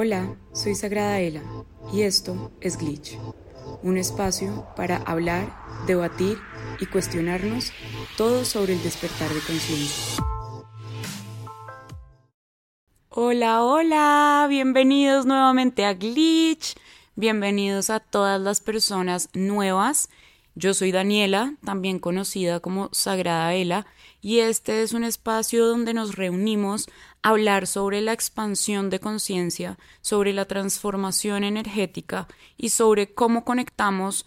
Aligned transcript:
Hola, 0.00 0.36
soy 0.52 0.76
Sagrada 0.76 1.18
Ela 1.18 1.42
y 1.92 2.02
esto 2.02 2.52
es 2.60 2.78
Glitch, 2.78 3.18
un 3.82 3.98
espacio 3.98 4.64
para 4.76 4.98
hablar, 4.98 5.52
debatir 5.88 6.38
y 6.78 6.86
cuestionarnos 6.86 7.72
todo 8.16 8.44
sobre 8.44 8.74
el 8.74 8.82
despertar 8.84 9.28
de 9.28 9.40
conciencia. 9.40 10.22
Hola, 13.08 13.64
hola, 13.64 14.46
bienvenidos 14.48 15.26
nuevamente 15.26 15.84
a 15.84 15.94
Glitch, 15.94 16.76
bienvenidos 17.16 17.90
a 17.90 17.98
todas 17.98 18.40
las 18.40 18.60
personas 18.60 19.30
nuevas. 19.34 20.10
Yo 20.54 20.74
soy 20.74 20.92
Daniela, 20.92 21.54
también 21.64 21.98
conocida 21.98 22.60
como 22.60 22.88
Sagrada 22.92 23.52
Ela, 23.52 23.84
y 24.20 24.40
este 24.40 24.82
es 24.82 24.92
un 24.92 25.04
espacio 25.04 25.66
donde 25.66 25.94
nos 25.94 26.16
reunimos 26.16 26.88
a 27.22 27.30
hablar 27.30 27.66
sobre 27.66 28.00
la 28.00 28.12
expansión 28.12 28.90
de 28.90 29.00
conciencia, 29.00 29.78
sobre 30.00 30.32
la 30.32 30.46
transformación 30.46 31.44
energética 31.44 32.26
y 32.56 32.70
sobre 32.70 33.14
cómo 33.14 33.44
conectamos 33.44 34.26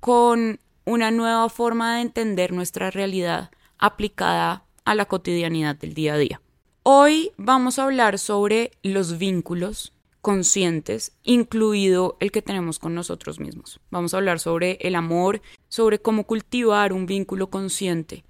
con 0.00 0.60
una 0.84 1.10
nueva 1.10 1.48
forma 1.48 1.96
de 1.96 2.02
entender 2.02 2.52
nuestra 2.52 2.90
realidad 2.90 3.50
aplicada 3.78 4.64
a 4.84 4.94
la 4.94 5.06
cotidianidad 5.06 5.76
del 5.76 5.94
día 5.94 6.14
a 6.14 6.18
día. 6.18 6.40
Hoy 6.84 7.30
vamos 7.36 7.78
a 7.78 7.84
hablar 7.84 8.18
sobre 8.18 8.72
los 8.82 9.18
vínculos 9.18 9.92
conscientes, 10.20 11.12
incluido 11.24 12.16
el 12.20 12.30
que 12.30 12.42
tenemos 12.42 12.78
con 12.78 12.94
nosotros 12.94 13.40
mismos. 13.40 13.80
Vamos 13.90 14.14
a 14.14 14.18
hablar 14.18 14.38
sobre 14.38 14.78
el 14.80 14.94
amor, 14.94 15.42
sobre 15.68 16.00
cómo 16.00 16.24
cultivar 16.24 16.92
un 16.92 17.06
vínculo 17.06 17.50
consciente, 17.50 18.24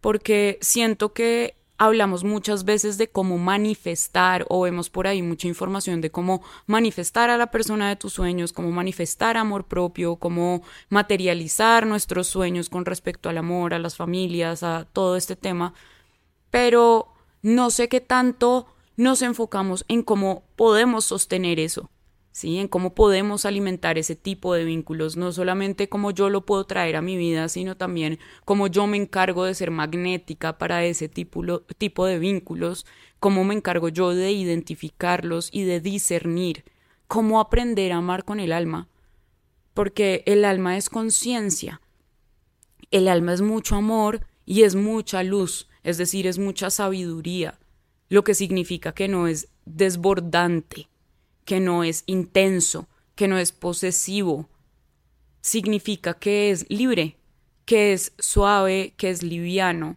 porque 0.00 0.58
siento 0.60 1.12
que 1.12 1.58
hablamos 1.78 2.24
muchas 2.24 2.64
veces 2.64 2.98
de 2.98 3.08
cómo 3.08 3.38
manifestar 3.38 4.44
o 4.48 4.62
vemos 4.62 4.90
por 4.90 5.06
ahí 5.06 5.22
mucha 5.22 5.46
información 5.46 6.00
de 6.00 6.10
cómo 6.10 6.42
manifestar 6.66 7.30
a 7.30 7.38
la 7.38 7.50
persona 7.50 7.88
de 7.88 7.96
tus 7.96 8.12
sueños, 8.12 8.52
cómo 8.52 8.72
manifestar 8.72 9.36
amor 9.36 9.64
propio, 9.64 10.16
cómo 10.16 10.62
materializar 10.88 11.86
nuestros 11.86 12.26
sueños 12.26 12.68
con 12.68 12.84
respecto 12.84 13.28
al 13.28 13.38
amor, 13.38 13.74
a 13.74 13.78
las 13.78 13.96
familias, 13.96 14.64
a 14.64 14.86
todo 14.92 15.16
este 15.16 15.36
tema, 15.36 15.72
pero 16.50 17.08
no 17.42 17.70
sé 17.70 17.88
qué 17.88 18.00
tanto 18.00 18.66
nos 18.96 19.22
enfocamos 19.22 19.84
en 19.86 20.02
cómo 20.02 20.42
podemos 20.56 21.04
sostener 21.04 21.60
eso. 21.60 21.88
¿Sí? 22.38 22.58
En 22.58 22.68
cómo 22.68 22.94
podemos 22.94 23.44
alimentar 23.44 23.98
ese 23.98 24.14
tipo 24.14 24.54
de 24.54 24.64
vínculos, 24.64 25.16
no 25.16 25.32
solamente 25.32 25.88
cómo 25.88 26.12
yo 26.12 26.30
lo 26.30 26.46
puedo 26.46 26.64
traer 26.64 26.94
a 26.94 27.02
mi 27.02 27.16
vida, 27.16 27.48
sino 27.48 27.76
también 27.76 28.18
cómo 28.44 28.68
yo 28.68 28.86
me 28.86 28.96
encargo 28.96 29.44
de 29.44 29.54
ser 29.54 29.72
magnética 29.72 30.56
para 30.56 30.84
ese 30.84 31.08
tipo, 31.08 31.60
tipo 31.78 32.06
de 32.06 32.20
vínculos, 32.20 32.86
cómo 33.18 33.42
me 33.42 33.54
encargo 33.54 33.88
yo 33.88 34.14
de 34.14 34.30
identificarlos 34.30 35.50
y 35.52 35.64
de 35.64 35.80
discernir, 35.80 36.64
cómo 37.08 37.40
aprender 37.40 37.92
a 37.92 37.96
amar 37.96 38.24
con 38.24 38.38
el 38.38 38.52
alma, 38.52 38.88
porque 39.74 40.22
el 40.24 40.44
alma 40.44 40.76
es 40.76 40.88
conciencia, 40.88 41.80
el 42.92 43.08
alma 43.08 43.32
es 43.32 43.40
mucho 43.40 43.74
amor 43.74 44.24
y 44.46 44.62
es 44.62 44.76
mucha 44.76 45.24
luz, 45.24 45.68
es 45.82 45.98
decir, 45.98 46.28
es 46.28 46.38
mucha 46.38 46.70
sabiduría, 46.70 47.58
lo 48.08 48.22
que 48.22 48.34
significa 48.34 48.92
que 48.92 49.08
no 49.08 49.26
es 49.26 49.48
desbordante 49.64 50.88
que 51.48 51.60
no 51.60 51.82
es 51.82 52.02
intenso, 52.04 52.88
que 53.14 53.26
no 53.26 53.38
es 53.38 53.52
posesivo. 53.52 54.50
Significa 55.40 56.12
que 56.12 56.50
es 56.50 56.66
libre, 56.68 57.16
que 57.64 57.94
es 57.94 58.12
suave, 58.18 58.92
que 58.98 59.08
es 59.08 59.22
liviano. 59.22 59.96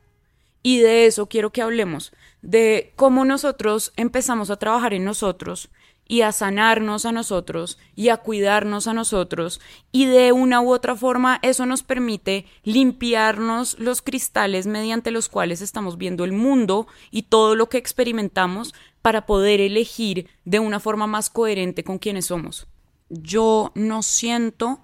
Y 0.64 0.80
de 0.80 1.08
eso 1.08 1.28
quiero 1.28 1.50
que 1.50 1.62
hablemos, 1.62 2.14
de 2.42 2.94
cómo 2.96 3.26
nosotros 3.26 3.92
empezamos 3.98 4.50
a 4.50 4.56
trabajar 4.56 4.94
en 4.94 5.04
nosotros 5.04 5.68
y 6.12 6.24
a 6.24 6.34
sanarnos 6.34 7.06
a 7.06 7.14
nosotros 7.14 7.78
y 7.96 8.10
a 8.10 8.18
cuidarnos 8.18 8.88
a 8.88 8.94
nosotros 8.94 9.62
y 9.94 10.08
de 10.08 10.34
una 10.34 10.60
u 10.60 10.74
otra 10.74 10.98
forma 10.98 11.40
eso 11.42 11.66
nos 11.66 11.84
permite 11.84 12.46
limpiarnos 12.64 13.80
los 13.80 14.02
cristales 14.02 14.68
mediante 14.68 15.12
los 15.12 15.30
cuales 15.30 15.62
estamos 15.62 15.98
viendo 15.98 16.26
el 16.26 16.34
mundo 16.34 16.86
y 17.12 17.24
todo 17.24 17.56
lo 17.56 17.70
que 17.70 17.78
experimentamos 17.78 18.74
para 19.02 19.26
poder 19.26 19.62
elegir 19.62 20.28
de 20.44 20.60
una 20.60 20.82
forma 20.82 21.08
más 21.08 21.30
coherente 21.30 21.86
con 21.86 21.98
quienes 21.98 22.26
somos. 22.26 22.68
Yo 23.08 23.72
no 23.74 24.04
siento 24.04 24.82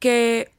que 0.00 0.50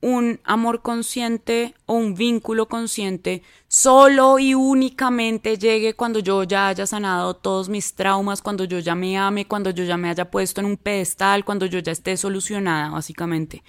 un 0.00 0.40
amor 0.44 0.80
consciente 0.80 1.74
o 1.86 1.94
un 1.94 2.14
vínculo 2.14 2.68
consciente 2.68 3.42
solo 3.68 4.38
y 4.38 4.54
únicamente 4.54 5.58
llegue 5.58 5.94
cuando 5.94 6.20
yo 6.20 6.42
ya 6.44 6.68
haya 6.68 6.86
sanado 6.86 7.34
todos 7.36 7.68
mis 7.68 7.94
traumas, 7.94 8.40
cuando 8.40 8.64
yo 8.64 8.78
ya 8.78 8.94
me 8.94 9.18
ame, 9.18 9.46
cuando 9.46 9.70
yo 9.70 9.84
ya 9.84 9.98
me 9.98 10.08
haya 10.08 10.30
puesto 10.30 10.60
en 10.60 10.66
un 10.66 10.76
pedestal, 10.78 11.44
cuando 11.44 11.66
yo 11.66 11.78
ya 11.80 11.92
esté 11.92 12.16
solucionada, 12.16 12.90
básicamente. 12.90 13.62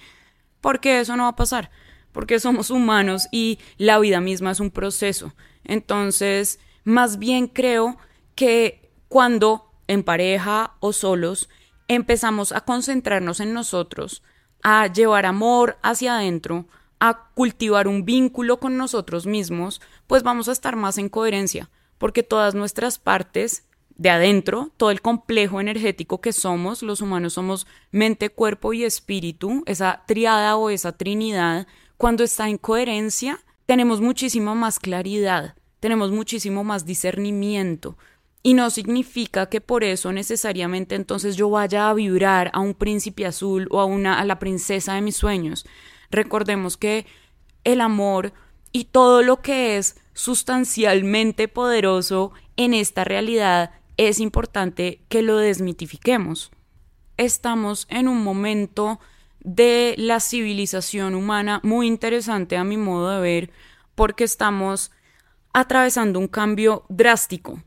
Porque 0.60 1.00
eso 1.00 1.16
no 1.16 1.24
va 1.24 1.30
a 1.30 1.36
pasar, 1.36 1.70
porque 2.12 2.40
somos 2.40 2.70
humanos 2.70 3.28
y 3.30 3.58
la 3.76 3.98
vida 3.98 4.20
misma 4.20 4.52
es 4.52 4.60
un 4.60 4.70
proceso. 4.70 5.34
Entonces, 5.64 6.60
más 6.84 7.18
bien 7.18 7.46
creo 7.46 7.98
que 8.34 8.90
cuando 9.08 9.70
en 9.86 10.02
pareja 10.02 10.76
o 10.80 10.94
solos 10.94 11.50
empezamos 11.88 12.52
a 12.52 12.62
concentrarnos 12.62 13.40
en 13.40 13.52
nosotros, 13.52 14.22
a 14.62 14.86
llevar 14.86 15.26
amor 15.26 15.76
hacia 15.82 16.16
adentro, 16.16 16.66
a 17.00 17.30
cultivar 17.34 17.88
un 17.88 18.04
vínculo 18.04 18.60
con 18.60 18.76
nosotros 18.76 19.26
mismos, 19.26 19.80
pues 20.06 20.22
vamos 20.22 20.48
a 20.48 20.52
estar 20.52 20.76
más 20.76 20.98
en 20.98 21.08
coherencia, 21.08 21.68
porque 21.98 22.22
todas 22.22 22.54
nuestras 22.54 22.98
partes 22.98 23.64
de 23.96 24.10
adentro, 24.10 24.70
todo 24.76 24.90
el 24.90 25.02
complejo 25.02 25.60
energético 25.60 26.20
que 26.20 26.32
somos, 26.32 26.82
los 26.82 27.00
humanos 27.00 27.34
somos 27.34 27.66
mente, 27.90 28.30
cuerpo 28.30 28.72
y 28.72 28.84
espíritu, 28.84 29.62
esa 29.66 30.04
triada 30.06 30.56
o 30.56 30.70
esa 30.70 30.92
trinidad, 30.92 31.66
cuando 31.96 32.24
está 32.24 32.48
en 32.48 32.58
coherencia, 32.58 33.40
tenemos 33.66 34.00
muchísima 34.00 34.54
más 34.54 34.78
claridad, 34.78 35.56
tenemos 35.80 36.10
muchísimo 36.10 36.64
más 36.64 36.86
discernimiento, 36.86 37.96
y 38.42 38.54
no 38.54 38.70
significa 38.70 39.46
que 39.46 39.60
por 39.60 39.84
eso 39.84 40.12
necesariamente 40.12 40.96
entonces 40.96 41.36
yo 41.36 41.48
vaya 41.48 41.88
a 41.88 41.94
vibrar 41.94 42.50
a 42.52 42.60
un 42.60 42.74
príncipe 42.74 43.24
azul 43.24 43.68
o 43.70 43.80
a, 43.80 43.84
una, 43.84 44.18
a 44.18 44.24
la 44.24 44.38
princesa 44.38 44.94
de 44.94 45.00
mis 45.00 45.16
sueños. 45.16 45.64
Recordemos 46.10 46.76
que 46.76 47.06
el 47.64 47.80
amor 47.80 48.32
y 48.72 48.84
todo 48.84 49.22
lo 49.22 49.40
que 49.42 49.76
es 49.76 49.96
sustancialmente 50.14 51.46
poderoso 51.46 52.32
en 52.56 52.74
esta 52.74 53.04
realidad 53.04 53.70
es 53.96 54.18
importante 54.18 55.02
que 55.08 55.22
lo 55.22 55.36
desmitifiquemos. 55.36 56.50
Estamos 57.16 57.86
en 57.90 58.08
un 58.08 58.24
momento 58.24 58.98
de 59.40 59.94
la 59.98 60.18
civilización 60.18 61.14
humana 61.14 61.60
muy 61.62 61.86
interesante 61.86 62.56
a 62.56 62.64
mi 62.64 62.76
modo 62.76 63.10
de 63.10 63.20
ver 63.20 63.50
porque 63.94 64.24
estamos 64.24 64.90
atravesando 65.52 66.18
un 66.18 66.28
cambio 66.28 66.84
drástico 66.88 67.62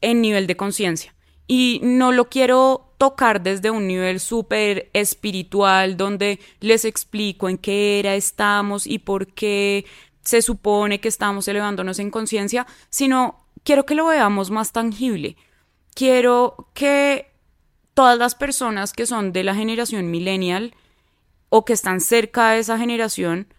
en 0.00 0.20
nivel 0.20 0.46
de 0.46 0.56
conciencia. 0.56 1.14
Y 1.46 1.80
no 1.82 2.12
lo 2.12 2.28
quiero 2.28 2.92
tocar 2.98 3.42
desde 3.42 3.70
un 3.70 3.86
nivel 3.86 4.20
súper 4.20 4.90
espiritual 4.92 5.96
donde 5.96 6.40
les 6.60 6.84
explico 6.84 7.48
en 7.48 7.56
qué 7.56 8.00
era 8.00 8.16
estamos 8.16 8.86
y 8.86 8.98
por 8.98 9.28
qué 9.28 9.86
se 10.22 10.42
supone 10.42 11.00
que 11.00 11.08
estamos 11.08 11.48
elevándonos 11.48 11.98
en 12.00 12.10
conciencia, 12.10 12.66
sino 12.90 13.46
quiero 13.62 13.86
que 13.86 13.94
lo 13.94 14.06
veamos 14.06 14.50
más 14.50 14.72
tangible. 14.72 15.36
Quiero 15.94 16.68
que 16.74 17.32
todas 17.94 18.18
las 18.18 18.34
personas 18.34 18.92
que 18.92 19.06
son 19.06 19.32
de 19.32 19.42
la 19.42 19.54
generación 19.54 20.10
millennial 20.10 20.74
o 21.48 21.64
que 21.64 21.72
están 21.72 22.00
cerca 22.00 22.50
de 22.50 22.58
esa 22.58 22.78
generación 22.78 23.52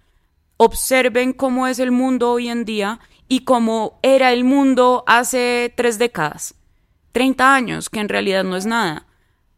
observen 0.57 1.33
cómo 1.33 1.67
es 1.67 1.79
el 1.79 1.91
mundo 1.91 2.31
hoy 2.31 2.49
en 2.49 2.65
día 2.65 2.99
y 3.29 3.41
cómo 3.41 3.99
era 4.01 4.33
el 4.33 4.43
mundo 4.43 5.05
hace 5.07 5.71
tres 5.77 5.97
décadas, 5.99 6.55
30 7.13 7.55
años, 7.55 7.89
que 7.89 7.99
en 7.99 8.09
realidad 8.09 8.43
no 8.43 8.57
es 8.57 8.65
nada. 8.65 9.05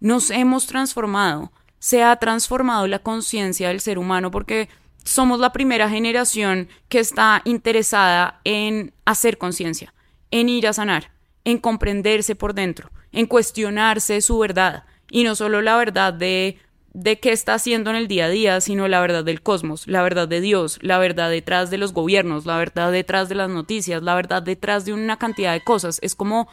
Nos 0.01 0.29
hemos 0.29 0.67
transformado, 0.67 1.51
se 1.79 2.03
ha 2.03 2.15
transformado 2.17 2.85
la 2.85 2.99
conciencia 2.99 3.69
del 3.69 3.79
ser 3.79 3.97
humano 3.97 4.29
porque 4.29 4.69
somos 5.03 5.39
la 5.39 5.53
primera 5.53 5.89
generación 5.89 6.67
que 6.89 6.99
está 6.99 7.41
interesada 7.45 8.41
en 8.43 8.93
hacer 9.05 9.37
conciencia, 9.37 9.93
en 10.31 10.49
ir 10.49 10.67
a 10.67 10.73
sanar, 10.73 11.11
en 11.45 11.57
comprenderse 11.57 12.35
por 12.35 12.53
dentro, 12.53 12.91
en 13.13 13.25
cuestionarse 13.25 14.21
su 14.21 14.37
verdad, 14.37 14.83
y 15.09 15.23
no 15.23 15.33
solo 15.35 15.61
la 15.61 15.77
verdad 15.77 16.13
de 16.13 16.59
de 16.93 17.19
qué 17.19 17.31
está 17.31 17.53
haciendo 17.53 17.89
en 17.89 17.95
el 17.95 18.07
día 18.07 18.25
a 18.25 18.29
día, 18.29 18.61
sino 18.61 18.87
la 18.87 18.99
verdad 18.99 19.23
del 19.23 19.41
cosmos, 19.41 19.87
la 19.87 20.03
verdad 20.03 20.27
de 20.27 20.41
Dios, 20.41 20.77
la 20.81 20.97
verdad 20.99 21.29
detrás 21.29 21.69
de 21.69 21.77
los 21.77 21.93
gobiernos, 21.93 22.45
la 22.45 22.57
verdad 22.57 22.91
detrás 22.91 23.29
de 23.29 23.35
las 23.35 23.49
noticias, 23.49 24.03
la 24.03 24.13
verdad 24.13 24.43
detrás 24.43 24.85
de 24.85 24.93
una 24.93 25.17
cantidad 25.17 25.53
de 25.53 25.63
cosas. 25.63 25.99
Es 26.01 26.15
como 26.15 26.49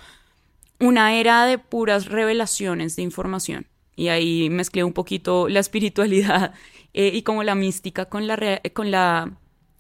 una 0.79 1.15
era 1.17 1.45
de 1.45 1.59
puras 1.59 2.07
revelaciones 2.07 2.95
de 2.95 3.03
información. 3.03 3.67
Y 3.97 4.09
ahí 4.09 4.49
mezclé 4.49 4.85
un 4.85 4.93
poquito 4.93 5.49
la 5.49 5.59
espiritualidad 5.59 6.55
eh, 6.95 7.11
y 7.13 7.23
como 7.23 7.43
la 7.43 7.57
mística 7.57 8.05
con 8.05 8.29
la, 8.29 8.61
con 8.73 8.93
la 8.93 9.33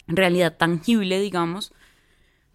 realidad 0.09 0.57
tangible, 0.57 1.21
digamos. 1.21 1.73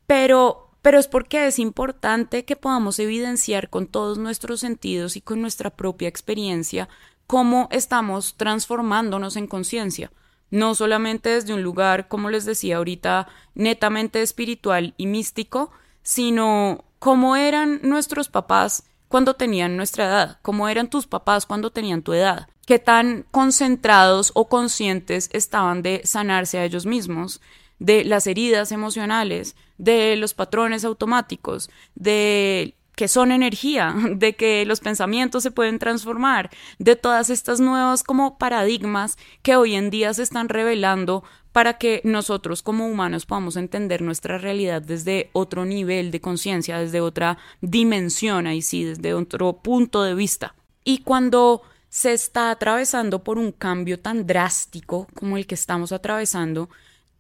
Pero 0.08 0.64
pero 0.84 1.00
es 1.00 1.08
porque 1.08 1.48
es 1.48 1.60
importante 1.60 2.44
que 2.44 2.58
podamos 2.58 3.00
evidenciar 3.00 3.70
con 3.70 3.88
todos 3.88 4.18
nuestros 4.18 4.60
sentidos 4.60 5.16
y 5.16 5.22
con 5.22 5.40
nuestra 5.40 5.70
propia 5.70 6.10
experiencia 6.10 6.90
cómo 7.28 7.68
estamos 7.72 8.36
transformándonos 8.36 9.36
en 9.36 9.48
conciencia, 9.48 10.12
no 10.50 10.76
solamente 10.76 11.30
desde 11.30 11.54
un 11.54 11.64
lugar, 11.64 12.08
como 12.08 12.30
les 12.30 12.46
decía 12.46 12.78
ahorita, 12.78 13.28
netamente 13.56 14.22
espiritual 14.22 14.94
y 14.98 15.08
místico, 15.08 15.72
sino 16.04 16.86
cómo 17.00 17.36
eran 17.36 17.80
nuestros 17.84 18.30
papás 18.30 18.84
cuando 19.08 19.36
tenían 19.36 19.78
nuestra 19.78 20.06
edad, 20.06 20.40
cómo 20.42 20.70
eran 20.70 20.90
tus 20.90 21.08
papás 21.08 21.46
cuando 21.46 21.72
tenían 21.72 22.02
tu 22.02 22.14
edad, 22.14 22.48
qué 22.66 22.80
tan 22.80 23.26
concentrados 23.32 24.32
o 24.36 24.48
conscientes 24.48 25.30
estaban 25.34 25.82
de 25.82 26.02
sanarse 26.04 26.58
a 26.58 26.66
ellos 26.66 26.86
mismos, 26.86 27.42
de 27.80 28.06
las 28.06 28.28
heridas 28.28 28.72
emocionales, 28.72 29.56
de 29.78 30.16
los 30.16 30.34
patrones 30.34 30.86
automáticos, 30.86 31.70
de 31.96 32.76
que 32.96 33.08
son 33.08 33.32
energía, 33.32 33.96
de 34.16 34.36
que 34.36 34.66
los 34.66 34.80
pensamientos 34.80 35.44
se 35.44 35.52
pueden 35.52 35.80
transformar, 35.80 36.50
de 36.80 36.96
todas 36.96 37.30
estas 37.30 37.60
nuevas 37.60 38.04
como 38.04 38.38
paradigmas 38.38 39.18
que 39.42 39.56
hoy 39.56 39.76
en 39.76 39.90
día 39.90 40.14
se 40.14 40.24
están 40.24 40.50
revelando 40.50 41.24
para 41.52 41.78
que 41.78 42.02
nosotros 42.04 42.64
como 42.64 42.88
humanos 42.88 43.26
podamos 43.26 43.56
entender 43.58 44.02
nuestra 44.02 44.40
realidad 44.40 44.82
desde 44.82 45.30
otro 45.34 45.66
nivel 45.66 46.10
de 46.10 46.20
conciencia, 46.20 46.80
desde 46.80 47.00
otra 47.00 47.38
dimensión, 47.62 48.48
ahí 48.48 48.62
sí, 48.62 48.84
desde 48.84 49.14
otro 49.14 49.54
punto 49.54 50.04
de 50.04 50.16
vista. 50.16 50.56
Y 50.84 51.00
cuando 51.00 51.62
se 51.90 52.12
está 52.12 52.50
atravesando 52.50 53.24
por 53.24 53.38
un 53.38 53.52
cambio 53.52 54.00
tan 54.00 54.26
drástico 54.26 55.08
como 55.14 55.38
el 55.38 55.46
que 55.46 55.54
estamos 55.54 55.92
atravesando, 55.92 56.70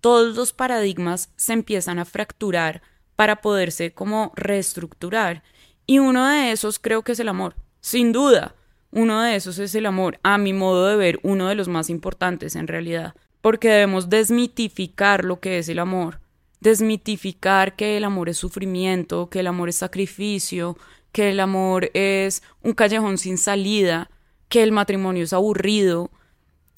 todos 0.02 0.36
los 0.36 0.52
paradigmas 0.52 1.30
se 1.36 1.54
empiezan 1.54 2.00
a 2.00 2.06
fracturar 2.06 2.82
para 3.16 3.42
poderse 3.42 3.94
como 3.94 4.34
reestructurar. 4.36 5.44
Y 5.86 6.00
uno 6.00 6.28
de 6.28 6.52
esos 6.52 6.80
creo 6.80 7.02
que 7.02 7.12
es 7.12 7.20
el 7.20 7.30
amor, 7.30 7.56
sin 7.82 8.12
duda. 8.12 8.56
Uno 8.92 9.22
de 9.22 9.36
esos 9.36 9.58
es 9.60 9.74
el 9.76 9.86
amor, 9.88 10.20
a 10.24 10.38
mi 10.38 10.54
modo 10.54 10.88
de 10.88 10.96
ver, 10.96 11.20
uno 11.24 11.50
de 11.50 11.56
los 11.56 11.68
más 11.68 11.90
importantes 11.90 12.56
en 12.56 12.68
realidad, 12.68 13.16
porque 13.42 13.70
debemos 13.70 14.10
desmitificar 14.10 15.26
lo 15.26 15.40
que 15.40 15.58
es 15.58 15.68
el 15.68 15.80
amor, 15.80 16.20
desmitificar 16.60 17.76
que 17.76 17.98
el 17.98 18.04
amor 18.04 18.30
es 18.30 18.38
sufrimiento, 18.38 19.30
que 19.30 19.40
el 19.40 19.48
amor 19.48 19.70
es 19.70 19.78
sacrificio, 19.78 20.78
que 21.12 21.32
el 21.32 21.40
amor 21.40 21.90
es 21.96 22.44
un 22.62 22.74
callejón 22.74 23.18
sin 23.18 23.40
salida, 23.40 24.12
que 24.48 24.62
el 24.62 24.72
matrimonio 24.72 25.24
es 25.24 25.34
aburrido, 25.34 26.12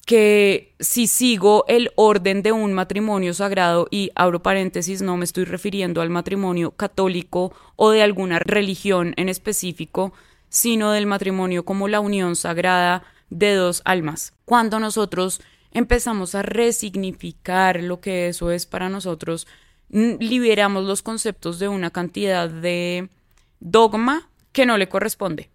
que 0.06 0.72
si 0.78 1.08
sigo 1.08 1.64
el 1.66 1.90
orden 1.96 2.42
de 2.42 2.52
un 2.52 2.72
matrimonio 2.72 3.34
sagrado, 3.34 3.88
y 3.90 4.12
abro 4.14 4.40
paréntesis, 4.40 5.02
no 5.02 5.16
me 5.16 5.24
estoy 5.24 5.44
refiriendo 5.44 6.00
al 6.00 6.10
matrimonio 6.10 6.70
católico 6.70 7.52
o 7.74 7.90
de 7.90 8.02
alguna 8.02 8.38
religión 8.38 9.14
en 9.16 9.28
específico, 9.28 10.12
sino 10.48 10.92
del 10.92 11.06
matrimonio 11.06 11.64
como 11.64 11.88
la 11.88 11.98
unión 11.98 12.36
sagrada 12.36 13.02
de 13.30 13.54
dos 13.54 13.82
almas. 13.84 14.32
Cuando 14.44 14.78
nosotros 14.78 15.40
empezamos 15.72 16.36
a 16.36 16.42
resignificar 16.42 17.82
lo 17.82 18.00
que 18.00 18.28
eso 18.28 18.52
es 18.52 18.64
para 18.64 18.88
nosotros, 18.88 19.48
liberamos 19.88 20.84
los 20.84 21.02
conceptos 21.02 21.58
de 21.58 21.66
una 21.66 21.90
cantidad 21.90 22.48
de 22.48 23.08
dogma 23.58 24.30
que 24.52 24.66
no 24.66 24.78
le 24.78 24.88
corresponde. 24.88 25.50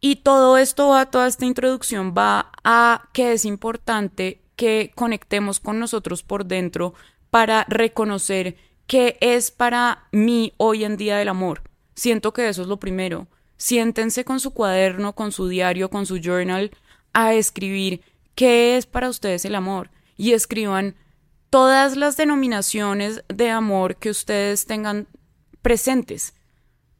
Y 0.00 0.16
todo 0.16 0.56
esto 0.56 0.88
va, 0.88 1.06
toda 1.06 1.28
esta 1.28 1.44
introducción 1.44 2.14
va 2.16 2.52
a 2.64 3.08
que 3.12 3.32
es 3.32 3.44
importante 3.44 4.40
que 4.56 4.92
conectemos 4.94 5.60
con 5.60 5.78
nosotros 5.78 6.22
por 6.22 6.46
dentro 6.46 6.94
para 7.30 7.64
reconocer 7.68 8.56
qué 8.86 9.18
es 9.20 9.50
para 9.50 10.08
mí 10.10 10.54
hoy 10.56 10.84
en 10.84 10.96
día 10.96 11.20
el 11.20 11.28
amor. 11.28 11.62
Siento 11.94 12.32
que 12.32 12.48
eso 12.48 12.62
es 12.62 12.68
lo 12.68 12.78
primero. 12.78 13.28
Siéntense 13.58 14.24
con 14.24 14.40
su 14.40 14.52
cuaderno, 14.52 15.14
con 15.14 15.32
su 15.32 15.48
diario, 15.48 15.90
con 15.90 16.06
su 16.06 16.18
journal 16.18 16.70
a 17.12 17.34
escribir 17.34 18.02
qué 18.34 18.78
es 18.78 18.86
para 18.86 19.10
ustedes 19.10 19.44
el 19.44 19.54
amor 19.54 19.90
y 20.16 20.32
escriban 20.32 20.96
todas 21.50 21.96
las 21.96 22.16
denominaciones 22.16 23.22
de 23.28 23.50
amor 23.50 23.96
que 23.96 24.10
ustedes 24.10 24.64
tengan 24.64 25.08
presentes 25.60 26.32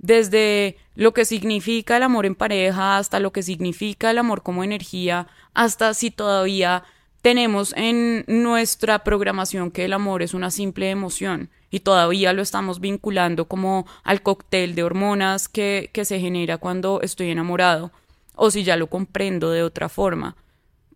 desde 0.00 0.78
lo 0.94 1.12
que 1.12 1.26
significa 1.26 1.98
el 1.98 2.02
amor 2.02 2.24
en 2.24 2.34
pareja 2.34 2.96
hasta 2.96 3.20
lo 3.20 3.32
que 3.32 3.42
significa 3.42 4.10
el 4.10 4.18
amor 4.18 4.42
como 4.42 4.64
energía, 4.64 5.28
hasta 5.52 5.92
si 5.92 6.10
todavía 6.10 6.84
tenemos 7.20 7.74
en 7.76 8.24
nuestra 8.26 9.04
programación 9.04 9.70
que 9.70 9.84
el 9.84 9.92
amor 9.92 10.22
es 10.22 10.32
una 10.32 10.50
simple 10.50 10.90
emoción 10.90 11.50
y 11.70 11.80
todavía 11.80 12.32
lo 12.32 12.40
estamos 12.40 12.80
vinculando 12.80 13.44
como 13.46 13.86
al 14.02 14.22
cóctel 14.22 14.74
de 14.74 14.82
hormonas 14.82 15.48
que, 15.48 15.90
que 15.92 16.06
se 16.06 16.18
genera 16.18 16.56
cuando 16.56 17.02
estoy 17.02 17.30
enamorado, 17.30 17.92
o 18.34 18.50
si 18.50 18.64
ya 18.64 18.76
lo 18.76 18.86
comprendo 18.86 19.50
de 19.50 19.62
otra 19.62 19.90
forma, 19.90 20.34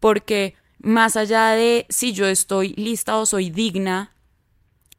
porque 0.01 0.55
más 0.79 1.17
allá 1.17 1.51
de 1.51 1.85
si 1.91 2.15
yo 2.15 2.27
estoy 2.27 2.71
lista 2.71 3.19
o 3.19 3.27
soy 3.27 3.51
digna 3.51 4.14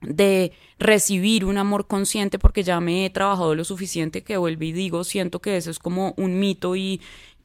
de 0.08 0.52
recibir 0.80 1.46
un 1.46 1.58
amor 1.58 1.88
consciente 1.88 2.40
porque 2.40 2.64
ya 2.64 2.80
me 2.80 3.06
he 3.06 3.10
trabajado 3.10 3.56
lo 3.56 3.64
suficiente 3.64 4.24
que 4.24 4.38
vuelvo 4.38 4.64
y 4.64 4.72
digo, 4.72 5.04
siento 5.04 5.42
que 5.42 5.58
eso 5.58 5.72
es 5.72 5.80
como 5.80 6.14
un 6.18 6.40
mito 6.40 6.76
y, 6.76 7.02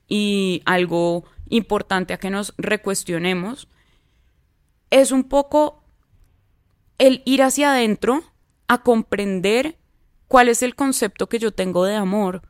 y 0.08 0.62
algo 0.64 1.24
importante 1.48 2.14
a 2.14 2.18
que 2.18 2.30
nos 2.30 2.54
recuestionemos, 2.58 3.68
es 4.90 5.12
un 5.12 5.24
poco 5.24 5.82
el 6.98 7.22
ir 7.24 7.42
hacia 7.42 7.72
adentro 7.72 8.22
a 8.68 8.82
comprender 8.82 9.78
cuál 10.28 10.48
es 10.48 10.62
el 10.62 10.74
concepto 10.74 11.28
que 11.28 11.38
yo 11.38 11.52
tengo 11.52 11.84
de 11.84 11.96
amor, 11.96 12.42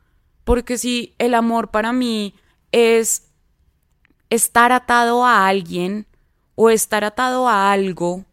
porque 0.44 0.76
si 0.76 1.14
el 1.18 1.34
amor 1.34 1.70
para 1.70 1.92
mí 1.92 2.34
es 2.72 3.30
estar 4.28 4.72
atado 4.72 5.24
a 5.24 5.46
alguien 5.48 6.06
o 6.54 6.70
estar 6.70 7.04
atado 7.04 7.48
a 7.48 7.72
algo, 7.72 8.24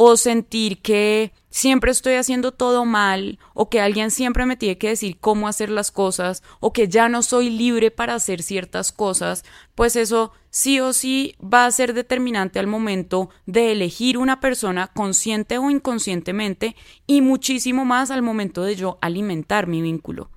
o 0.00 0.16
sentir 0.16 0.80
que 0.80 1.32
siempre 1.50 1.90
estoy 1.90 2.14
haciendo 2.14 2.52
todo 2.52 2.84
mal 2.84 3.40
o 3.52 3.68
que 3.68 3.80
alguien 3.80 4.12
siempre 4.12 4.46
me 4.46 4.56
tiene 4.56 4.78
que 4.78 4.90
decir 4.90 5.18
cómo 5.18 5.48
hacer 5.48 5.70
las 5.70 5.90
cosas 5.90 6.44
o 6.60 6.72
que 6.72 6.86
ya 6.86 7.08
no 7.08 7.20
soy 7.20 7.50
libre 7.50 7.90
para 7.90 8.14
hacer 8.14 8.44
ciertas 8.44 8.92
cosas, 8.92 9.44
pues 9.74 9.96
eso 9.96 10.30
sí 10.50 10.78
o 10.78 10.92
sí 10.92 11.34
va 11.42 11.66
a 11.66 11.70
ser 11.72 11.94
determinante 11.94 12.60
al 12.60 12.68
momento 12.68 13.30
de 13.44 13.72
elegir 13.72 14.18
una 14.18 14.38
persona 14.38 14.86
consciente 14.86 15.58
o 15.58 15.68
inconscientemente 15.68 16.76
y 17.08 17.20
muchísimo 17.20 17.84
más 17.84 18.12
al 18.12 18.22
momento 18.22 18.62
de 18.62 18.76
yo 18.76 18.98
alimentar 19.00 19.66
mi 19.66 19.82
vínculo. 19.82 20.30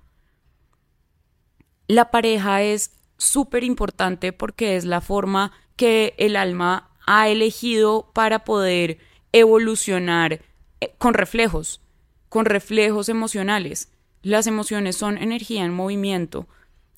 La 1.87 2.09
pareja 2.09 2.63
es 2.63 2.97
súper 3.19 3.63
importante 3.63 4.33
porque 4.33 4.75
es 4.75 4.85
la 4.85 5.01
forma 5.01 5.51
que 5.75 6.15
el 6.17 6.35
alma 6.35 6.89
ha 7.05 7.29
elegido 7.29 8.09
para 8.15 8.43
poder 8.43 9.10
evolucionar 9.31 10.41
eh, 10.79 10.93
con 10.97 11.13
reflejos, 11.13 11.81
con 12.29 12.45
reflejos 12.45 13.09
emocionales. 13.09 13.91
Las 14.21 14.47
emociones 14.47 14.95
son 14.95 15.17
energía 15.17 15.65
en 15.65 15.73
movimiento 15.73 16.47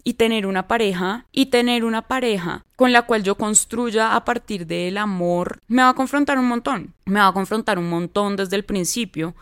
y 0.03 0.15
tener 0.15 0.45
una 0.45 0.67
pareja 0.67 1.25
y 1.31 1.47
tener 1.47 1.85
una 1.85 2.03
pareja 2.03 2.65
con 2.75 2.91
la 2.91 3.03
cual 3.03 3.23
yo 3.23 3.35
construya 3.35 4.15
a 4.15 4.25
partir 4.25 4.67
del 4.67 4.97
amor 4.97 5.59
me 5.67 5.81
va 5.81 5.89
a 5.89 5.93
confrontar 5.93 6.37
un 6.37 6.47
montón, 6.47 6.93
me 7.05 7.19
va 7.19 7.27
a 7.27 7.33
confrontar 7.33 7.79
un 7.79 7.89
montón 7.89 8.35
desde 8.35 8.57
el 8.57 8.65
principio 8.65 9.33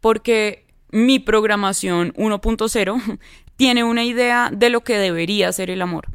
porque 0.00 0.66
mi 0.90 1.18
programación 1.18 2.12
1.0 2.14 3.18
tiene 3.56 3.84
una 3.84 4.04
idea 4.04 4.50
de 4.52 4.70
lo 4.70 4.82
que 4.82 4.98
debería 4.98 5.52
ser 5.52 5.70
el 5.70 5.82
amor. 5.82 6.08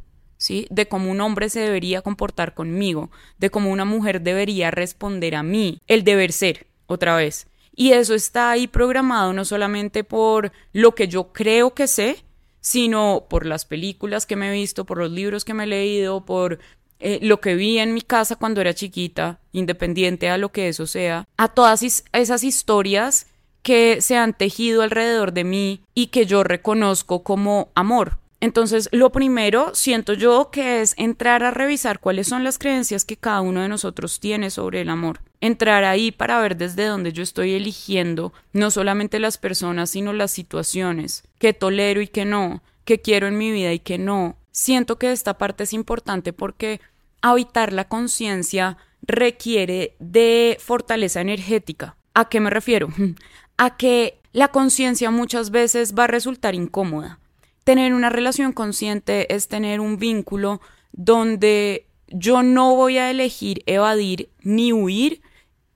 De 0.70 0.88
cómo 0.88 1.12
un 1.12 1.22
hombre 1.22 1.50
se 1.50 1.60
debería 1.60 2.02
comportar 2.02 2.54
conmigo, 2.54 3.12
de 3.38 3.50
cómo 3.50 3.72
una 3.72 3.86
mujer 3.86 4.22
debería 4.22 4.72
responder 4.72 5.36
a 5.36 5.44
mí, 5.44 5.80
el 5.88 6.04
deber 6.04 6.32
ser, 6.32 6.68
otra 6.88 7.16
vez. 7.16 7.48
Y 7.76 7.92
eso 7.92 8.14
está 8.16 8.52
ahí 8.52 8.68
programado 8.68 9.34
no 9.34 9.44
solamente 9.44 10.04
por 10.04 10.52
lo 10.72 10.96
que 10.96 11.08
yo 11.08 11.34
creo 11.34 11.74
que 11.74 11.88
sé, 11.88 12.24
sino 12.62 13.26
por 13.30 13.46
las 13.46 13.66
películas 13.66 14.26
que 14.26 14.36
me 14.36 14.50
he 14.50 14.54
visto, 14.54 14.86
por 14.86 14.98
los 14.98 15.12
libros 15.12 15.46
que 15.46 15.54
me 15.54 15.66
he 15.66 15.68
leído, 15.68 16.26
por 16.26 16.60
eh, 17.00 17.20
lo 17.22 17.42
que 17.42 17.56
vi 17.56 17.78
en 17.78 17.94
mi 17.94 18.02
casa 18.02 18.38
cuando 18.38 18.62
era 18.62 18.74
chiquita, 18.74 19.40
independiente 19.52 20.30
a 20.30 20.38
lo 20.38 20.52
que 20.52 20.70
eso 20.70 20.88
sea, 20.88 21.28
a 21.38 21.50
todas 21.50 21.84
esas 21.84 22.44
historias 22.44 23.28
que 23.62 24.00
se 24.02 24.16
han 24.16 24.34
tejido 24.34 24.82
alrededor 24.82 25.34
de 25.34 25.44
mí 25.44 25.82
y 25.94 26.08
que 26.08 26.26
yo 26.26 26.44
reconozco 26.44 27.24
como 27.24 27.70
amor, 27.76 28.20
entonces, 28.46 28.90
lo 28.92 29.12
primero, 29.12 29.74
siento 29.74 30.14
yo, 30.14 30.52
que 30.52 30.82
es 30.82 30.94
entrar 30.98 31.44
a 31.44 31.50
revisar 31.50 32.00
cuáles 32.00 32.28
son 32.28 32.44
las 32.44 32.60
creencias 32.60 33.04
que 33.04 33.18
cada 33.18 33.42
uno 33.42 33.62
de 33.62 33.68
nosotros 33.68 34.20
tiene 34.20 34.52
sobre 34.52 34.82
el 34.82 34.90
amor. 34.90 35.22
Entrar 35.42 35.84
ahí 35.84 36.12
para 36.12 36.40
ver 36.40 36.56
desde 36.56 36.86
dónde 36.86 37.12
yo 37.12 37.24
estoy 37.24 37.54
eligiendo 37.54 38.34
no 38.54 38.70
solamente 38.70 39.18
las 39.18 39.40
personas, 39.40 39.90
sino 39.90 40.14
las 40.14 40.30
situaciones, 40.30 41.24
que 41.40 41.54
tolero 41.54 42.02
y 42.02 42.08
que 42.08 42.24
no, 42.24 42.62
que 42.84 43.02
quiero 43.02 43.26
en 43.26 43.36
mi 43.40 43.50
vida 43.50 43.74
y 43.74 43.80
que 43.80 43.98
no. 43.98 44.38
Siento 44.52 45.00
que 45.00 45.12
esta 45.12 45.40
parte 45.40 45.64
es 45.64 45.74
importante 45.74 46.32
porque 46.32 46.82
habitar 47.24 47.74
la 47.74 47.88
conciencia 47.88 48.78
requiere 49.02 49.96
de 49.98 50.60
fortaleza 50.62 51.20
energética. 51.20 51.98
¿A 52.14 52.30
qué 52.30 52.40
me 52.40 52.52
refiero? 52.52 52.90
A 53.58 53.76
que 53.76 54.20
La 54.34 54.50
conciencia 54.50 55.10
muchas 55.10 55.50
veces 55.50 55.96
va 55.98 56.04
a 56.04 56.08
resultar 56.08 56.54
incómoda. 56.54 57.20
Tener 57.66 57.96
una 57.96 58.12
relación 58.12 58.54
consciente 58.54 59.34
es 59.34 59.48
tener 59.48 59.80
un 59.80 59.98
vínculo 59.98 60.62
donde 60.92 61.88
yo 62.08 62.44
no 62.44 62.76
voy 62.76 63.00
a 63.00 63.10
elegir 63.10 63.64
evadir 63.66 64.30
ni 64.44 64.72
huir 64.72 65.24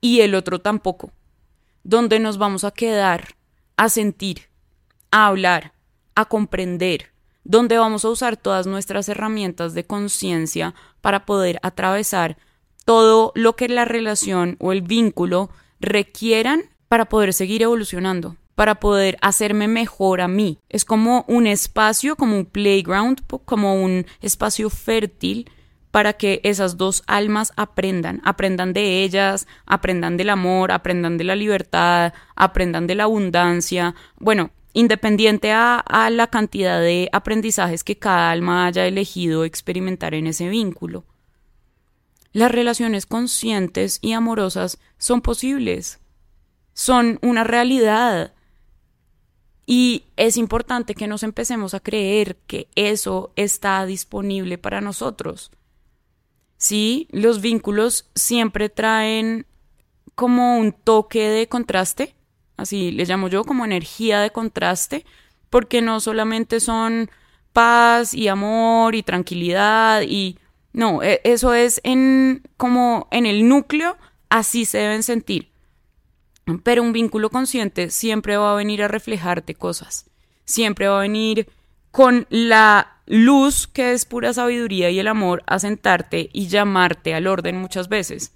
y 0.00 0.20
el 0.20 0.36
otro 0.36 0.60
tampoco. 0.60 1.10
Donde 1.82 2.20
nos 2.20 2.38
vamos 2.38 2.62
a 2.62 2.70
quedar 2.70 3.34
a 3.76 3.88
sentir, 3.88 4.42
a 5.10 5.26
hablar, 5.26 5.72
a 6.14 6.26
comprender, 6.26 7.12
donde 7.42 7.76
vamos 7.76 8.04
a 8.04 8.10
usar 8.10 8.36
todas 8.36 8.68
nuestras 8.68 9.08
herramientas 9.08 9.74
de 9.74 9.84
conciencia 9.84 10.76
para 11.00 11.26
poder 11.26 11.58
atravesar 11.64 12.36
todo 12.84 13.32
lo 13.34 13.56
que 13.56 13.68
la 13.68 13.84
relación 13.84 14.56
o 14.60 14.70
el 14.70 14.82
vínculo 14.82 15.50
requieran 15.80 16.62
para 16.86 17.06
poder 17.08 17.32
seguir 17.34 17.62
evolucionando, 17.62 18.36
para 18.60 18.74
poder 18.74 19.16
hacerme 19.22 19.68
mejor 19.68 20.20
a 20.20 20.28
mí. 20.28 20.58
Es 20.68 20.84
como 20.84 21.24
un 21.28 21.46
espacio, 21.46 22.14
como 22.14 22.36
un 22.36 22.44
playground, 22.44 23.22
como 23.46 23.82
un 23.82 24.04
espacio 24.20 24.68
fértil 24.68 25.50
para 25.90 26.12
que 26.12 26.42
esas 26.44 26.76
dos 26.76 27.02
almas 27.06 27.54
aprendan, 27.56 28.20
aprendan 28.22 28.74
de 28.74 29.02
ellas, 29.02 29.46
aprendan 29.64 30.18
del 30.18 30.28
amor, 30.28 30.72
aprendan 30.72 31.16
de 31.16 31.24
la 31.24 31.36
libertad, 31.36 32.12
aprendan 32.36 32.86
de 32.86 32.96
la 32.96 33.04
abundancia. 33.04 33.94
Bueno, 34.18 34.50
independiente 34.74 35.52
a, 35.52 35.82
la 36.12 36.26
cantidad 36.26 36.82
de 36.82 37.08
aprendizajes 37.14 37.82
que 37.82 37.96
cada 37.96 38.30
alma 38.30 38.66
haya 38.66 38.86
elegido 38.86 39.46
experimentar 39.46 40.12
en 40.12 40.26
ese 40.26 40.50
vínculo. 40.50 41.06
Las 42.34 42.52
relaciones 42.52 43.06
conscientes 43.06 44.00
y 44.02 44.12
amorosas 44.12 44.76
son 44.98 45.22
posibles, 45.22 45.98
son 46.74 47.18
una 47.22 47.42
realidad. 47.42 48.34
Y 49.72 50.06
es 50.16 50.36
importante 50.36 50.96
que 50.96 51.06
nos 51.06 51.22
empecemos 51.22 51.74
a 51.74 51.80
creer 51.80 52.34
que 52.48 52.66
eso 52.74 53.30
está 53.36 53.86
disponible 53.86 54.58
para 54.58 54.80
nosotros. 54.80 55.52
Sí, 56.56 57.06
los 57.12 57.40
vínculos 57.40 58.10
siempre 58.16 58.68
traen 58.68 59.46
como 60.16 60.58
un 60.58 60.72
toque 60.72 61.28
de 61.28 61.46
contraste, 61.46 62.16
así 62.56 62.90
le 62.90 63.04
llamo 63.04 63.28
yo, 63.28 63.44
como 63.44 63.64
energía 63.64 64.18
de 64.18 64.30
contraste, 64.30 65.06
porque 65.50 65.82
no 65.82 66.00
solamente 66.00 66.58
son 66.58 67.08
paz 67.52 68.12
y 68.12 68.26
amor 68.26 68.96
y 68.96 69.04
tranquilidad 69.04 70.02
y 70.02 70.36
no, 70.72 71.00
e, 71.00 71.20
eso 71.22 71.54
es 71.54 71.80
en 71.84 72.42
como 72.56 73.06
en 73.12 73.24
el 73.24 73.46
núcleo, 73.46 73.96
así 74.30 74.64
se 74.64 74.78
deben 74.78 75.04
sentir. 75.04 75.52
Pero 76.62 76.82
un 76.82 76.92
vínculo 76.92 77.30
consciente 77.30 77.90
siempre 77.90 78.36
va 78.36 78.52
a 78.52 78.56
venir 78.56 78.82
a 78.82 78.88
reflejarte 78.88 79.54
cosas, 79.54 80.06
siempre 80.44 80.88
va 80.88 80.98
a 80.98 81.02
venir 81.02 81.48
con 81.90 82.26
la 82.30 82.98
luz 83.06 83.66
que 83.66 83.92
es 83.92 84.04
pura 84.04 84.32
sabiduría 84.32 84.90
y 84.90 84.98
el 84.98 85.08
amor 85.08 85.42
a 85.46 85.58
sentarte 85.58 86.30
y 86.32 86.48
llamarte 86.48 87.14
al 87.14 87.26
orden 87.26 87.56
muchas 87.56 87.88
veces, 87.88 88.32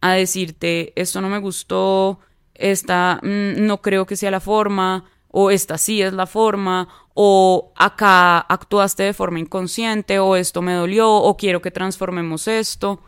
a 0.00 0.12
decirte 0.12 0.92
esto 0.96 1.20
no 1.20 1.28
me 1.28 1.38
gustó, 1.38 2.20
esta 2.54 3.20
mm, 3.22 3.66
no 3.66 3.80
creo 3.80 4.06
que 4.06 4.16
sea 4.16 4.30
la 4.30 4.40
forma, 4.40 5.04
o 5.30 5.50
esta 5.50 5.78
sí 5.78 6.02
es 6.02 6.12
la 6.12 6.26
forma, 6.26 6.88
o 7.14 7.72
acá 7.76 8.38
actuaste 8.38 9.04
de 9.04 9.14
forma 9.14 9.38
inconsciente, 9.38 10.18
o 10.18 10.36
esto 10.36 10.62
me 10.62 10.74
dolió, 10.74 11.10
o 11.10 11.36
quiero 11.36 11.62
que 11.62 11.70
transformemos 11.70 12.48
esto. 12.48 13.00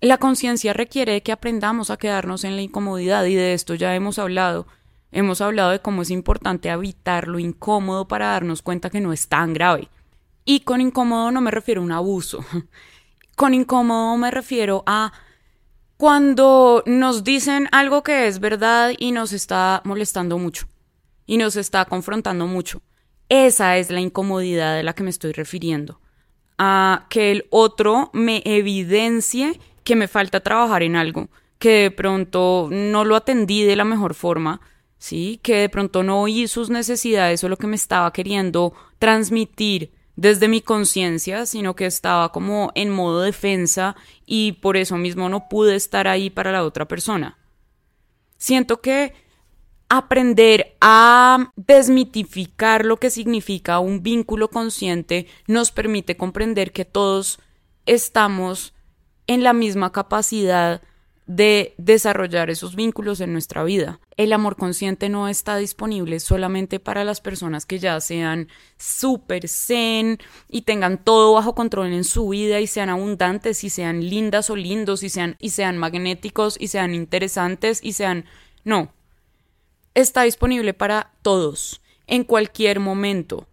La 0.00 0.18
conciencia 0.18 0.72
requiere 0.72 1.22
que 1.22 1.32
aprendamos 1.32 1.90
a 1.90 1.96
quedarnos 1.96 2.44
en 2.44 2.56
la 2.56 2.62
incomodidad 2.62 3.24
y 3.24 3.34
de 3.34 3.54
esto 3.54 3.74
ya 3.74 3.94
hemos 3.94 4.18
hablado. 4.18 4.66
Hemos 5.12 5.40
hablado 5.40 5.70
de 5.70 5.80
cómo 5.80 6.02
es 6.02 6.10
importante 6.10 6.68
evitar 6.68 7.28
lo 7.28 7.38
incómodo 7.38 8.06
para 8.06 8.26
darnos 8.26 8.62
cuenta 8.62 8.90
que 8.90 9.00
no 9.00 9.12
es 9.12 9.28
tan 9.28 9.54
grave. 9.54 9.88
Y 10.44 10.60
con 10.60 10.80
incómodo 10.80 11.30
no 11.30 11.40
me 11.40 11.50
refiero 11.50 11.80
a 11.80 11.84
un 11.84 11.92
abuso. 11.92 12.44
Con 13.36 13.52
incómodo 13.52 14.16
me 14.16 14.30
refiero 14.30 14.84
a 14.86 15.12
cuando 15.96 16.84
nos 16.86 17.24
dicen 17.24 17.68
algo 17.72 18.02
que 18.02 18.28
es 18.28 18.38
verdad 18.38 18.92
y 18.96 19.10
nos 19.10 19.32
está 19.32 19.80
molestando 19.84 20.38
mucho 20.38 20.68
y 21.26 21.36
nos 21.36 21.56
está 21.56 21.84
confrontando 21.86 22.46
mucho. 22.46 22.82
Esa 23.28 23.76
es 23.78 23.90
la 23.90 24.00
incomodidad 24.00 24.76
de 24.76 24.82
la 24.82 24.92
que 24.92 25.02
me 25.02 25.10
estoy 25.10 25.32
refiriendo. 25.32 26.00
A 26.58 27.06
que 27.08 27.32
el 27.32 27.46
otro 27.50 28.10
me 28.12 28.42
evidencie 28.44 29.58
que 29.84 29.96
me 29.96 30.08
falta 30.08 30.40
trabajar 30.40 30.82
en 30.82 30.96
algo, 30.96 31.28
que 31.58 31.82
de 31.82 31.90
pronto 31.90 32.68
no 32.70 33.04
lo 33.04 33.16
atendí 33.16 33.62
de 33.62 33.76
la 33.76 33.84
mejor 33.84 34.14
forma, 34.14 34.60
¿sí? 34.98 35.38
Que 35.42 35.56
de 35.56 35.68
pronto 35.68 36.02
no 36.02 36.22
oí 36.22 36.48
sus 36.48 36.70
necesidades 36.70 37.44
o 37.44 37.48
lo 37.48 37.56
que 37.56 37.66
me 37.66 37.76
estaba 37.76 38.12
queriendo 38.12 38.72
transmitir 38.98 39.92
desde 40.16 40.48
mi 40.48 40.60
conciencia, 40.60 41.44
sino 41.46 41.74
que 41.74 41.86
estaba 41.86 42.32
como 42.32 42.70
en 42.74 42.90
modo 42.90 43.20
defensa 43.20 43.96
y 44.26 44.52
por 44.52 44.76
eso 44.76 44.96
mismo 44.96 45.28
no 45.28 45.48
pude 45.48 45.74
estar 45.74 46.08
ahí 46.08 46.30
para 46.30 46.52
la 46.52 46.64
otra 46.64 46.86
persona. 46.86 47.38
Siento 48.36 48.80
que 48.80 49.12
aprender 49.88 50.76
a 50.80 51.52
desmitificar 51.56 52.84
lo 52.84 52.96
que 52.96 53.10
significa 53.10 53.78
un 53.78 54.02
vínculo 54.02 54.48
consciente 54.48 55.26
nos 55.46 55.70
permite 55.70 56.16
comprender 56.16 56.72
que 56.72 56.84
todos 56.84 57.38
estamos 57.86 58.74
en 59.26 59.42
la 59.42 59.52
misma 59.52 59.92
capacidad 59.92 60.82
de 61.26 61.74
desarrollar 61.78 62.50
esos 62.50 62.76
vínculos 62.76 63.20
en 63.20 63.32
nuestra 63.32 63.64
vida. 63.64 63.98
El 64.16 64.32
amor 64.32 64.56
consciente 64.56 65.08
no 65.08 65.28
está 65.28 65.56
disponible 65.56 66.20
solamente 66.20 66.80
para 66.80 67.02
las 67.02 67.20
personas 67.20 67.64
que 67.64 67.78
ya 67.78 67.98
sean 68.00 68.48
súper 68.76 69.48
zen 69.48 70.18
y 70.48 70.62
tengan 70.62 71.02
todo 71.02 71.32
bajo 71.32 71.54
control 71.54 71.92
en 71.92 72.04
su 72.04 72.28
vida 72.28 72.60
y 72.60 72.66
sean 72.66 72.90
abundantes 72.90 73.64
y 73.64 73.70
sean 73.70 74.06
lindas 74.06 74.50
o 74.50 74.56
lindos 74.56 75.02
y 75.02 75.08
sean, 75.08 75.36
y 75.38 75.50
sean 75.50 75.78
magnéticos 75.78 76.56
y 76.60 76.68
sean 76.68 76.94
interesantes 76.94 77.80
y 77.82 77.94
sean... 77.94 78.26
No, 78.64 78.92
está 79.94 80.22
disponible 80.22 80.74
para 80.74 81.12
todos, 81.22 81.80
en 82.06 82.24
cualquier 82.24 82.80
momento. 82.80 83.46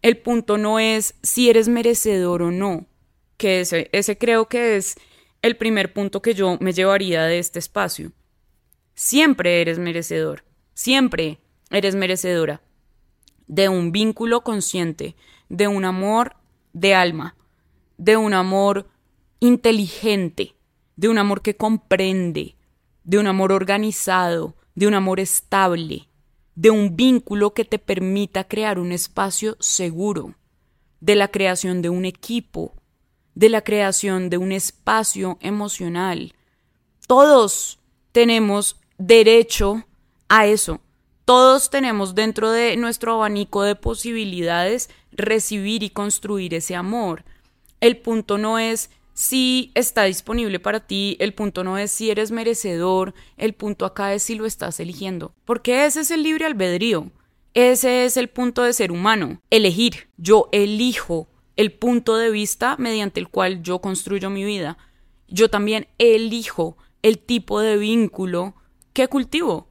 El 0.00 0.18
punto 0.18 0.58
no 0.58 0.78
es 0.78 1.14
si 1.22 1.50
eres 1.50 1.68
merecedor 1.68 2.42
o 2.42 2.50
no, 2.50 2.86
que 3.36 3.60
ese, 3.60 3.88
ese 3.92 4.18
creo 4.18 4.48
que 4.48 4.76
es 4.76 4.96
el 5.42 5.56
primer 5.56 5.92
punto 5.92 6.22
que 6.22 6.34
yo 6.34 6.56
me 6.60 6.72
llevaría 6.72 7.24
de 7.24 7.38
este 7.38 7.58
espacio. 7.58 8.12
Siempre 8.94 9.60
eres 9.60 9.78
merecedor, 9.78 10.44
siempre 10.72 11.40
eres 11.70 11.94
merecedora 11.94 12.62
de 13.46 13.68
un 13.68 13.92
vínculo 13.92 14.42
consciente, 14.42 15.16
de 15.48 15.68
un 15.68 15.84
amor 15.84 16.36
de 16.72 16.94
alma, 16.94 17.36
de 17.98 18.16
un 18.16 18.34
amor 18.34 18.88
inteligente, 19.40 20.54
de 20.96 21.08
un 21.08 21.18
amor 21.18 21.42
que 21.42 21.56
comprende, 21.56 22.56
de 23.04 23.18
un 23.18 23.26
amor 23.26 23.52
organizado, 23.52 24.56
de 24.74 24.86
un 24.86 24.94
amor 24.94 25.20
estable, 25.20 26.08
de 26.54 26.70
un 26.70 26.96
vínculo 26.96 27.52
que 27.52 27.64
te 27.64 27.78
permita 27.78 28.44
crear 28.44 28.78
un 28.78 28.92
espacio 28.92 29.56
seguro, 29.60 30.34
de 31.00 31.16
la 31.16 31.28
creación 31.28 31.82
de 31.82 31.90
un 31.90 32.04
equipo, 32.04 32.74
de 33.34 33.48
la 33.48 33.62
creación 33.62 34.30
de 34.30 34.38
un 34.38 34.52
espacio 34.52 35.38
emocional. 35.40 36.34
Todos 37.06 37.78
tenemos 38.12 38.76
derecho 38.98 39.84
a 40.28 40.46
eso. 40.46 40.80
Todos 41.24 41.70
tenemos 41.70 42.14
dentro 42.14 42.50
de 42.50 42.76
nuestro 42.76 43.14
abanico 43.14 43.62
de 43.62 43.76
posibilidades 43.76 44.90
recibir 45.12 45.82
y 45.82 45.90
construir 45.90 46.54
ese 46.54 46.76
amor. 46.76 47.24
El 47.80 47.96
punto 47.96 48.38
no 48.38 48.58
es 48.58 48.90
si 49.14 49.70
está 49.74 50.04
disponible 50.04 50.58
para 50.58 50.80
ti, 50.80 51.16
el 51.20 51.34
punto 51.34 51.64
no 51.64 51.78
es 51.78 51.92
si 51.92 52.10
eres 52.10 52.30
merecedor, 52.30 53.14
el 53.36 53.54
punto 53.54 53.86
acá 53.86 54.12
es 54.12 54.24
si 54.24 54.34
lo 54.34 54.44
estás 54.44 54.80
eligiendo. 54.80 55.32
Porque 55.44 55.86
ese 55.86 56.00
es 56.00 56.10
el 56.10 56.22
libre 56.22 56.46
albedrío. 56.46 57.10
Ese 57.54 58.04
es 58.04 58.16
el 58.16 58.28
punto 58.28 58.64
de 58.64 58.72
ser 58.72 58.90
humano, 58.90 59.40
elegir. 59.48 60.08
Yo 60.16 60.48
elijo 60.50 61.28
el 61.56 61.72
punto 61.72 62.16
de 62.16 62.30
vista 62.30 62.76
mediante 62.78 63.20
el 63.20 63.28
cual 63.28 63.62
yo 63.62 63.80
construyo 63.80 64.30
mi 64.30 64.44
vida. 64.44 64.78
Yo 65.28 65.48
también 65.50 65.88
elijo 65.98 66.76
el 67.02 67.18
tipo 67.18 67.60
de 67.60 67.76
vínculo 67.76 68.54
que 68.92 69.08
cultivo 69.08 69.68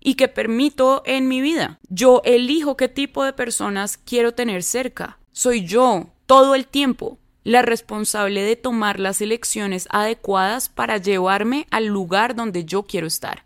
y 0.00 0.14
que 0.14 0.28
permito 0.28 1.02
en 1.04 1.28
mi 1.28 1.40
vida. 1.40 1.80
Yo 1.88 2.22
elijo 2.24 2.76
qué 2.76 2.88
tipo 2.88 3.24
de 3.24 3.32
personas 3.32 3.96
quiero 3.96 4.32
tener 4.32 4.62
cerca. 4.62 5.18
Soy 5.32 5.64
yo 5.64 6.08
todo 6.26 6.54
el 6.54 6.66
tiempo 6.66 7.18
la 7.44 7.62
responsable 7.62 8.42
de 8.42 8.56
tomar 8.56 9.00
las 9.00 9.22
elecciones 9.22 9.88
adecuadas 9.90 10.68
para 10.68 10.98
llevarme 10.98 11.66
al 11.70 11.86
lugar 11.86 12.34
donde 12.34 12.64
yo 12.66 12.82
quiero 12.82 13.06
estar. 13.06 13.42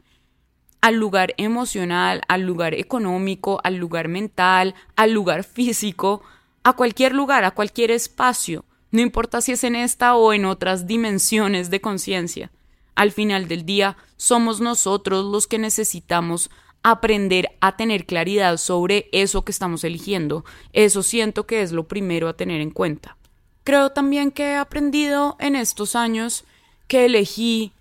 Al 0.80 0.96
lugar 0.96 1.34
emocional, 1.36 2.22
al 2.26 2.42
lugar 2.42 2.74
económico, 2.74 3.60
al 3.62 3.76
lugar 3.76 4.08
mental, 4.08 4.74
al 4.96 5.12
lugar 5.12 5.44
físico, 5.44 6.22
a 6.64 6.74
cualquier 6.74 7.14
lugar, 7.14 7.44
a 7.44 7.52
cualquier 7.52 7.90
espacio, 7.90 8.64
no 8.92 9.00
importa 9.00 9.40
si 9.40 9.52
es 9.52 9.64
en 9.64 9.74
esta 9.74 10.14
o 10.16 10.34
en 10.34 10.44
otras 10.44 10.86
dimensiones 10.86 11.70
de 11.70 11.80
conciencia. 11.80 12.52
Al 12.94 13.10
final 13.10 13.48
del 13.48 13.64
día, 13.64 13.96
somos 14.18 14.60
nosotros 14.60 15.24
los 15.24 15.46
que 15.46 15.58
necesitamos 15.58 16.50
aprender 16.82 17.48
a 17.60 17.76
tener 17.76 18.04
claridad 18.04 18.58
sobre 18.58 19.08
eso 19.12 19.44
que 19.44 19.52
estamos 19.52 19.82
eligiendo. 19.84 20.44
Eso 20.74 21.02
siento 21.02 21.46
que 21.46 21.62
es 21.62 21.72
lo 21.72 21.88
primero 21.88 22.28
a 22.28 22.36
tener 22.36 22.60
en 22.60 22.70
cuenta. 22.70 23.16
Creo 23.64 23.90
también 23.90 24.30
que 24.30 24.50
he 24.50 24.56
aprendido 24.56 25.36
en 25.40 25.56
estos 25.56 25.96
años 25.96 26.44
que 26.86 27.06
elegí 27.06 27.72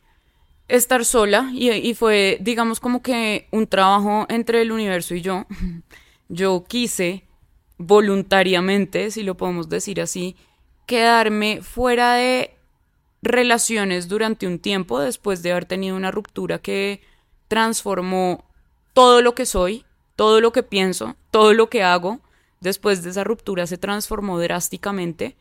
estar 0.69 1.03
sola 1.03 1.51
y, 1.53 1.93
fue, 1.93 2.37
digamos, 2.39 2.79
como 2.79 3.01
que 3.01 3.49
un 3.51 3.67
trabajo 3.67 4.27
entre 4.29 4.61
el 4.61 4.71
universo 4.71 5.13
y 5.13 5.21
yo. 5.21 5.45
Yo 6.29 6.63
quise 6.65 7.25
voluntariamente, 7.81 9.11
si 9.11 9.23
lo 9.23 9.35
podemos 9.35 9.69
decir 9.69 10.01
así, 10.01 10.35
quedarme 10.85 11.61
fuera 11.61 12.15
de 12.15 12.55
relaciones 13.21 14.07
durante 14.07 14.47
un 14.47 14.59
tiempo 14.59 14.99
después 14.99 15.43
de 15.43 15.51
haber 15.51 15.65
tenido 15.65 15.95
una 15.95 16.11
ruptura 16.11 16.59
que 16.59 17.01
transformó 17.47 18.45
todo 18.93 19.21
lo 19.21 19.35
que 19.35 19.45
soy, 19.45 19.85
todo 20.15 20.41
lo 20.41 20.51
que 20.51 20.63
pienso, 20.63 21.15
todo 21.29 21.53
lo 21.53 21.69
que 21.69 21.83
hago. 21.83 22.19
Después 22.59 23.03
de 23.03 23.09
esa 23.09 23.23
ruptura 23.23 23.67
se 23.67 23.77
transformó 23.77 24.39
drásticamente. 24.39 25.35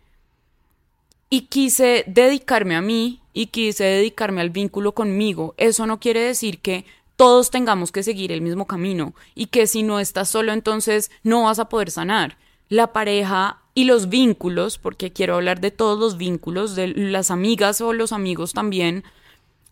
Y 1.28 1.42
quise 1.42 2.04
dedicarme 2.06 2.74
a 2.74 2.80
mí 2.80 3.20
y 3.32 3.46
quise 3.46 3.84
dedicarme 3.84 4.40
al 4.40 4.50
vínculo 4.50 4.92
conmigo. 4.92 5.54
Eso 5.56 5.86
no 5.86 6.00
quiere 6.00 6.20
decir 6.20 6.60
que 6.60 6.84
todos 7.20 7.50
tengamos 7.50 7.92
que 7.92 8.02
seguir 8.02 8.32
el 8.32 8.40
mismo 8.40 8.66
camino 8.66 9.12
y 9.34 9.48
que 9.48 9.66
si 9.66 9.82
no 9.82 10.00
estás 10.00 10.30
solo 10.30 10.54
entonces 10.54 11.10
no 11.22 11.42
vas 11.42 11.58
a 11.58 11.68
poder 11.68 11.90
sanar. 11.90 12.38
La 12.70 12.94
pareja 12.94 13.58
y 13.74 13.84
los 13.84 14.08
vínculos, 14.08 14.78
porque 14.78 15.12
quiero 15.12 15.34
hablar 15.34 15.60
de 15.60 15.70
todos 15.70 15.98
los 15.98 16.16
vínculos, 16.16 16.74
de 16.76 16.86
las 16.86 17.30
amigas 17.30 17.82
o 17.82 17.92
los 17.92 18.12
amigos 18.12 18.54
también, 18.54 19.04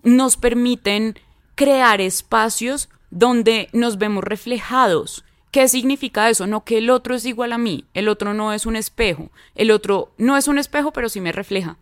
nos 0.02 0.36
permiten 0.36 1.18
crear 1.54 2.02
espacios 2.02 2.90
donde 3.10 3.70
nos 3.72 3.96
vemos 3.96 4.24
reflejados. 4.24 5.24
¿Qué 5.50 5.68
significa 5.68 6.28
eso? 6.28 6.46
No 6.46 6.64
que 6.64 6.76
el 6.76 6.90
otro 6.90 7.14
es 7.14 7.24
igual 7.24 7.54
a 7.54 7.58
mí, 7.58 7.86
el 7.94 8.10
otro 8.10 8.34
no 8.34 8.52
es 8.52 8.66
un 8.66 8.76
espejo, 8.76 9.30
el 9.54 9.70
otro 9.70 10.12
no 10.18 10.36
es 10.36 10.48
un 10.48 10.58
espejo, 10.58 10.92
pero 10.92 11.08
sí 11.08 11.22
me 11.22 11.32
refleja. 11.32 11.78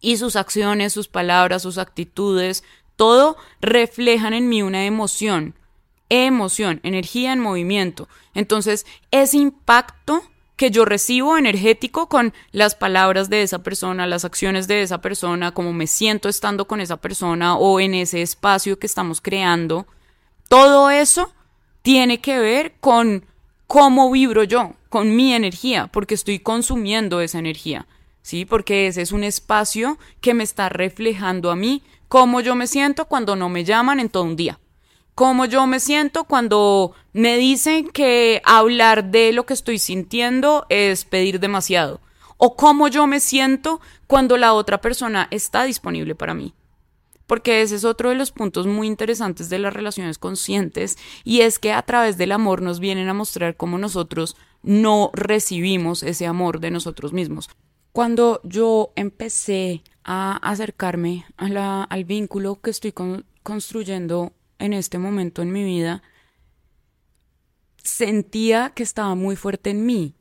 Y 0.00 0.18
sus 0.18 0.36
acciones, 0.36 0.92
sus 0.92 1.08
palabras, 1.08 1.62
sus 1.62 1.78
actitudes, 1.78 2.62
todo 2.98 3.36
reflejan 3.60 4.34
en 4.34 4.48
mí 4.48 4.60
una 4.60 4.84
emoción, 4.84 5.54
emoción, 6.08 6.80
energía 6.82 7.32
en 7.32 7.38
movimiento. 7.38 8.08
Entonces, 8.34 8.86
ese 9.12 9.36
impacto 9.36 10.24
que 10.56 10.72
yo 10.72 10.84
recibo 10.84 11.38
energético 11.38 12.08
con 12.08 12.34
las 12.50 12.74
palabras 12.74 13.30
de 13.30 13.42
esa 13.42 13.60
persona, 13.62 14.08
las 14.08 14.24
acciones 14.24 14.66
de 14.66 14.82
esa 14.82 15.00
persona, 15.00 15.52
cómo 15.52 15.72
me 15.72 15.86
siento 15.86 16.28
estando 16.28 16.66
con 16.66 16.80
esa 16.80 16.96
persona 16.96 17.56
o 17.56 17.78
en 17.78 17.94
ese 17.94 18.20
espacio 18.20 18.80
que 18.80 18.88
estamos 18.88 19.20
creando, 19.20 19.86
todo 20.48 20.90
eso 20.90 21.32
tiene 21.82 22.20
que 22.20 22.40
ver 22.40 22.74
con 22.80 23.24
cómo 23.68 24.10
vibro 24.10 24.42
yo, 24.42 24.72
con 24.88 25.14
mi 25.14 25.34
energía, 25.34 25.86
porque 25.86 26.14
estoy 26.14 26.40
consumiendo 26.40 27.20
esa 27.20 27.38
energía, 27.38 27.86
¿sí? 28.22 28.44
Porque 28.44 28.88
ese 28.88 29.02
es 29.02 29.12
un 29.12 29.22
espacio 29.22 29.98
que 30.20 30.34
me 30.34 30.42
está 30.42 30.68
reflejando 30.68 31.52
a 31.52 31.56
mí 31.56 31.84
cómo 32.08 32.40
yo 32.40 32.54
me 32.54 32.66
siento 32.66 33.06
cuando 33.06 33.36
no 33.36 33.48
me 33.48 33.64
llaman 33.64 34.00
en 34.00 34.08
todo 34.08 34.24
un 34.24 34.36
día, 34.36 34.58
cómo 35.14 35.44
yo 35.44 35.66
me 35.66 35.80
siento 35.80 36.24
cuando 36.24 36.92
me 37.12 37.36
dicen 37.36 37.88
que 37.88 38.40
hablar 38.44 39.10
de 39.10 39.32
lo 39.32 39.46
que 39.46 39.54
estoy 39.54 39.78
sintiendo 39.78 40.66
es 40.68 41.04
pedir 41.04 41.40
demasiado, 41.40 42.00
o 42.36 42.56
cómo 42.56 42.88
yo 42.88 43.06
me 43.06 43.20
siento 43.20 43.80
cuando 44.06 44.36
la 44.36 44.54
otra 44.54 44.80
persona 44.80 45.28
está 45.30 45.64
disponible 45.64 46.14
para 46.14 46.34
mí. 46.34 46.54
Porque 47.26 47.60
ese 47.60 47.74
es 47.74 47.84
otro 47.84 48.08
de 48.08 48.14
los 48.14 48.32
puntos 48.32 48.66
muy 48.66 48.86
interesantes 48.86 49.50
de 49.50 49.58
las 49.58 49.74
relaciones 49.74 50.16
conscientes 50.16 50.96
y 51.24 51.42
es 51.42 51.58
que 51.58 51.74
a 51.74 51.82
través 51.82 52.16
del 52.16 52.32
amor 52.32 52.62
nos 52.62 52.80
vienen 52.80 53.10
a 53.10 53.12
mostrar 53.12 53.54
cómo 53.54 53.76
nosotros 53.76 54.34
no 54.62 55.10
recibimos 55.12 56.02
ese 56.02 56.26
amor 56.26 56.58
de 56.58 56.70
nosotros 56.70 57.12
mismos. 57.12 57.50
Cuando 57.92 58.40
yo 58.44 58.92
empecé 58.96 59.82
a 60.10 60.38
acercarme 60.38 61.26
al 61.36 62.04
vínculo 62.04 62.62
que 62.62 62.70
estoy 62.70 62.94
construyendo 63.42 64.32
en 64.58 64.72
este 64.72 64.96
momento 64.96 65.42
en 65.42 65.52
mi 65.52 65.62
vida, 65.64 66.02
sentía 67.84 68.72
que 68.74 68.84
estaba 68.84 69.14
muy 69.14 69.36
fuerte 69.36 69.68
en 69.68 69.84
mí 69.84 70.14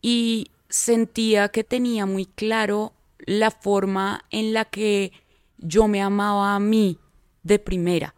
y 0.00 0.50
sentía 0.70 1.50
que 1.50 1.62
tenía 1.62 2.06
muy 2.06 2.24
claro 2.24 2.94
la 3.18 3.50
forma 3.50 4.24
en 4.30 4.54
la 4.54 4.64
que 4.64 5.12
yo 5.58 5.88
me 5.88 6.00
amaba 6.00 6.54
a 6.54 6.58
mí 6.58 6.98
de 7.42 7.58
primera. 7.58 8.14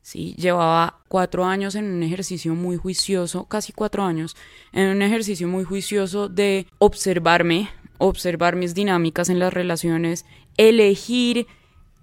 ¿sí? 0.00 0.34
Llevaba 0.38 1.02
cuatro 1.08 1.44
años 1.44 1.74
en 1.74 1.84
un 1.84 2.02
ejercicio 2.02 2.54
muy 2.54 2.78
juicioso, 2.78 3.44
casi 3.44 3.74
cuatro 3.74 4.04
años, 4.04 4.34
en 4.72 4.88
un 4.88 5.02
ejercicio 5.02 5.48
muy 5.48 5.64
juicioso 5.64 6.30
de 6.30 6.66
observarme, 6.78 7.68
observar 7.98 8.56
mis 8.56 8.74
dinámicas 8.74 9.28
en 9.28 9.38
las 9.38 9.52
relaciones, 9.52 10.24
elegir 10.56 11.46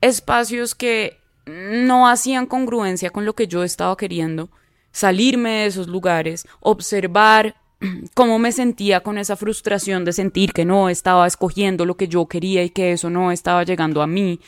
espacios 0.02 0.76
que 0.76 1.20
no 1.46 2.08
hacían 2.08 2.46
congruencia 2.46 3.10
con 3.10 3.26
lo 3.26 3.34
que 3.34 3.48
yo 3.48 3.64
estaba 3.64 3.96
queriendo, 3.98 4.50
salirme 4.92 5.50
de 5.50 5.66
esos 5.68 5.88
lugares, 5.88 6.48
observar 6.60 7.56
cómo 8.14 8.40
me 8.40 8.52
sentía 8.52 9.02
con 9.02 9.18
esa 9.18 9.36
frustración 9.36 10.06
de 10.06 10.14
sentir 10.14 10.54
que 10.54 10.66
no 10.66 10.90
estaba 10.90 11.28
escogiendo 11.28 11.86
lo 11.86 11.96
que 11.96 12.08
yo 12.08 12.26
quería 12.28 12.64
y 12.64 12.70
que 12.70 12.94
eso 12.94 13.10
no 13.10 13.32
estaba 13.32 13.64
llegando 13.64 14.02
a 14.02 14.08
mí, 14.08 14.40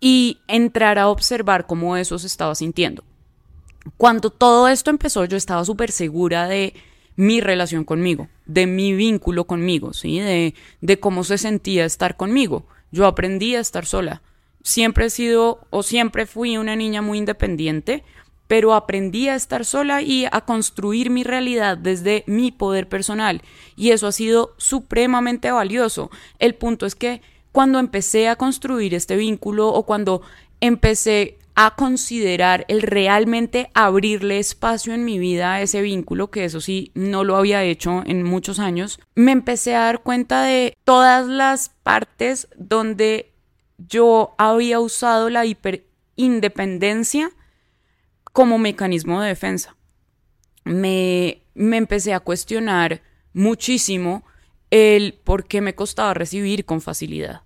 y 0.00 0.38
entrar 0.48 0.98
a 0.98 1.08
observar 1.08 1.66
cómo 1.66 1.96
eso 1.96 2.18
se 2.18 2.26
estaba 2.26 2.54
sintiendo. 2.54 3.04
Cuando 3.96 4.30
todo 4.30 4.68
esto 4.68 4.90
empezó, 4.90 5.24
yo 5.24 5.36
estaba 5.36 5.64
súper 5.64 5.92
segura 5.92 6.46
de 6.46 6.74
mi 7.16 7.40
relación 7.40 7.84
conmigo, 7.84 8.28
de 8.46 8.66
mi 8.66 8.92
vínculo 8.92 9.44
conmigo, 9.44 9.92
¿sí? 9.92 10.18
De, 10.18 10.54
de 10.80 11.00
cómo 11.00 11.24
se 11.24 11.38
sentía 11.38 11.84
estar 11.84 12.16
conmigo. 12.16 12.66
Yo 12.90 13.06
aprendí 13.06 13.54
a 13.54 13.60
estar 13.60 13.86
sola. 13.86 14.22
Siempre 14.62 15.06
he 15.06 15.10
sido 15.10 15.66
o 15.70 15.82
siempre 15.82 16.26
fui 16.26 16.56
una 16.56 16.76
niña 16.76 17.02
muy 17.02 17.18
independiente, 17.18 18.02
pero 18.46 18.74
aprendí 18.74 19.28
a 19.28 19.34
estar 19.34 19.64
sola 19.64 20.02
y 20.02 20.26
a 20.30 20.42
construir 20.42 21.10
mi 21.10 21.24
realidad 21.24 21.78
desde 21.78 22.24
mi 22.26 22.50
poder 22.50 22.88
personal. 22.88 23.42
Y 23.76 23.90
eso 23.90 24.06
ha 24.06 24.12
sido 24.12 24.54
supremamente 24.58 25.50
valioso. 25.50 26.10
El 26.38 26.54
punto 26.54 26.86
es 26.86 26.94
que 26.94 27.22
cuando 27.52 27.78
empecé 27.78 28.28
a 28.28 28.36
construir 28.36 28.94
este 28.94 29.16
vínculo 29.16 29.68
o 29.68 29.84
cuando 29.84 30.22
empecé 30.60 31.38
a 31.54 31.74
considerar 31.76 32.64
el 32.68 32.82
realmente 32.82 33.70
abrirle 33.74 34.38
espacio 34.38 34.92
en 34.92 35.04
mi 35.04 35.18
vida 35.18 35.54
a 35.54 35.62
ese 35.62 35.82
vínculo, 35.82 36.30
que 36.30 36.44
eso 36.44 36.60
sí 36.60 36.90
no 36.94 37.22
lo 37.22 37.36
había 37.36 37.62
hecho 37.62 38.02
en 38.06 38.24
muchos 38.24 38.58
años, 38.58 38.98
me 39.14 39.32
empecé 39.32 39.74
a 39.74 39.82
dar 39.82 40.02
cuenta 40.02 40.42
de 40.42 40.76
todas 40.84 41.26
las 41.26 41.68
partes 41.68 42.48
donde 42.56 43.32
yo 43.78 44.34
había 44.38 44.80
usado 44.80 45.30
la 45.30 45.46
hiperindependencia 45.46 47.30
como 48.32 48.58
mecanismo 48.58 49.20
de 49.20 49.28
defensa. 49.28 49.76
Me, 50.64 51.42
me 51.54 51.76
empecé 51.76 52.14
a 52.14 52.20
cuestionar 52.20 53.02
muchísimo 53.32 54.24
el 54.70 55.14
por 55.22 55.46
qué 55.46 55.60
me 55.60 55.74
costaba 55.74 56.14
recibir 56.14 56.64
con 56.64 56.80
facilidad 56.80 57.42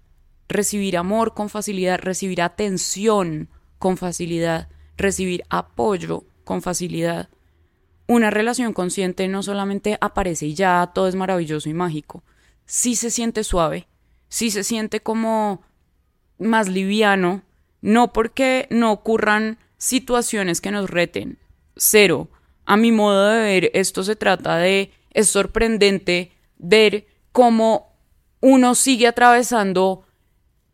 recibir 0.48 0.96
amor 0.96 1.34
con 1.34 1.48
facilidad, 1.50 1.98
recibir 2.00 2.42
atención 2.42 3.50
con 3.78 3.96
facilidad, 3.96 4.68
recibir 4.96 5.44
apoyo 5.48 6.24
con 6.44 6.62
facilidad. 6.62 7.28
Una 8.06 8.30
relación 8.30 8.72
consciente 8.72 9.28
no 9.28 9.42
solamente 9.42 9.98
aparece 10.00 10.46
y 10.46 10.54
ya 10.54 10.90
todo 10.94 11.08
es 11.08 11.14
maravilloso 11.14 11.68
y 11.68 11.74
mágico, 11.74 12.22
sí 12.64 12.96
se 12.96 13.10
siente 13.10 13.44
suave, 13.44 13.86
sí 14.28 14.50
se 14.50 14.64
siente 14.64 15.00
como 15.00 15.62
más 16.38 16.68
liviano, 16.68 17.42
no 17.80 18.12
porque 18.12 18.66
no 18.70 18.92
ocurran 18.92 19.58
situaciones 19.76 20.60
que 20.60 20.70
nos 20.70 20.90
reten, 20.90 21.38
cero. 21.76 22.28
A 22.64 22.76
mi 22.76 22.92
modo 22.92 23.28
de 23.28 23.40
ver, 23.40 23.70
esto 23.74 24.02
se 24.02 24.16
trata 24.16 24.56
de, 24.56 24.92
es 25.10 25.28
sorprendente 25.28 26.32
ver 26.58 27.06
cómo 27.32 27.96
uno 28.40 28.74
sigue 28.74 29.06
atravesando 29.06 30.04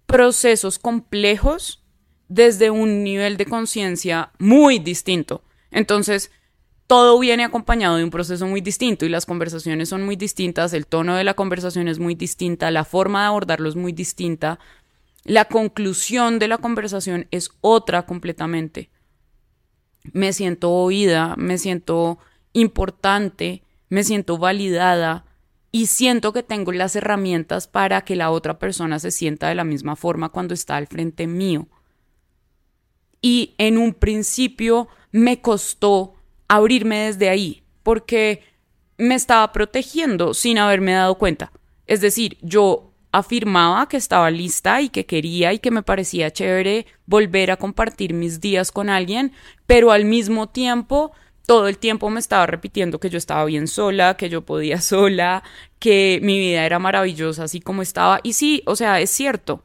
procesos 0.07 0.79
complejos 0.79 1.84
desde 2.29 2.71
un 2.71 3.03
nivel 3.05 3.37
de 3.37 3.47
conciencia 3.47 4.31
muy 4.39 4.79
distinto. 4.79 5.43
Entonces, 5.71 6.31
todo 6.87 7.19
viene 7.19 7.45
acompañado 7.45 7.97
de 7.97 8.05
un 8.05 8.11
proceso 8.11 8.47
muy 8.47 8.61
distinto 8.61 9.07
y 9.07 9.09
las 9.09 9.27
conversaciones 9.27 9.89
son 9.89 10.05
muy 10.05 10.17
distintas, 10.17 10.73
el 10.73 10.87
tono 10.87 11.17
de 11.17 11.25
la 11.25 11.35
conversación 11.35 11.89
es 11.89 11.99
muy 11.99 12.15
distinta, 12.15 12.71
la 12.71 12.85
forma 12.85 13.23
de 13.23 13.27
abordarlo 13.29 13.69
es 13.69 13.77
muy 13.77 13.93
distinta, 13.93 14.59
la 15.25 15.47
conclusión 15.47 16.39
de 16.39 16.49
la 16.49 16.59
conversación 16.59 17.27
es 17.31 17.51
otra 17.61 18.05
completamente. 18.05 18.91
Me 20.13 20.35
siento 20.35 20.71
oída, 20.71 21.35
me 21.39 21.57
siento 21.57 22.19
importante, 22.53 23.63
me 23.89 24.05
siento 24.05 24.37
validada, 24.37 25.25
y 25.75 25.87
siento 25.87 26.33
que 26.33 26.45
tengo 26.45 26.71
las 26.71 26.95
herramientas 26.95 27.67
para 27.67 28.03
que 28.03 28.15
la 28.15 28.31
otra 28.31 28.61
persona 28.61 29.01
se 29.01 29.11
sienta 29.11 29.49
de 29.49 29.57
la 29.57 29.65
misma 29.65 29.97
forma 29.97 30.29
cuando 30.29 30.55
está 30.55 30.77
al 30.77 30.87
frente 30.87 31.27
mío. 31.27 31.67
Y 33.25 33.55
en 33.57 33.79
un 33.79 33.95
principio 33.95 34.87
me 35.11 35.41
costó 35.41 36.13
abrirme 36.47 37.07
desde 37.07 37.31
ahí, 37.31 37.63
porque 37.83 38.43
me 38.99 39.15
estaba 39.15 39.51
protegiendo 39.51 40.35
sin 40.35 40.59
haberme 40.59 40.93
dado 40.93 41.15
cuenta. 41.15 41.51
Es 41.87 42.03
decir, 42.03 42.37
yo 42.43 42.93
afirmaba 43.13 43.89
que 43.89 43.97
estaba 43.97 44.31
lista 44.31 44.83
y 44.83 44.91
que 44.91 45.07
quería 45.07 45.55
y 45.55 45.59
que 45.59 45.71
me 45.71 45.83
parecía 45.83 46.35
chévere 46.35 46.85
volver 47.07 47.51
a 47.51 47.57
compartir 47.57 48.13
mis 48.13 48.43
días 48.43 48.71
con 48.71 48.91
alguien, 48.91 49.33
pero 49.67 49.91
al 49.91 50.05
mismo 50.05 50.51
tiempo 50.51 51.13
todo 51.47 51.67
el 51.69 51.79
tiempo 51.79 52.11
me 52.11 52.21
estaba 52.21 52.45
repitiendo 52.45 53.01
que 53.01 53.09
yo 53.09 53.17
estaba 53.17 53.47
bien 53.47 53.69
sola, 53.69 54.19
que 54.19 54.29
yo 54.29 54.43
podía 54.45 54.81
sola, 54.83 55.43
que 55.79 56.21
mi 56.23 56.39
vida 56.39 56.67
era 56.67 56.79
maravillosa 56.79 57.45
así 57.45 57.63
como 57.63 57.81
estaba. 57.81 58.21
Y 58.23 58.35
sí, 58.35 58.63
o 58.67 58.77
sea, 58.77 59.01
es 59.01 59.09
cierto. 59.09 59.63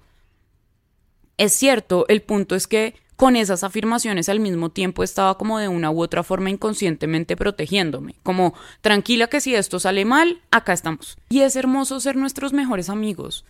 Es 1.36 1.52
cierto, 1.52 2.06
el 2.08 2.22
punto 2.22 2.56
es 2.56 2.66
que 2.66 2.96
con 3.20 3.36
esas 3.36 3.66
afirmaciones 3.66 4.30
al 4.30 4.40
mismo 4.40 4.70
tiempo 4.70 5.04
estaba 5.04 5.38
como 5.38 5.60
de 5.60 5.68
una 5.68 5.92
u 5.92 6.02
otra 6.02 6.24
forma 6.24 6.52
inconscientemente 6.52 7.36
protegiéndome, 7.36 8.16
como 8.24 8.54
tranquila 8.80 9.28
que 9.28 9.42
si 9.42 9.54
esto 9.54 9.78
sale 9.78 10.06
mal, 10.06 10.42
acá 10.52 10.72
estamos. 10.72 11.18
Y 11.28 11.42
es 11.42 11.58
hermoso 11.58 12.00
ser 12.00 12.16
nuestros 12.16 12.54
mejores 12.54 12.90
amigos, 12.90 13.44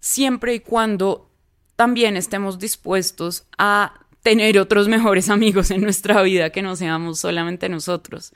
siempre 0.00 0.54
y 0.54 0.60
cuando 0.60 1.30
también 1.76 2.16
estemos 2.16 2.58
dispuestos 2.58 3.44
a 3.58 4.00
tener 4.22 4.58
otros 4.58 4.88
mejores 4.88 5.28
amigos 5.28 5.70
en 5.70 5.82
nuestra 5.82 6.22
vida 6.22 6.48
que 6.48 6.62
no 6.62 6.74
seamos 6.74 7.20
solamente 7.20 7.68
nosotros, 7.68 8.32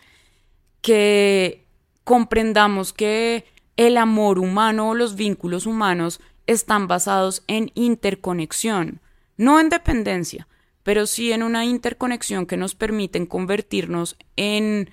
que 0.83 1.65
comprendamos 2.05 2.93
que 2.93 3.47
el 3.79 3.97
amor 3.97 4.41
humano 4.41 4.91
o 4.91 4.95
los 4.95 5.15
vínculos 5.15 5.65
humanos 5.65 6.21
están 6.47 6.87
basados 6.87 7.45
en 7.47 7.73
interconexión 7.75 9.01
no 9.41 9.59
en 9.59 9.71
dependencia, 9.71 10.47
pero 10.83 11.07
sí 11.07 11.33
en 11.33 11.43
una 11.43 11.65
interconexión 11.65 12.45
que 12.45 12.59
nos 12.59 12.75
permiten 12.75 13.25
convertirnos 13.25 14.17
en, 14.37 14.91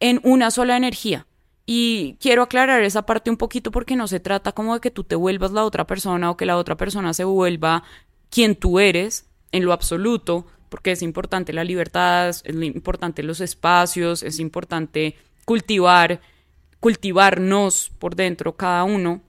en 0.00 0.20
una 0.24 0.50
sola 0.50 0.76
energía. 0.76 1.28
Y 1.64 2.16
quiero 2.20 2.42
aclarar 2.42 2.82
esa 2.82 3.06
parte 3.06 3.30
un 3.30 3.36
poquito 3.36 3.70
porque 3.70 3.94
no 3.94 4.08
se 4.08 4.18
trata 4.18 4.50
como 4.50 4.74
de 4.74 4.80
que 4.80 4.90
tú 4.90 5.04
te 5.04 5.14
vuelvas 5.14 5.52
la 5.52 5.64
otra 5.64 5.86
persona 5.86 6.32
o 6.32 6.36
que 6.36 6.46
la 6.46 6.56
otra 6.56 6.76
persona 6.76 7.14
se 7.14 7.22
vuelva 7.22 7.84
quien 8.28 8.56
tú 8.56 8.80
eres 8.80 9.28
en 9.52 9.64
lo 9.64 9.72
absoluto, 9.72 10.44
porque 10.68 10.90
es 10.90 11.02
importante 11.02 11.52
la 11.52 11.62
libertad, 11.62 12.30
es 12.30 12.42
importante 12.44 13.22
los 13.22 13.40
espacios, 13.40 14.24
es 14.24 14.40
importante 14.40 15.14
cultivar, 15.44 16.20
cultivarnos 16.80 17.92
por 18.00 18.16
dentro 18.16 18.56
cada 18.56 18.82
uno. 18.82 19.20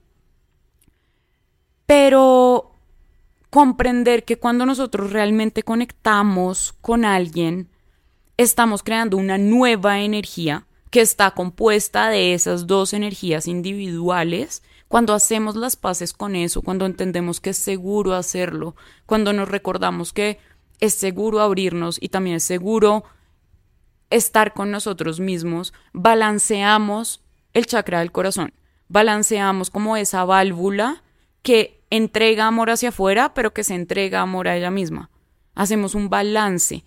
Pero 1.86 2.79
comprender 3.50 4.26
que 4.26 4.38
cuando 4.38 4.66
nosotros 4.66 5.12
realmente 5.12 5.64
conectamos 5.64 6.74
con 6.82 7.06
alguien, 7.06 7.70
estamos 8.38 8.84
creando 8.84 9.18
una 9.18 9.38
nueva 9.38 10.00
energía 10.00 10.66
que 10.92 11.02
está 11.02 11.32
compuesta 11.32 12.10
de 12.10 12.34
esas 12.34 12.68
dos 12.68 12.94
energías 12.94 13.48
individuales. 13.48 14.64
Cuando 14.88 15.14
hacemos 15.14 15.56
las 15.56 15.76
paces 15.76 16.14
con 16.14 16.36
eso, 16.36 16.62
cuando 16.62 16.86
entendemos 16.86 17.40
que 17.40 17.52
es 17.52 17.58
seguro 17.58 18.14
hacerlo, 18.14 18.76
cuando 19.06 19.34
nos 19.34 19.50
recordamos 19.50 20.14
que 20.14 20.40
es 20.80 20.94
seguro 20.94 21.42
abrirnos 21.42 21.98
y 22.02 22.10
también 22.10 22.38
es 22.38 22.44
seguro 22.44 23.04
estar 24.10 24.54
con 24.54 24.72
nosotros 24.72 25.20
mismos, 25.20 25.74
balanceamos 25.94 27.22
el 27.54 27.68
chakra 27.68 28.00
del 28.00 28.12
corazón, 28.12 28.54
balanceamos 28.88 29.70
como 29.70 29.98
esa 29.98 30.26
válvula 30.26 31.04
que 31.44 31.79
entrega 31.90 32.48
amor 32.48 32.70
hacia 32.70 32.90
afuera, 32.90 33.34
pero 33.34 33.54
que 33.54 33.64
se 33.64 33.76
entrega 33.76 34.22
amor 34.22 34.48
a 34.48 34.58
ella 34.58 34.72
misma. 34.72 35.10
Hacemos 35.56 35.96
un 35.96 36.10
balance 36.10 36.84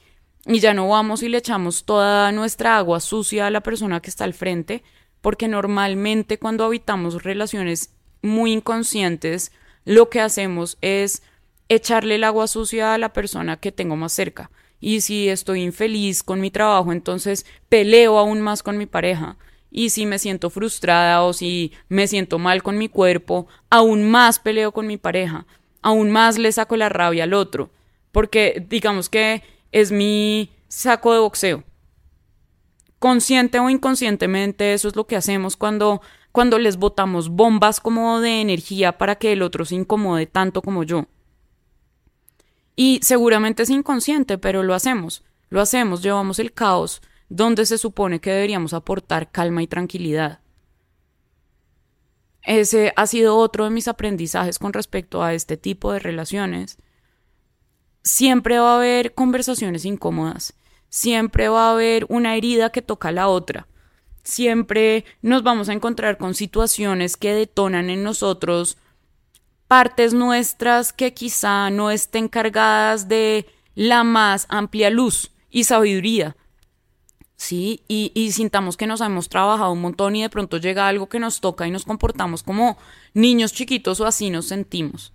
y 0.47 0.61
ya 0.61 0.75
no 0.75 0.89
vamos 0.89 1.23
y 1.23 1.29
le 1.29 1.39
echamos 1.39 1.85
toda 1.85 2.33
nuestra 2.33 2.77
agua 2.77 3.01
sucia 3.01 3.47
a 3.47 3.51
la 3.51 3.61
persona 3.61 4.01
que 4.01 4.11
está 4.11 4.25
al 4.25 4.35
frente, 4.35 4.83
porque 5.21 5.49
normalmente 5.49 6.39
cuando 6.39 6.65
habitamos 6.65 7.23
relaciones 7.23 7.95
muy 8.23 8.53
inconscientes, 8.53 9.53
lo 9.85 10.11
que 10.11 10.21
hacemos 10.21 10.79
es 10.81 11.23
echarle 11.69 12.17
el 12.17 12.25
agua 12.25 12.47
sucia 12.47 12.95
a 12.95 12.99
la 12.99 13.13
persona 13.13 13.59
que 13.59 13.73
tengo 13.73 13.97
más 13.97 14.13
cerca. 14.13 14.51
Y 14.81 15.01
si 15.01 15.29
estoy 15.29 15.63
infeliz 15.63 16.23
con 16.23 16.41
mi 16.41 16.51
trabajo, 16.51 16.93
entonces 16.93 17.47
peleo 17.69 18.19
aún 18.19 18.41
más 18.41 18.63
con 18.63 18.79
mi 18.79 18.87
pareja 18.87 19.37
y 19.73 19.91
si 19.91 20.05
me 20.05 20.19
siento 20.19 20.51
frustrada 20.51 21.23
o 21.23 21.33
si 21.33 21.73
me 21.89 22.07
siento 22.07 22.39
mal 22.39 22.63
con 22.63 22.77
mi 22.77 22.89
cuerpo, 22.91 23.47
aún 23.71 24.09
más 24.09 24.39
peleo 24.39 24.71
con 24.73 24.87
mi 24.87 24.99
pareja, 24.99 25.47
aún 25.81 26.11
más 26.11 26.39
le 26.39 26.53
saco 26.53 26.77
la 26.77 26.91
rabia 26.91 27.25
al 27.25 27.33
otro, 27.33 27.71
porque 28.13 28.65
digamos 28.69 29.09
que 29.09 29.43
es 29.73 29.91
mi 29.91 30.51
saco 30.69 31.15
de 31.15 31.21
boxeo. 31.21 31.65
Consciente 32.99 33.59
o 33.59 33.71
inconscientemente 33.71 34.75
eso 34.75 34.89
es 34.89 34.95
lo 34.95 35.07
que 35.07 35.17
hacemos 35.17 35.57
cuando 35.57 36.03
cuando 36.31 36.59
les 36.59 36.79
botamos 36.79 37.29
bombas 37.29 37.79
como 37.81 38.21
de 38.21 38.41
energía 38.41 38.97
para 38.97 39.17
que 39.17 39.33
el 39.33 39.43
otro 39.43 39.65
se 39.67 39.75
incomode 39.75 40.27
tanto 40.27 40.63
como 40.63 40.83
yo. 40.83 41.07
Y 42.75 43.01
seguramente 43.03 43.65
es 43.65 43.71
inconsciente, 43.71 44.39
pero 44.39 44.63
lo 44.63 44.73
hacemos. 44.73 45.25
Lo 45.51 45.61
hacemos, 45.61 46.03
llevamos 46.03 46.39
el 46.39 46.53
caos 46.53 47.03
donde 47.33 47.65
se 47.65 47.79
supone 47.79 48.21
que 48.21 48.31
deberíamos 48.31 48.75
aportar 48.75 49.33
calma 49.33 49.63
y 49.63 49.67
tranquilidad. 49.67 50.41
Ese 52.43 52.93
ha 52.95 53.07
sido 53.07 53.39
otro 53.39 53.65
de 53.65 53.71
mis 53.71 53.89
aprendizajes 53.89 54.59
con 54.59 54.75
respecto 54.75 55.23
a 55.23 55.33
este 55.33 55.57
tipo 55.57 55.93
de 55.93 55.99
relaciones. 55.99 56.77
Siempre 58.03 58.59
va 58.59 58.73
a 58.73 58.77
haber 58.77 59.15
conversaciones 59.15 59.87
incómodas, 59.87 60.53
siempre 60.91 61.49
va 61.49 61.69
a 61.69 61.73
haber 61.73 62.05
una 62.11 62.37
herida 62.37 62.71
que 62.71 62.83
toca 62.83 63.09
a 63.09 63.13
la 63.13 63.29
otra, 63.29 63.67
siempre 64.23 65.07
nos 65.23 65.43
vamos 65.43 65.71
a 65.71 65.73
encontrar 65.73 66.19
con 66.19 66.35
situaciones 66.35 67.17
que 67.17 67.33
detonan 67.33 67.89
en 67.89 68.03
nosotros 68.03 68.77
partes 69.69 70.13
nuestras 70.13 70.93
que 70.93 71.15
quizá 71.15 71.71
no 71.71 71.91
estén 71.91 72.29
cargadas 72.29 73.09
de 73.09 73.47
la 73.75 74.05
más 74.05 74.45
amplia 74.51 74.91
luz 74.91 75.31
y 75.49 75.65
sabiduría, 75.65 76.37
¿sí? 77.43 77.83
Y, 77.89 78.13
y, 78.15 78.31
sintamos 78.31 78.77
que 78.77 78.87
nos 78.87 79.01
hemos 79.01 79.29
trabajado 79.29 79.73
un 79.73 79.81
montón 79.81 80.15
y 80.15 80.23
de 80.23 80.31
pronto 80.31 80.59
llega 80.59 80.87
algo 80.87 81.09
que 81.09 81.19
nos 81.19 81.41
toca 81.41 81.67
y 81.67 81.73
nos 81.73 81.85
comportamos 81.85 82.45
como 82.45 82.79
niños 83.15 83.53
chiquitos 83.53 84.01
o 84.01 84.07
así 84.07 84.31
nos 84.31 84.47
sentimos. 84.47 85.13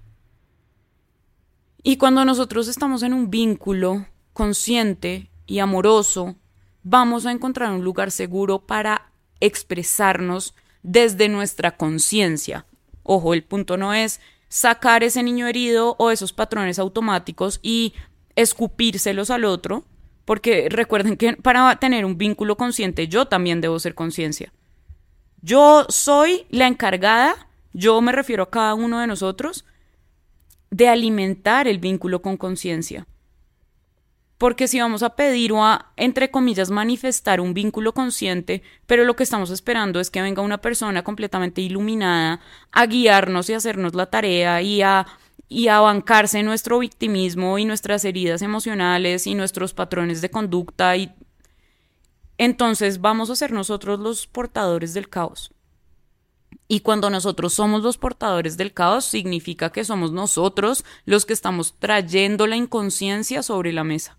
Y 1.83 1.95
cuando 1.95 2.25
nosotros 2.25 2.67
estamos 2.67 3.01
en 3.03 3.13
un 3.13 3.29
vínculo 3.29 4.07
consciente 4.33 5.29
y 5.45 5.59
amoroso, 5.59 6.35
vamos 6.83 7.25
a 7.25 7.31
encontrar 7.31 7.71
un 7.71 7.85
lugar 7.85 8.11
seguro 8.11 8.59
para 8.59 9.09
expresarnos 9.39 10.53
desde 10.83 11.29
nuestra 11.29 11.77
conciencia. 11.77 12.65
Ojo, 13.03 13.33
el 13.33 13.45
punto 13.45 13.77
no 13.77 13.93
es 13.93 14.19
sacar 14.49 15.01
ese 15.05 15.23
niño 15.23 15.47
herido 15.47 15.95
o 15.97 16.11
esos 16.11 16.33
patrones 16.33 16.77
automáticos 16.77 17.61
y 17.63 17.93
escupírselos 18.35 19.29
al 19.29 19.45
otro, 19.45 19.85
porque 20.27 20.67
recuerden 20.69 21.15
que 21.15 21.37
para 21.37 21.73
tener 21.77 22.03
un 22.03 22.17
vínculo 22.17 22.57
consciente 22.57 23.07
yo 23.07 23.27
también 23.27 23.61
debo 23.61 23.79
ser 23.79 23.95
conciencia. 23.95 24.51
Yo 25.41 25.85
soy 25.87 26.45
la 26.49 26.67
encargada, 26.67 27.47
yo 27.71 28.01
me 28.01 28.11
refiero 28.11 28.43
a 28.43 28.49
cada 28.49 28.73
uno 28.73 28.99
de 28.99 29.07
nosotros, 29.07 29.63
de 30.69 30.89
alimentar 30.89 31.65
el 31.69 31.79
vínculo 31.79 32.21
con 32.21 32.35
conciencia. 32.35 33.07
Porque 34.37 34.67
si 34.67 34.81
vamos 34.81 35.01
a 35.01 35.15
pedir 35.15 35.53
o 35.53 35.63
a, 35.63 35.93
entre 35.95 36.29
comillas, 36.29 36.71
manifestar 36.71 37.39
un 37.39 37.53
vínculo 37.53 37.93
consciente, 37.93 38.63
pero 38.85 39.05
lo 39.05 39.15
que 39.15 39.23
estamos 39.23 39.49
esperando 39.49 40.01
es 40.01 40.11
que 40.11 40.21
venga 40.21 40.41
una 40.41 40.57
persona 40.57 41.05
completamente 41.05 41.61
iluminada 41.61 42.41
a 42.73 42.85
guiarnos 42.85 43.49
y 43.49 43.53
hacernos 43.53 43.95
la 43.95 44.07
tarea 44.07 44.61
y 44.61 44.81
a 44.81 45.07
y 45.49 45.69
a 45.69 45.81
nuestro 46.43 46.79
victimismo 46.79 47.57
y 47.57 47.65
nuestras 47.65 48.03
heridas 48.05 48.41
emocionales 48.41 49.27
y 49.27 49.35
nuestros 49.35 49.73
patrones 49.73 50.21
de 50.21 50.29
conducta 50.29 50.95
y 50.95 51.13
entonces 52.37 53.01
vamos 53.01 53.29
a 53.29 53.35
ser 53.35 53.51
nosotros 53.51 53.99
los 53.99 54.27
portadores 54.27 54.93
del 54.93 55.09
caos. 55.09 55.51
Y 56.67 56.81
cuando 56.81 57.09
nosotros 57.09 57.53
somos 57.53 57.81
los 57.81 57.97
portadores 57.97 58.57
del 58.57 58.73
caos, 58.73 59.05
significa 59.05 59.71
que 59.71 59.85
somos 59.85 60.11
nosotros 60.11 60.83
los 61.05 61.25
que 61.25 61.33
estamos 61.33 61.75
trayendo 61.79 62.45
la 62.45 62.57
inconsciencia 62.57 63.41
sobre 63.41 63.73
la 63.73 63.83
mesa. 63.83 64.17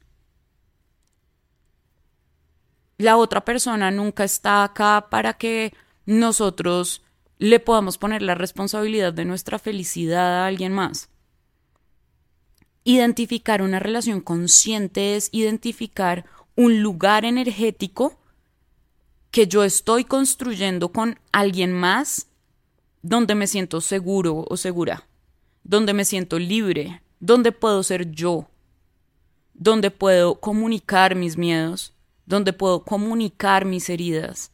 La 2.97 3.17
otra 3.17 3.45
persona 3.45 3.91
nunca 3.91 4.25
está 4.25 4.65
acá 4.65 5.07
para 5.11 5.35
que 5.35 5.75
nosotros 6.07 7.03
le 7.39 7.61
podamos 7.61 7.99
poner 7.99 8.23
la 8.23 8.35
responsabilidad 8.35 9.13
de 9.13 9.25
nuestra 9.25 9.59
felicidad 9.59 10.43
a 10.43 10.47
alguien 10.47 10.73
más. 10.73 11.09
Identificar 12.89 13.61
una 13.61 13.81
relación 13.81 14.23
consciente 14.23 15.15
es 15.15 15.29
identificar 15.33 16.25
un 16.57 16.83
lugar 16.83 17.27
energético 17.27 18.19
que 19.31 19.47
yo 19.47 19.63
estoy 19.63 20.05
construyendo 20.05 20.89
con 20.89 21.21
alguien 21.31 21.75
más 21.75 22.29
donde 23.03 23.35
me 23.35 23.47
siento 23.47 23.83
seguro 23.83 24.47
o 24.49 24.57
segura, 24.57 25.07
donde 25.65 25.93
me 25.93 26.07
siento 26.07 26.39
libre, 26.39 27.03
donde 27.21 27.53
puedo 27.53 27.83
ser 27.83 28.11
yo, 28.11 28.49
donde 29.53 29.91
puedo 29.91 30.41
comunicar 30.41 31.15
mis 31.15 31.37
miedos, 31.37 31.93
donde 32.25 32.55
puedo 32.55 32.85
comunicar 32.85 33.67
mis 33.67 33.91
heridas, 33.91 34.51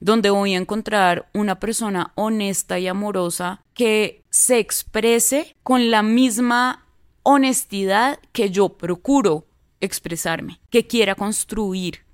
donde 0.00 0.30
voy 0.30 0.54
a 0.54 0.58
encontrar 0.58 1.30
una 1.32 1.60
persona 1.60 2.10
honesta 2.16 2.80
y 2.80 2.88
amorosa 2.88 3.62
que 3.72 4.24
se 4.30 4.58
exprese 4.58 5.54
con 5.62 5.92
la 5.92 6.02
misma 6.02 6.85
honestidad 7.28 8.20
que 8.30 8.50
yo 8.50 8.68
procuro 8.68 9.48
expresarme, 9.80 10.60
que 10.70 10.86
quiera 10.86 11.16
construir, 11.16 12.04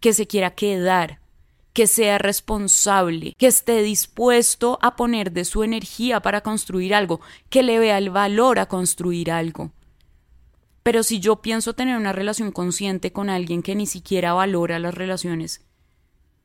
que 0.00 0.12
se 0.12 0.26
quiera 0.26 0.50
quedar, 0.54 1.18
que 1.72 1.86
sea 1.86 2.18
responsable, 2.18 3.34
que 3.38 3.46
esté 3.46 3.82
dispuesto 3.82 4.78
a 4.82 4.96
poner 4.96 5.32
de 5.32 5.46
su 5.46 5.64
energía 5.64 6.20
para 6.20 6.42
construir 6.42 6.94
algo, 6.94 7.22
que 7.48 7.62
le 7.62 7.78
vea 7.78 7.96
el 7.96 8.10
valor 8.10 8.58
a 8.58 8.66
construir 8.66 9.30
algo. 9.30 9.72
Pero 10.82 11.04
si 11.04 11.20
yo 11.20 11.36
pienso 11.36 11.72
tener 11.72 11.96
una 11.96 12.12
relación 12.12 12.52
consciente 12.52 13.12
con 13.12 13.30
alguien 13.30 13.62
que 13.62 13.74
ni 13.74 13.86
siquiera 13.86 14.34
valora 14.34 14.78
las 14.78 14.92
relaciones, 14.92 15.62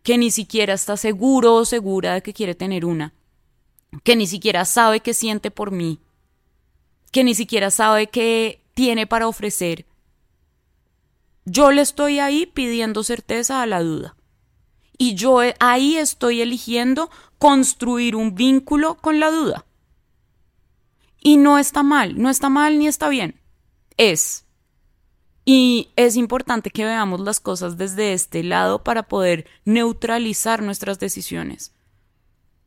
que 0.03 0.17
ni 0.17 0.31
siquiera 0.31 0.73
está 0.73 0.95
seguro 0.95 1.55
o 1.55 1.65
segura 1.65 2.13
de 2.13 2.21
que 2.21 2.33
quiere 2.33 2.55
tener 2.55 2.85
una, 2.85 3.13
que 4.05 4.15
ni 4.15 4.25
siquiera 4.25 4.63
sabe 4.63 5.01
qué 5.01 5.13
siente 5.13 5.51
por 5.51 5.71
mí, 5.71 5.99
que 7.15 7.23
ni 7.23 7.33
siquiera 7.33 7.71
sabe 7.71 8.07
qué 8.07 8.61
tiene 8.73 9.07
para 9.07 9.29
ofrecer, 9.29 9.85
yo 11.45 11.71
le 11.71 11.81
estoy 11.81 12.19
ahí 12.19 12.45
pidiendo 12.45 13.05
certeza 13.05 13.61
a 13.61 13.65
la 13.65 13.81
duda. 13.81 14.17
Y 14.97 15.15
yo 15.15 15.39
ahí 15.61 15.95
estoy 15.95 16.41
eligiendo 16.41 17.09
construir 17.39 18.17
un 18.17 18.35
vínculo 18.35 18.95
con 18.95 19.21
la 19.21 19.31
duda. 19.31 19.65
Y 21.21 21.37
no 21.37 21.57
está 21.57 21.83
mal, 21.83 22.21
no 22.21 22.29
está 22.29 22.49
mal 22.49 22.77
ni 22.79 22.87
está 22.87 23.07
bien. 23.07 23.39
Es. 23.95 24.45
Y 25.45 25.91
es 25.95 26.17
importante 26.17 26.69
que 26.69 26.83
veamos 26.83 27.21
las 27.21 27.39
cosas 27.39 27.77
desde 27.77 28.11
este 28.11 28.43
lado 28.43 28.83
para 28.83 29.03
poder 29.03 29.45
neutralizar 29.63 30.61
nuestras 30.61 30.99
decisiones. 30.99 31.74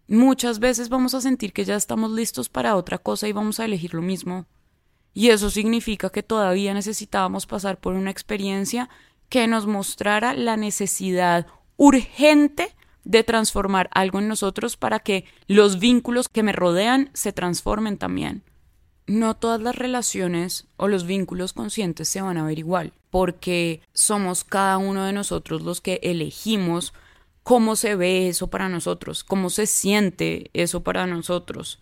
Muchas 0.08 0.58
veces 0.58 0.88
vamos 0.88 1.14
a 1.14 1.20
sentir 1.20 1.52
que 1.52 1.64
ya 1.64 1.76
estamos 1.76 2.10
listos 2.10 2.48
para 2.48 2.74
otra 2.74 2.98
cosa 2.98 3.28
y 3.28 3.32
vamos 3.32 3.60
a 3.60 3.64
elegir 3.64 3.94
lo 3.94 4.02
mismo 4.02 4.46
y 5.18 5.30
eso 5.30 5.50
significa 5.50 6.10
que 6.10 6.22
todavía 6.22 6.72
necesitábamos 6.74 7.44
pasar 7.46 7.80
por 7.80 7.94
una 7.94 8.12
experiencia 8.12 8.88
que 9.28 9.48
nos 9.48 9.66
mostrara 9.66 10.32
la 10.32 10.56
necesidad 10.56 11.48
urgente 11.76 12.74
de 13.02 13.24
transformar 13.24 13.90
algo 13.92 14.20
en 14.20 14.28
nosotros 14.28 14.76
para 14.76 15.00
que 15.00 15.24
los 15.48 15.80
vínculos 15.80 16.28
que 16.28 16.44
me 16.44 16.52
rodean 16.52 17.10
se 17.14 17.32
transformen 17.32 17.98
también. 17.98 18.44
No 19.08 19.34
todas 19.34 19.60
las 19.60 19.74
relaciones 19.74 20.68
o 20.76 20.86
los 20.86 21.04
vínculos 21.04 21.52
conscientes 21.52 22.08
se 22.08 22.22
van 22.22 22.36
a 22.36 22.44
ver 22.44 22.60
igual, 22.60 22.92
porque 23.10 23.80
somos 23.92 24.44
cada 24.44 24.78
uno 24.78 25.04
de 25.04 25.12
nosotros 25.12 25.62
los 25.62 25.80
que 25.80 25.98
elegimos 26.04 26.92
cómo 27.48 27.76
se 27.76 27.96
ve 27.96 28.28
eso 28.28 28.50
para 28.50 28.68
nosotros, 28.68 29.24
cómo 29.24 29.48
se 29.48 29.64
siente 29.64 30.50
eso 30.52 30.82
para 30.82 31.06
nosotros, 31.06 31.80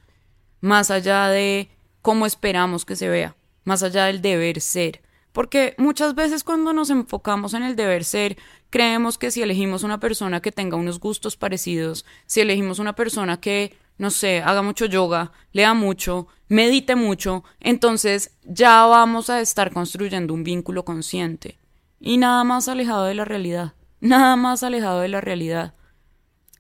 más 0.61 0.93
allá 0.93 1.27
de 1.27 1.71
cómo 2.03 2.25
esperamos 2.25 2.85
que 2.85 2.95
se 2.95 3.09
vea, 3.09 3.35
más 3.65 3.83
allá 3.83 4.05
del 4.05 4.23
deber 4.23 4.61
ser. 4.61 5.03
Porque 5.33 5.75
muchas 5.77 6.15
veces 6.15 6.45
cuando 6.45 6.73
nos 6.73 6.89
enfocamos 6.91 7.53
en 7.53 7.65
el 7.65 7.75
deber 7.75 8.05
ser, 8.05 8.37
creemos 8.71 9.19
que 9.19 9.33
si 9.33 9.43
elegimos 9.43 9.83
una 9.83 9.99
persona 9.99 10.41
que 10.41 10.53
tenga 10.53 10.77
unos 10.77 11.01
gustos 11.01 11.37
parecidos, 11.37 12.07
si 12.27 12.43
elegimos 12.43 12.79
una 12.79 12.95
persona 12.95 13.41
que, 13.41 13.77
no 13.99 14.11
sé, 14.11 14.43
haga 14.43 14.63
mucho 14.63 14.87
yoga, 14.87 15.33
lea 15.51 15.75
mucho, 15.75 16.29
medite 16.47 16.95
mucho, 16.95 17.43
entonces 17.59 18.37
ya 18.45 18.87
vamos 18.87 19.31
a 19.31 19.41
estar 19.41 19.73
construyendo 19.73 20.33
un 20.33 20.45
vínculo 20.45 20.85
consciente. 20.85 21.59
Y 21.99 22.19
nada 22.19 22.45
más 22.45 22.69
alejado 22.69 23.07
de 23.07 23.17
la 23.17 23.25
realidad, 23.25 23.73
nada 24.01 24.37
más 24.37 24.63
alejado 24.63 25.01
de 25.01 25.09
la 25.09 25.21
realidad. 25.21 25.75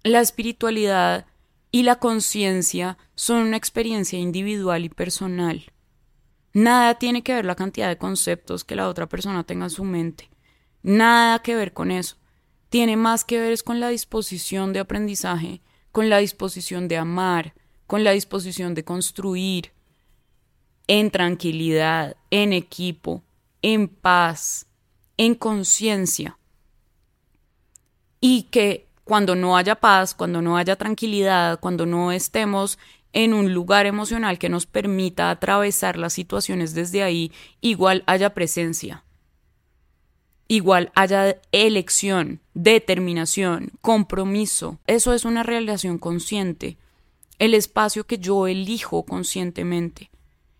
La 0.03 0.20
espiritualidad 0.20 1.27
y 1.70 1.83
la 1.83 1.96
conciencia 1.96 2.96
son 3.14 3.38
una 3.38 3.57
experiencia 3.57 4.18
individual 4.18 4.85
y 4.85 4.88
personal. 4.88 5.72
Nada 6.53 6.94
tiene 6.99 7.22
que 7.22 7.35
ver 7.35 7.44
la 7.44 7.55
cantidad 7.55 7.88
de 7.88 7.99
conceptos 7.99 8.64
que 8.64 8.77
la 8.77 8.88
otra 8.88 9.09
persona 9.09 9.44
tenga 9.44 9.66
en 9.66 9.70
su 9.70 9.85
mente. 9.85 10.31
Nada 10.83 11.40
que 11.40 11.55
ver 11.55 11.72
con 11.72 11.90
eso. 11.90 12.16
Tiene 12.70 12.96
más 12.96 13.25
que 13.25 13.38
ver 13.38 13.53
es 13.53 13.62
con 13.62 13.81
la 13.81 13.88
disposición 13.88 14.72
de 14.72 14.81
aprendizaje, 14.81 15.61
con 15.92 16.09
la 16.09 16.18
disposición 16.18 16.88
de 16.88 16.96
amar, 16.96 17.55
con 17.87 18.05
la 18.05 18.12
disposición 18.12 18.75
de 18.75 18.85
construir 18.85 19.72
en 20.87 21.11
tranquilidad, 21.11 22.16
en 22.31 22.53
equipo, 22.53 23.22
en 23.62 23.88
paz, 23.88 24.66
en 25.16 25.35
conciencia. 25.35 26.38
Y 28.29 28.49
que 28.51 28.89
cuando 29.05 29.37
no 29.37 29.57
haya 29.57 29.77
paz, 29.77 30.12
cuando 30.12 30.43
no 30.43 30.57
haya 30.57 30.75
tranquilidad, 30.75 31.61
cuando 31.61 31.87
no 31.87 32.11
estemos 32.11 32.77
en 33.12 33.33
un 33.33 33.55
lugar 33.55 33.87
emocional 33.87 34.37
que 34.41 34.49
nos 34.49 34.67
permita 34.67 35.31
atravesar 35.31 35.97
las 35.97 36.15
situaciones 36.15 36.75
desde 36.75 37.05
ahí, 37.05 37.31
igual 37.61 38.03
haya 38.09 38.35
presencia, 38.35 39.05
igual 40.49 40.91
haya 40.97 41.41
elección, 41.53 42.41
determinación, 42.53 43.71
compromiso. 43.81 44.81
Eso 44.89 45.15
es 45.15 45.25
una 45.25 45.45
relación 45.45 45.97
consciente, 45.97 46.79
el 47.39 47.55
espacio 47.55 48.09
que 48.09 48.19
yo 48.19 48.49
elijo 48.49 49.05
conscientemente, 49.05 50.11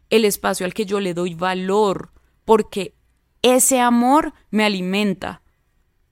el 0.09 0.25
espacio 0.25 0.67
al 0.67 0.73
que 0.73 0.87
yo 0.87 1.01
le 1.01 1.15
doy 1.15 1.35
valor, 1.35 2.13
porque 2.45 2.95
ese 3.43 3.81
amor 3.81 4.35
me 4.53 4.63
alimenta, 4.63 5.43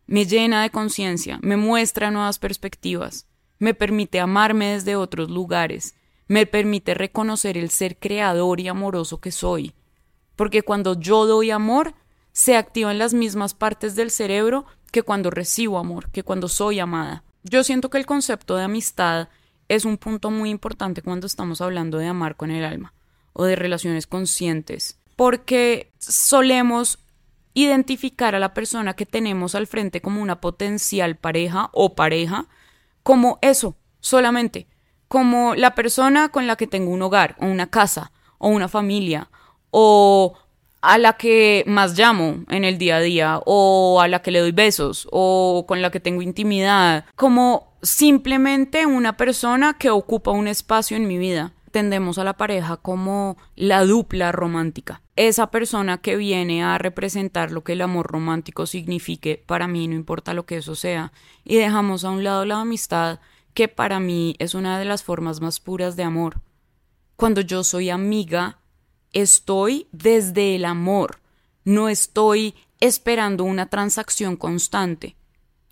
me 0.07 0.27
llena 0.27 0.63
de 0.63 0.71
conciencia, 0.71 1.39
me 1.43 1.57
muestra 1.57 2.11
nuevas 2.11 2.39
perspectivas, 2.39 3.27
me 3.59 3.75
permite 3.75 4.21
amarme 4.21 4.73
desde 4.73 4.97
otros 4.97 5.31
lugares, 5.31 5.95
me 6.29 6.47
permite 6.47 6.95
reconocer 6.95 7.57
el 7.57 7.71
ser 7.71 7.99
creador 7.99 8.61
y 8.61 8.69
amoroso 8.69 9.21
que 9.21 9.33
soy. 9.33 9.75
Porque 10.37 10.63
cuando 10.63 10.99
yo 10.99 11.27
doy 11.27 11.51
amor, 11.51 11.95
se 12.33 12.57
activan 12.57 12.99
las 12.99 13.15
mismas 13.15 13.55
partes 13.55 13.95
del 13.95 14.11
cerebro 14.11 14.67
que 14.91 15.03
cuando 15.03 15.31
recibo 15.31 15.79
amor, 15.79 16.11
que 16.11 16.23
cuando 16.23 16.49
soy 16.49 16.81
amada. 16.81 17.25
Yo 17.43 17.63
siento 17.63 17.91
que 17.91 17.99
el 17.99 18.07
concepto 18.07 18.57
de 18.57 18.65
amistad 18.65 19.29
es 19.69 19.85
un 19.85 19.99
punto 19.99 20.31
muy 20.31 20.51
importante 20.51 21.03
cuando 21.03 21.27
estamos 21.27 21.61
hablando 21.61 21.99
de 21.99 22.07
amar 22.07 22.37
con 22.37 22.51
el 22.51 22.65
alma 22.65 22.93
o 23.33 23.45
de 23.45 23.57
relaciones 23.57 24.07
conscientes, 24.07 24.99
porque 25.17 25.93
solemos 25.99 26.99
identificar 27.55 28.35
a 28.35 28.41
la 28.41 28.53
persona 28.53 28.95
que 28.95 29.07
tenemos 29.07 29.55
al 29.55 29.67
frente 29.67 30.01
como 30.01 30.21
una 30.21 30.41
potencial 30.41 31.17
pareja 31.17 31.71
o 31.73 31.95
pareja, 31.95 32.47
como 33.03 33.39
eso, 33.41 33.77
solamente, 34.01 34.67
como 35.09 35.55
la 35.55 35.75
persona 35.75 36.29
con 36.31 36.47
la 36.47 36.57
que 36.57 36.67
tengo 36.67 36.91
un 36.91 37.03
hogar 37.03 37.37
o 37.41 37.47
una 37.47 37.71
casa 37.71 38.13
o 38.39 38.49
una 38.49 38.69
familia 38.69 39.31
o 39.71 40.35
a 40.83 40.99
la 40.99 41.15
que 41.15 41.65
más 41.67 41.99
llamo 41.99 42.45
en 42.51 42.65
el 42.65 42.77
día 42.77 42.97
a 42.97 43.01
día 43.01 43.41
o 43.47 44.01
a 44.03 44.09
la 44.09 44.21
que 44.21 44.31
le 44.31 44.41
doy 44.41 44.53
besos 44.53 45.09
o 45.11 45.65
con 45.67 45.81
la 45.81 45.91
que 45.91 46.01
tengo 46.01 46.21
intimidad, 46.21 47.07
como 47.17 47.75
simplemente 47.83 48.85
una 48.85 49.17
persona 49.17 49.79
que 49.79 49.91
ocupa 49.91 50.31
un 50.31 50.49
espacio 50.49 50.97
en 50.97 51.09
mi 51.09 51.17
vida 51.17 51.54
tendemos 51.75 52.19
a 52.19 52.25
la 52.25 52.37
pareja 52.37 52.77
como 52.77 53.37
la 53.57 53.85
dupla 53.85 54.31
romántica. 54.31 55.03
Esa 55.17 55.51
persona 55.51 55.99
que 55.99 56.15
viene 56.15 56.63
a 56.63 56.79
representar 56.79 57.51
lo 57.51 57.65
que 57.65 57.73
el 57.73 57.81
amor 57.81 58.07
romántico 58.07 58.65
signifique 58.67 59.43
para 59.45 59.67
mí, 59.67 59.89
no 59.89 59.97
importa 59.97 60.35
lo 60.35 60.47
que 60.47 60.59
eso 60.59 60.77
sea, 60.77 61.13
y 61.43 61.57
dejamos 61.57 62.05
a 62.05 62.11
un 62.11 62.23
lado 62.23 62.45
la 62.45 62.61
amistad, 62.61 63.19
que 63.55 63.67
para 63.67 63.99
mí 63.99 64.37
es 64.39 64.55
una 64.55 64.79
de 64.79 64.85
las 64.85 65.03
formas 65.03 65.41
más 65.41 65.59
puras 65.59 65.97
de 65.97 66.05
amor. 66.05 66.43
Cuando 67.17 67.41
yo 67.41 67.65
soy 67.65 67.91
amiga, 67.91 68.61
estoy 69.13 69.89
desde 69.91 70.55
el 70.55 70.67
amor, 70.67 71.19
no 71.65 71.89
estoy 71.89 72.55
esperando 72.79 73.43
una 73.43 73.67
transacción 73.67 74.37
constante. 74.37 75.17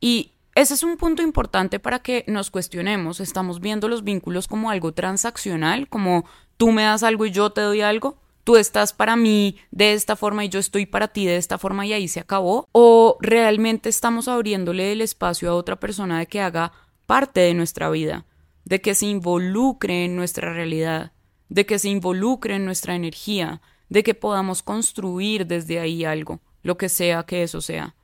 Y 0.01 0.33
ese 0.55 0.75
es 0.75 0.83
un 0.83 0.97
punto 0.97 1.23
importante 1.23 1.79
para 1.79 2.01
que 2.01 2.25
nos 2.29 2.51
cuestionemos. 2.51 3.21
Estamos 3.21 3.61
viendo 3.61 3.88
los 3.88 4.05
vínculos 4.05 4.49
como 4.49 4.71
algo 4.71 4.93
transaccional, 4.93 5.88
como 5.88 6.25
tú 6.59 6.73
me 6.73 6.83
das 6.83 7.03
algo 7.03 7.25
y 7.25 7.31
yo 7.31 7.51
te 7.51 7.62
doy 7.62 7.81
algo. 7.81 8.19
Tú 8.45 8.57
estás 8.57 8.93
para 8.93 9.17
mí 9.17 9.57
de 9.71 9.95
esta 9.95 10.17
forma 10.17 10.45
y 10.45 10.49
yo 10.49 10.59
estoy 10.59 10.85
para 10.85 11.09
ti 11.09 11.25
de 11.25 11.37
esta 11.37 11.59
forma 11.59 11.87
y 11.87 11.93
ahí 11.93 12.09
se 12.09 12.21
acabó. 12.21 12.69
O 12.73 13.17
realmente 13.21 13.88
estamos 13.88 14.29
abriéndole 14.29 14.93
el 14.93 15.01
espacio 15.01 15.51
a 15.51 15.55
otra 15.55 15.77
persona 15.77 16.19
de 16.19 16.27
que 16.27 16.41
haga 16.41 16.73
parte 17.07 17.41
de 17.41 17.55
nuestra 17.55 17.88
vida, 17.88 18.27
de 18.65 18.81
que 18.81 18.95
se 18.95 19.07
involucre 19.07 20.05
en 20.05 20.17
nuestra 20.17 20.53
realidad, 20.53 21.12
de 21.49 21.65
que 21.65 21.79
se 21.79 21.88
involucre 21.88 22.57
en 22.57 22.65
nuestra 22.67 22.95
energía, 22.95 23.62
de 23.88 24.03
que 24.03 24.15
podamos 24.15 24.62
construir 24.62 25.47
desde 25.47 25.79
ahí 25.79 26.05
algo, 26.05 26.41
lo 26.62 26.77
que 26.77 26.88
sea 26.88 27.23
que 27.23 27.43
eso 27.43 27.61
sea. 27.61 27.95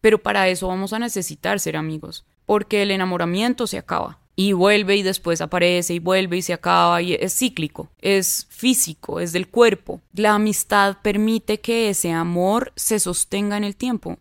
Pero 0.00 0.18
para 0.18 0.48
eso 0.48 0.68
vamos 0.68 0.92
a 0.92 0.98
necesitar 0.98 1.60
ser 1.60 1.76
amigos, 1.76 2.24
porque 2.46 2.82
el 2.82 2.90
enamoramiento 2.90 3.66
se 3.66 3.78
acaba. 3.78 4.18
y 4.40 4.52
vuelve 4.52 4.94
y 4.94 5.02
después 5.02 5.40
aparece 5.40 5.94
y 5.94 5.98
vuelve 5.98 6.36
y 6.36 6.42
se 6.42 6.52
acaba 6.52 7.02
y 7.02 7.12
es 7.14 7.36
cíclico, 7.36 7.90
es 7.98 8.46
físico, 8.48 9.18
es 9.18 9.32
del 9.32 9.48
cuerpo. 9.48 10.00
La 10.12 10.34
amistad 10.34 10.98
permite 11.02 11.58
que 11.58 11.90
ese 11.90 12.12
amor 12.12 12.72
se 12.76 13.00
sostenga 13.00 13.56
en 13.56 13.64
el 13.64 13.74
tiempo. 13.74 14.18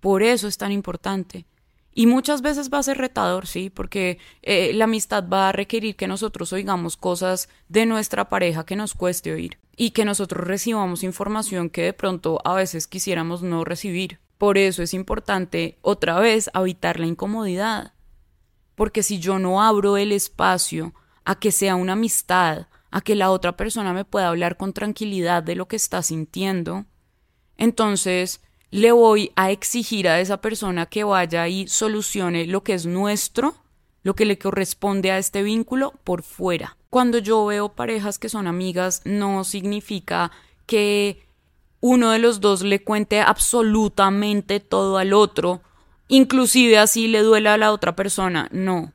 Por 0.00 0.22
eso 0.22 0.48
es 0.48 0.56
tan 0.56 0.72
importante. 0.72 1.44
Y 1.94 2.06
muchas 2.06 2.42
veces 2.42 2.70
va 2.72 2.78
a 2.78 2.82
ser 2.82 2.98
retador, 2.98 3.46
sí, 3.46 3.70
porque 3.70 4.18
eh, 4.42 4.72
la 4.74 4.84
amistad 4.84 5.24
va 5.28 5.50
a 5.50 5.52
requerir 5.52 5.94
que 5.94 6.08
nosotros 6.08 6.52
oigamos 6.52 6.96
cosas 6.96 7.48
de 7.68 7.86
nuestra 7.86 8.28
pareja 8.28 8.66
que 8.66 8.76
nos 8.76 8.94
cueste 8.94 9.32
oír 9.32 9.58
y 9.76 9.90
que 9.90 10.04
nosotros 10.04 10.46
recibamos 10.46 11.04
información 11.04 11.70
que 11.70 11.82
de 11.82 11.92
pronto 11.92 12.40
a 12.44 12.54
veces 12.54 12.86
quisiéramos 12.86 13.42
no 13.42 13.64
recibir. 13.64 14.18
Por 14.44 14.58
eso 14.58 14.82
es 14.82 14.92
importante 14.92 15.78
otra 15.80 16.20
vez 16.20 16.50
habitar 16.52 17.00
la 17.00 17.06
incomodidad. 17.06 17.94
Porque 18.74 19.02
si 19.02 19.18
yo 19.18 19.38
no 19.38 19.62
abro 19.62 19.96
el 19.96 20.12
espacio 20.12 20.92
a 21.24 21.38
que 21.38 21.50
sea 21.50 21.76
una 21.76 21.94
amistad, 21.94 22.66
a 22.90 23.00
que 23.00 23.14
la 23.14 23.30
otra 23.30 23.56
persona 23.56 23.94
me 23.94 24.04
pueda 24.04 24.28
hablar 24.28 24.58
con 24.58 24.74
tranquilidad 24.74 25.42
de 25.42 25.54
lo 25.54 25.66
que 25.66 25.76
está 25.76 26.02
sintiendo, 26.02 26.84
entonces 27.56 28.42
le 28.70 28.92
voy 28.92 29.32
a 29.34 29.50
exigir 29.50 30.08
a 30.08 30.20
esa 30.20 30.42
persona 30.42 30.84
que 30.84 31.04
vaya 31.04 31.48
y 31.48 31.66
solucione 31.66 32.44
lo 32.44 32.62
que 32.62 32.74
es 32.74 32.84
nuestro, 32.84 33.54
lo 34.02 34.14
que 34.14 34.26
le 34.26 34.36
corresponde 34.36 35.10
a 35.10 35.16
este 35.16 35.42
vínculo 35.42 35.94
por 36.04 36.22
fuera. 36.22 36.76
Cuando 36.90 37.16
yo 37.16 37.46
veo 37.46 37.70
parejas 37.70 38.18
que 38.18 38.28
son 38.28 38.46
amigas, 38.46 39.00
no 39.06 39.42
significa 39.42 40.32
que 40.66 41.23
uno 41.86 42.12
de 42.12 42.18
los 42.18 42.40
dos 42.40 42.62
le 42.62 42.82
cuente 42.82 43.20
absolutamente 43.20 44.58
todo 44.58 44.96
al 44.96 45.12
otro, 45.12 45.60
inclusive 46.08 46.78
así 46.78 47.08
le 47.08 47.20
duela 47.20 47.52
a 47.52 47.58
la 47.58 47.72
otra 47.72 47.94
persona. 47.94 48.48
No. 48.52 48.94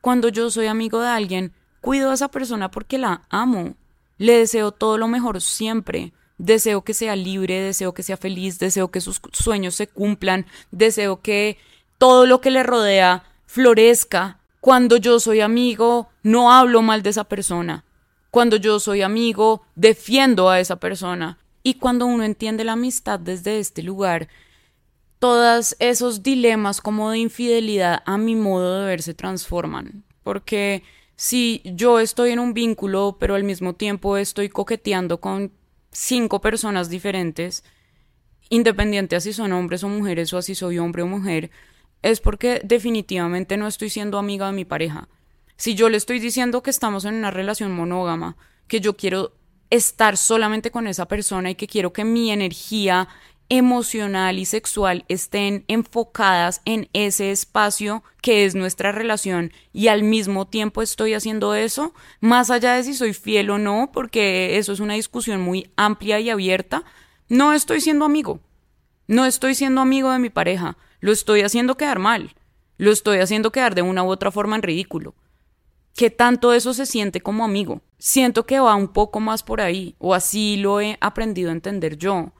Cuando 0.00 0.28
yo 0.28 0.48
soy 0.48 0.68
amigo 0.68 1.00
de 1.00 1.08
alguien, 1.08 1.52
cuido 1.80 2.08
a 2.08 2.14
esa 2.14 2.28
persona 2.28 2.70
porque 2.70 2.98
la 2.98 3.22
amo. 3.30 3.74
Le 4.16 4.38
deseo 4.38 4.70
todo 4.70 4.96
lo 4.96 5.08
mejor 5.08 5.40
siempre. 5.40 6.12
Deseo 6.38 6.82
que 6.82 6.94
sea 6.94 7.16
libre, 7.16 7.62
deseo 7.62 7.94
que 7.94 8.04
sea 8.04 8.16
feliz, 8.16 8.60
deseo 8.60 8.92
que 8.92 9.00
sus 9.00 9.20
sueños 9.32 9.74
se 9.74 9.88
cumplan, 9.88 10.46
deseo 10.70 11.22
que 11.22 11.58
todo 11.98 12.26
lo 12.26 12.40
que 12.40 12.52
le 12.52 12.62
rodea 12.62 13.24
florezca. 13.46 14.38
Cuando 14.60 14.98
yo 14.98 15.18
soy 15.18 15.40
amigo, 15.40 16.10
no 16.22 16.52
hablo 16.52 16.80
mal 16.80 17.02
de 17.02 17.10
esa 17.10 17.24
persona. 17.24 17.84
Cuando 18.30 18.54
yo 18.54 18.78
soy 18.78 19.02
amigo, 19.02 19.62
defiendo 19.74 20.48
a 20.48 20.60
esa 20.60 20.76
persona. 20.76 21.40
Y 21.62 21.74
cuando 21.74 22.06
uno 22.06 22.24
entiende 22.24 22.64
la 22.64 22.72
amistad 22.72 23.20
desde 23.20 23.58
este 23.58 23.82
lugar, 23.82 24.28
todos 25.18 25.76
esos 25.78 26.22
dilemas 26.22 26.80
como 26.80 27.10
de 27.10 27.18
infidelidad 27.18 28.02
a 28.06 28.16
mi 28.16 28.34
modo 28.34 28.80
de 28.80 28.86
ver 28.86 29.02
se 29.02 29.14
transforman. 29.14 30.04
Porque 30.22 30.82
si 31.16 31.60
yo 31.64 32.00
estoy 32.00 32.30
en 32.30 32.38
un 32.38 32.54
vínculo, 32.54 33.18
pero 33.20 33.34
al 33.34 33.44
mismo 33.44 33.74
tiempo 33.74 34.16
estoy 34.16 34.48
coqueteando 34.48 35.20
con 35.20 35.52
cinco 35.92 36.40
personas 36.40 36.88
diferentes, 36.88 37.64
independiente 38.48 39.16
a 39.16 39.20
si 39.20 39.34
son 39.34 39.52
hombres 39.52 39.84
o 39.84 39.88
mujeres 39.88 40.32
o 40.32 40.38
a 40.38 40.42
si 40.42 40.54
soy 40.54 40.78
hombre 40.78 41.02
o 41.02 41.06
mujer, 41.06 41.50
es 42.00 42.20
porque 42.20 42.62
definitivamente 42.64 43.58
no 43.58 43.66
estoy 43.66 43.90
siendo 43.90 44.18
amiga 44.18 44.46
de 44.46 44.52
mi 44.52 44.64
pareja. 44.64 45.08
Si 45.56 45.74
yo 45.74 45.90
le 45.90 45.98
estoy 45.98 46.20
diciendo 46.20 46.62
que 46.62 46.70
estamos 46.70 47.04
en 47.04 47.14
una 47.16 47.30
relación 47.30 47.72
monógama, 47.72 48.38
que 48.66 48.80
yo 48.80 48.96
quiero 48.96 49.32
estar 49.70 50.16
solamente 50.16 50.70
con 50.70 50.86
esa 50.86 51.06
persona 51.06 51.50
y 51.50 51.54
que 51.54 51.66
quiero 51.66 51.92
que 51.92 52.04
mi 52.04 52.30
energía 52.30 53.08
emocional 53.48 54.38
y 54.38 54.44
sexual 54.44 55.04
estén 55.08 55.64
enfocadas 55.66 56.62
en 56.64 56.88
ese 56.92 57.32
espacio 57.32 58.04
que 58.22 58.44
es 58.44 58.54
nuestra 58.54 58.92
relación 58.92 59.52
y 59.72 59.88
al 59.88 60.04
mismo 60.04 60.46
tiempo 60.46 60.82
estoy 60.82 61.14
haciendo 61.14 61.54
eso, 61.54 61.92
más 62.20 62.50
allá 62.50 62.74
de 62.74 62.84
si 62.84 62.94
soy 62.94 63.12
fiel 63.12 63.50
o 63.50 63.58
no, 63.58 63.90
porque 63.92 64.56
eso 64.56 64.72
es 64.72 64.78
una 64.78 64.94
discusión 64.94 65.40
muy 65.40 65.70
amplia 65.76 66.20
y 66.20 66.30
abierta, 66.30 66.84
no 67.28 67.52
estoy 67.52 67.80
siendo 67.80 68.04
amigo. 68.04 68.40
No 69.10 69.26
estoy 69.26 69.56
siendo 69.56 69.80
amigo 69.80 70.12
de 70.12 70.20
mi 70.20 70.30
pareja, 70.30 70.76
lo 71.00 71.10
estoy 71.10 71.40
haciendo 71.40 71.76
quedar 71.76 71.98
mal, 71.98 72.36
lo 72.78 72.92
estoy 72.92 73.18
haciendo 73.18 73.50
quedar 73.50 73.74
de 73.74 73.82
una 73.82 74.04
u 74.04 74.08
otra 74.08 74.30
forma 74.30 74.54
en 74.54 74.62
ridículo. 74.62 75.16
¿Qué 75.94 76.10
tanto 76.10 76.52
eso 76.52 76.72
se 76.74 76.86
siente 76.86 77.20
como 77.20 77.44
amigo? 77.44 77.80
Siento 77.98 78.46
que 78.46 78.60
va 78.60 78.74
un 78.74 78.88
poco 78.88 79.20
más 79.20 79.42
por 79.42 79.60
ahí, 79.60 79.94
o 79.98 80.14
así 80.14 80.56
lo 80.56 80.80
he 80.80 80.96
aprendido 81.00 81.50
a 81.50 81.52
entender 81.52 81.96
yo 81.98 82.32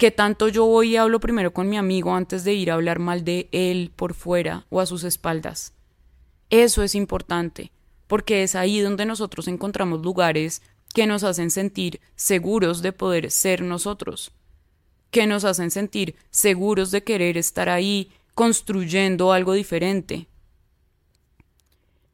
¿Qué 0.00 0.10
tanto 0.10 0.48
yo 0.48 0.64
voy 0.64 0.92
y 0.92 0.96
hablo 0.96 1.20
primero 1.20 1.52
con 1.52 1.68
mi 1.68 1.76
amigo 1.76 2.14
antes 2.14 2.42
de 2.42 2.54
ir 2.54 2.70
a 2.70 2.74
hablar 2.74 3.00
mal 3.00 3.22
de 3.22 3.50
él 3.52 3.92
por 3.94 4.14
fuera 4.14 4.64
o 4.70 4.80
a 4.80 4.86
sus 4.86 5.04
espaldas? 5.04 5.74
Eso 6.48 6.82
es 6.82 6.94
importante, 6.94 7.70
porque 8.06 8.42
es 8.42 8.54
ahí 8.54 8.80
donde 8.80 9.04
nosotros 9.04 9.46
encontramos 9.46 10.00
lugares 10.00 10.62
que 10.94 11.06
nos 11.06 11.22
hacen 11.22 11.50
sentir 11.50 12.00
seguros 12.16 12.80
de 12.80 12.92
poder 12.92 13.30
ser 13.30 13.60
nosotros, 13.60 14.32
que 15.10 15.26
nos 15.26 15.44
hacen 15.44 15.70
sentir 15.70 16.16
seguros 16.30 16.90
de 16.92 17.04
querer 17.04 17.36
estar 17.36 17.68
ahí 17.68 18.10
construyendo 18.34 19.34
algo 19.34 19.52
diferente. 19.52 20.28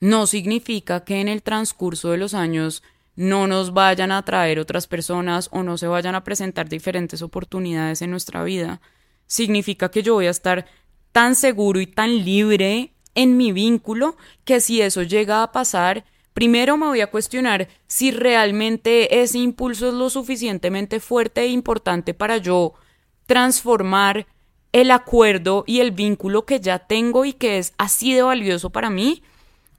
No 0.00 0.26
significa 0.26 1.04
que 1.04 1.20
en 1.20 1.28
el 1.28 1.42
transcurso 1.42 2.10
de 2.10 2.18
los 2.18 2.34
años 2.34 2.82
no 3.14 3.46
nos 3.46 3.72
vayan 3.72 4.12
a 4.12 4.22
traer 4.24 4.58
otras 4.58 4.86
personas 4.86 5.48
o 5.52 5.62
no 5.62 5.78
se 5.78 5.86
vayan 5.86 6.14
a 6.14 6.22
presentar 6.24 6.68
diferentes 6.68 7.22
oportunidades 7.22 8.02
en 8.02 8.10
nuestra 8.10 8.44
vida. 8.44 8.80
Significa 9.26 9.90
que 9.90 10.02
yo 10.02 10.14
voy 10.14 10.26
a 10.26 10.30
estar 10.30 10.66
tan 11.12 11.34
seguro 11.34 11.80
y 11.80 11.86
tan 11.86 12.24
libre 12.24 12.92
en 13.14 13.38
mi 13.38 13.52
vínculo 13.52 14.16
que 14.44 14.60
si 14.60 14.82
eso 14.82 15.02
llega 15.02 15.42
a 15.42 15.50
pasar, 15.50 16.04
primero 16.34 16.76
me 16.76 16.86
voy 16.86 17.00
a 17.00 17.10
cuestionar 17.10 17.68
si 17.86 18.10
realmente 18.10 19.22
ese 19.22 19.38
impulso 19.38 19.88
es 19.88 19.94
lo 19.94 20.10
suficientemente 20.10 21.00
fuerte 21.00 21.40
e 21.40 21.48
importante 21.48 22.12
para 22.12 22.36
yo 22.36 22.74
transformar 23.24 24.26
el 24.72 24.90
acuerdo 24.90 25.64
y 25.66 25.80
el 25.80 25.92
vínculo 25.92 26.44
que 26.44 26.60
ya 26.60 26.80
tengo 26.80 27.24
y 27.24 27.32
que 27.32 27.56
es 27.56 27.72
así 27.78 28.12
de 28.12 28.20
valioso 28.20 28.68
para 28.68 28.90
mí. 28.90 29.22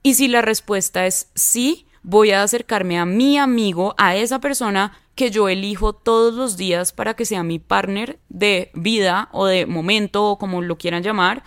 Y 0.02 0.14
si 0.14 0.28
la 0.28 0.42
respuesta 0.42 1.06
es 1.06 1.30
sí, 1.34 1.86
voy 2.02 2.30
a 2.30 2.42
acercarme 2.42 2.98
a 2.98 3.04
mi 3.04 3.38
amigo, 3.38 3.94
a 3.98 4.16
esa 4.16 4.40
persona 4.40 4.96
que 5.14 5.30
yo 5.30 5.48
elijo 5.48 5.92
todos 5.92 6.34
los 6.34 6.56
días 6.56 6.92
para 6.92 7.14
que 7.14 7.24
sea 7.24 7.42
mi 7.42 7.58
partner 7.58 8.20
de 8.28 8.70
vida 8.74 9.28
o 9.32 9.46
de 9.46 9.66
momento 9.66 10.26
o 10.26 10.38
como 10.38 10.62
lo 10.62 10.78
quieran 10.78 11.02
llamar, 11.02 11.42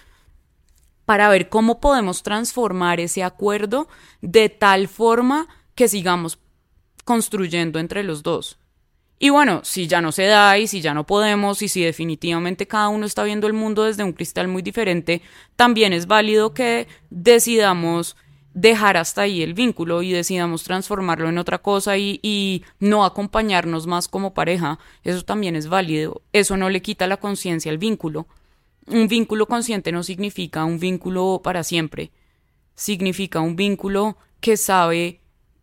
para 1.05 1.29
ver 1.29 1.49
cómo 1.49 1.79
podemos 1.79 2.23
transformar 2.23 2.99
ese 2.99 3.23
acuerdo 3.23 3.87
de 4.21 4.49
tal 4.49 4.87
forma 4.87 5.47
que 5.75 5.87
sigamos 5.87 6.37
construyendo 7.05 7.79
entre 7.79 8.03
los 8.03 8.23
dos. 8.23 8.59
Y 9.23 9.29
bueno, 9.29 9.61
si 9.63 9.87
ya 9.87 10.01
no 10.01 10.11
se 10.11 10.25
da 10.25 10.57
y 10.57 10.67
si 10.67 10.81
ya 10.81 10.93
no 10.93 11.05
podemos 11.05 11.61
y 11.61 11.67
si 11.67 11.83
definitivamente 11.83 12.67
cada 12.67 12.89
uno 12.89 13.05
está 13.05 13.23
viendo 13.23 13.45
el 13.45 13.53
mundo 13.53 13.83
desde 13.83 14.03
un 14.03 14.13
cristal 14.13 14.47
muy 14.47 14.63
diferente, 14.63 15.21
también 15.55 15.93
es 15.93 16.07
válido 16.07 16.53
que 16.53 16.87
decidamos 17.09 18.15
dejar 18.53 18.97
hasta 18.97 19.21
ahí 19.21 19.41
el 19.41 19.53
vínculo 19.53 20.01
y 20.01 20.11
decidamos 20.11 20.63
transformarlo 20.63 21.29
en 21.29 21.37
otra 21.37 21.59
cosa 21.59 21.97
y, 21.97 22.63
no 22.79 23.05
acompañarnos 23.05 23.87
más 23.87 24.07
como 24.07 24.33
pareja, 24.33 24.79
eso 25.03 25.23
también 25.23 25.55
es 25.55 25.67
válido. 25.67 26.21
Eso 26.33 26.57
no 26.57 26.69
le 26.69 26.81
quita 26.81 27.07
la 27.07 27.17
conciencia 27.17 27.71
al 27.71 27.77
vínculo. 27.77 28.27
Un 28.87 29.07
vínculo 29.07 29.45
consciente 29.45 29.91
no 29.91 30.03
significa 30.03 30.65
un 30.65 30.79
vínculo 30.79 31.41
para 31.43 31.63
siempre. 31.63 32.11
Significa 32.75 33.39
un 33.39 33.55
vínculo 33.55 34.17
que 34.39 34.57
sabe 34.57 35.21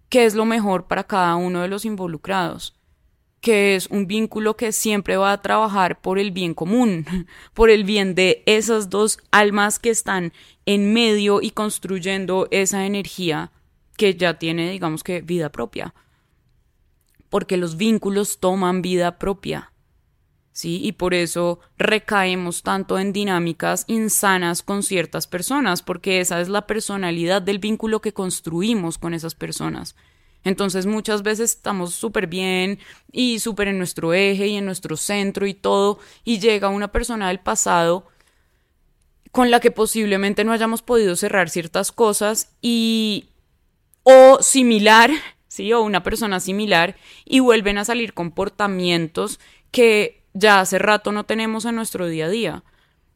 qué 0.08 0.24
es 0.24 0.34
lo 0.34 0.44
mejor 0.44 0.86
para 0.86 1.04
cada 1.04 1.36
uno 1.36 1.62
de 1.62 1.68
los 1.68 1.84
involucrados 1.84 2.78
que 3.40 3.76
es 3.76 3.86
un 3.86 4.06
vínculo 4.06 4.56
que 4.56 4.72
siempre 4.72 5.16
va 5.16 5.32
a 5.32 5.42
trabajar 5.42 6.00
por 6.00 6.18
el 6.18 6.32
bien 6.32 6.54
común, 6.54 7.06
por 7.54 7.70
el 7.70 7.84
bien 7.84 8.14
de 8.14 8.42
esas 8.46 8.90
dos 8.90 9.18
almas 9.30 9.78
que 9.78 9.90
están 9.90 10.32
en 10.68 10.92
medio 10.92 11.40
y 11.40 11.52
construyendo 11.52 12.46
esa 12.50 12.84
energía 12.84 13.52
que 13.96 14.16
ya 14.16 14.38
tiene, 14.38 14.70
digamos 14.70 15.02
que, 15.02 15.22
vida 15.22 15.50
propia. 15.50 15.94
Porque 17.30 17.56
los 17.56 17.78
vínculos 17.78 18.38
toman 18.38 18.82
vida 18.82 19.18
propia. 19.18 19.72
¿Sí? 20.52 20.78
Y 20.84 20.92
por 20.92 21.14
eso 21.14 21.60
recaemos 21.78 22.62
tanto 22.62 22.98
en 22.98 23.14
dinámicas 23.14 23.84
insanas 23.86 24.62
con 24.62 24.82
ciertas 24.82 25.26
personas, 25.26 25.80
porque 25.80 26.20
esa 26.20 26.38
es 26.38 26.50
la 26.50 26.66
personalidad 26.66 27.40
del 27.40 27.60
vínculo 27.60 28.02
que 28.02 28.12
construimos 28.12 28.98
con 28.98 29.14
esas 29.14 29.34
personas. 29.34 29.96
Entonces 30.44 30.84
muchas 30.84 31.22
veces 31.22 31.52
estamos 31.52 31.94
súper 31.94 32.26
bien 32.26 32.78
y 33.10 33.38
súper 33.38 33.68
en 33.68 33.78
nuestro 33.78 34.12
eje 34.12 34.48
y 34.48 34.56
en 34.56 34.66
nuestro 34.66 34.98
centro 34.98 35.46
y 35.46 35.54
todo, 35.54 35.98
y 36.24 36.40
llega 36.40 36.68
una 36.68 36.92
persona 36.92 37.28
del 37.28 37.40
pasado 37.40 38.06
con 39.32 39.50
la 39.50 39.60
que 39.60 39.70
posiblemente 39.70 40.44
no 40.44 40.52
hayamos 40.52 40.82
podido 40.82 41.16
cerrar 41.16 41.50
ciertas 41.50 41.92
cosas 41.92 42.56
y 42.60 43.30
o 44.02 44.38
similar, 44.40 45.10
sí, 45.48 45.72
o 45.72 45.82
una 45.82 46.02
persona 46.02 46.40
similar 46.40 46.96
y 47.24 47.40
vuelven 47.40 47.78
a 47.78 47.84
salir 47.84 48.14
comportamientos 48.14 49.40
que 49.70 50.24
ya 50.32 50.60
hace 50.60 50.78
rato 50.78 51.12
no 51.12 51.24
tenemos 51.24 51.64
en 51.64 51.74
nuestro 51.74 52.06
día 52.06 52.26
a 52.26 52.30
día. 52.30 52.64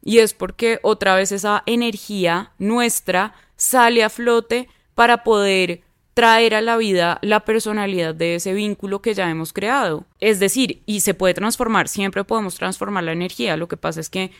Y 0.05 0.19
es 0.19 0.33
porque 0.33 0.79
otra 0.83 1.15
vez 1.15 1.31
esa 1.31 1.63
energía 1.65 2.51
nuestra 2.57 3.33
sale 3.55 4.03
a 4.03 4.09
flote 4.09 4.67
para 4.95 5.23
poder 5.23 5.81
traer 6.13 6.53
a 6.53 6.61
la 6.61 6.77
vida 6.77 7.19
la 7.21 7.39
personalidad 7.39 8.13
de 8.13 8.35
ese 8.35 8.53
vínculo 8.53 9.01
que 9.01 9.13
ya 9.13 9.29
hemos 9.29 9.53
creado. 9.53 10.05
Es 10.19 10.39
decir, 10.39 10.83
y 10.85 10.99
se 10.99 11.13
puede 11.13 11.33
transformar, 11.33 11.87
siempre 11.87 12.23
podemos 12.23 12.55
transformar 12.55 13.03
la 13.03 13.13
energía, 13.13 13.57
lo 13.57 13.67
que 13.67 13.77
pasa 13.77 13.99
es 13.99 14.09
que 14.09 14.31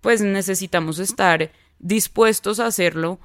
pues 0.00 0.20
necesitamos 0.20 0.98
estar 0.98 1.52
dispuestos 1.78 2.60
a 2.60 2.66
hacerlo 2.66 3.18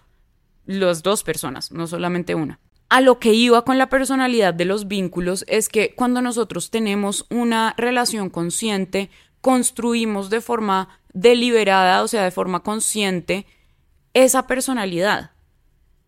las 0.65 1.03
dos 1.03 1.23
personas, 1.23 1.71
no 1.71 1.87
solamente 1.87 2.35
una. 2.35 2.59
A 2.89 3.01
lo 3.01 3.19
que 3.19 3.33
iba 3.33 3.65
con 3.65 3.77
la 3.77 3.89
personalidad 3.89 4.53
de 4.53 4.65
los 4.65 4.87
vínculos 4.87 5.45
es 5.47 5.67
que 5.67 5.95
cuando 5.95 6.21
nosotros 6.21 6.69
tenemos 6.69 7.25
una 7.29 7.73
relación 7.77 8.29
consciente, 8.29 9.09
construimos 9.41 10.29
de 10.29 10.41
forma 10.41 10.99
deliberada, 11.11 12.03
o 12.03 12.07
sea, 12.07 12.23
de 12.23 12.31
forma 12.31 12.61
consciente, 12.61 13.45
esa 14.13 14.47
personalidad. 14.47 15.31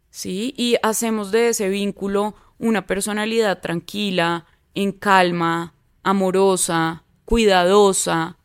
¿Sí? 0.10 0.54
Y 0.58 0.78
hacemos 0.84 1.32
de 1.32 1.50
ese 1.50 1.70
vínculo 1.70 2.36
una 2.58 2.88
personalidad 2.88 3.62
tranquila, 3.62 4.46
en 4.74 4.92
calma, 4.92 5.74
amorosa, 6.04 7.04
cuidadosa, 7.26 8.38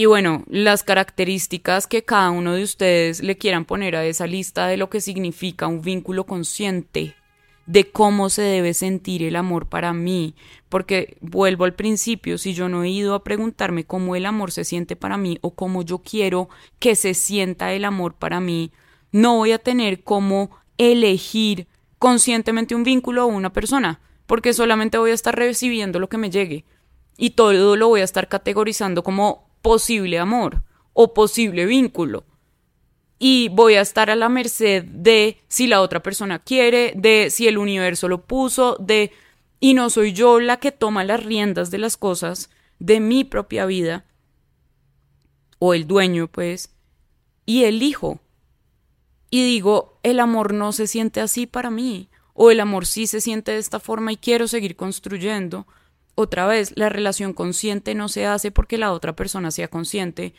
y 0.00 0.06
bueno, 0.06 0.44
las 0.48 0.82
características 0.82 1.86
que 1.86 2.02
cada 2.06 2.30
uno 2.30 2.54
de 2.54 2.62
ustedes 2.62 3.22
le 3.22 3.36
quieran 3.36 3.66
poner 3.66 3.96
a 3.96 4.06
esa 4.06 4.26
lista 4.26 4.66
de 4.66 4.78
lo 4.78 4.88
que 4.88 5.02
significa 5.02 5.66
un 5.66 5.82
vínculo 5.82 6.24
consciente, 6.24 7.14
de 7.66 7.90
cómo 7.90 8.30
se 8.30 8.40
debe 8.40 8.72
sentir 8.72 9.22
el 9.22 9.36
amor 9.36 9.68
para 9.68 9.92
mí, 9.92 10.34
porque 10.70 11.18
vuelvo 11.20 11.66
al 11.66 11.74
principio, 11.74 12.38
si 12.38 12.54
yo 12.54 12.70
no 12.70 12.82
he 12.82 12.88
ido 12.88 13.14
a 13.14 13.22
preguntarme 13.22 13.84
cómo 13.84 14.16
el 14.16 14.24
amor 14.24 14.52
se 14.52 14.64
siente 14.64 14.96
para 14.96 15.18
mí 15.18 15.36
o 15.42 15.50
cómo 15.50 15.82
yo 15.82 15.98
quiero 15.98 16.48
que 16.78 16.96
se 16.96 17.12
sienta 17.12 17.74
el 17.74 17.84
amor 17.84 18.14
para 18.14 18.40
mí, 18.40 18.72
no 19.12 19.36
voy 19.36 19.52
a 19.52 19.58
tener 19.58 20.02
cómo 20.02 20.48
elegir 20.78 21.68
conscientemente 21.98 22.74
un 22.74 22.84
vínculo 22.84 23.26
o 23.26 23.28
una 23.28 23.52
persona, 23.52 24.00
porque 24.26 24.54
solamente 24.54 24.96
voy 24.96 25.10
a 25.10 25.14
estar 25.14 25.36
recibiendo 25.36 25.98
lo 25.98 26.08
que 26.08 26.16
me 26.16 26.30
llegue 26.30 26.64
y 27.18 27.32
todo 27.32 27.76
lo 27.76 27.88
voy 27.88 28.00
a 28.00 28.04
estar 28.04 28.28
categorizando 28.28 29.02
como 29.02 29.49
posible 29.62 30.18
amor 30.18 30.62
o 30.92 31.14
posible 31.14 31.66
vínculo. 31.66 32.24
Y 33.18 33.48
voy 33.50 33.74
a 33.74 33.82
estar 33.82 34.10
a 34.10 34.16
la 34.16 34.28
merced 34.28 34.84
de 34.84 35.38
si 35.48 35.66
la 35.66 35.82
otra 35.82 36.02
persona 36.02 36.38
quiere, 36.38 36.94
de 36.96 37.28
si 37.30 37.48
el 37.48 37.58
universo 37.58 38.08
lo 38.08 38.24
puso, 38.24 38.76
de... 38.80 39.12
Y 39.62 39.74
no 39.74 39.90
soy 39.90 40.14
yo 40.14 40.40
la 40.40 40.56
que 40.56 40.72
toma 40.72 41.04
las 41.04 41.22
riendas 41.22 41.70
de 41.70 41.76
las 41.76 41.98
cosas 41.98 42.48
de 42.78 42.98
mi 42.98 43.24
propia 43.24 43.66
vida, 43.66 44.06
o 45.58 45.74
el 45.74 45.86
dueño, 45.86 46.28
pues, 46.28 46.74
y 47.44 47.64
elijo. 47.64 48.20
Y 49.28 49.44
digo, 49.44 50.00
el 50.02 50.18
amor 50.18 50.54
no 50.54 50.72
se 50.72 50.86
siente 50.86 51.20
así 51.20 51.46
para 51.46 51.70
mí, 51.70 52.08
o 52.32 52.50
el 52.50 52.58
amor 52.58 52.86
sí 52.86 53.06
se 53.06 53.20
siente 53.20 53.52
de 53.52 53.58
esta 53.58 53.78
forma 53.78 54.12
y 54.12 54.16
quiero 54.16 54.48
seguir 54.48 54.76
construyendo, 54.76 55.66
otra 56.14 56.46
vez, 56.46 56.72
la 56.76 56.88
relación 56.88 57.32
consciente 57.32 57.94
no 57.94 58.08
se 58.08 58.26
hace 58.26 58.50
porque 58.50 58.78
la 58.78 58.92
otra 58.92 59.14
persona 59.16 59.50
sea 59.50 59.68
consciente, 59.68 60.34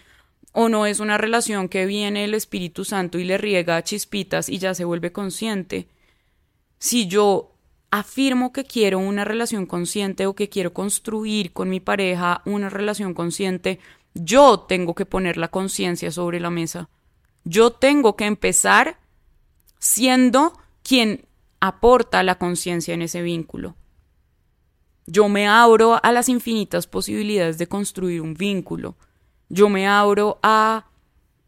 o 0.53 0.69
no 0.69 0.85
es 0.85 0.99
una 0.99 1.17
relación 1.17 1.69
que 1.69 1.85
viene 1.85 2.25
el 2.25 2.33
Espíritu 2.33 2.83
Santo 2.83 3.17
y 3.19 3.23
le 3.23 3.37
riega 3.37 3.83
chispitas 3.83 4.49
y 4.49 4.57
ya 4.57 4.73
se 4.73 4.85
vuelve 4.85 5.11
consciente. 5.11 5.87
Si 6.77 7.07
yo 7.07 7.55
afirmo 7.89 8.51
que 8.51 8.63
quiero 8.63 8.99
una 8.99 9.25
relación 9.25 9.65
consciente 9.65 10.25
o 10.25 10.35
que 10.35 10.49
quiero 10.49 10.73
construir 10.73 11.53
con 11.53 11.69
mi 11.69 11.79
pareja 11.79 12.41
una 12.45 12.69
relación 12.69 13.13
consciente, 13.13 13.79
yo 14.13 14.59
tengo 14.59 14.95
que 14.95 15.05
poner 15.05 15.37
la 15.37 15.49
conciencia 15.49 16.11
sobre 16.11 16.39
la 16.39 16.49
mesa. 16.49 16.89
Yo 17.43 17.71
tengo 17.71 18.15
que 18.15 18.25
empezar 18.25 18.99
siendo 19.79 20.53
quien 20.83 21.25
aporta 21.59 22.23
la 22.23 22.37
conciencia 22.37 22.93
en 22.93 23.03
ese 23.03 23.21
vínculo. 23.21 23.75
Yo 25.13 25.27
me 25.27 25.45
abro 25.45 25.99
a 26.01 26.13
las 26.13 26.29
infinitas 26.29 26.87
posibilidades 26.87 27.57
de 27.57 27.67
construir 27.67 28.21
un 28.21 28.33
vínculo. 28.33 28.95
Yo 29.49 29.67
me 29.67 29.85
abro 29.85 30.39
a 30.41 30.85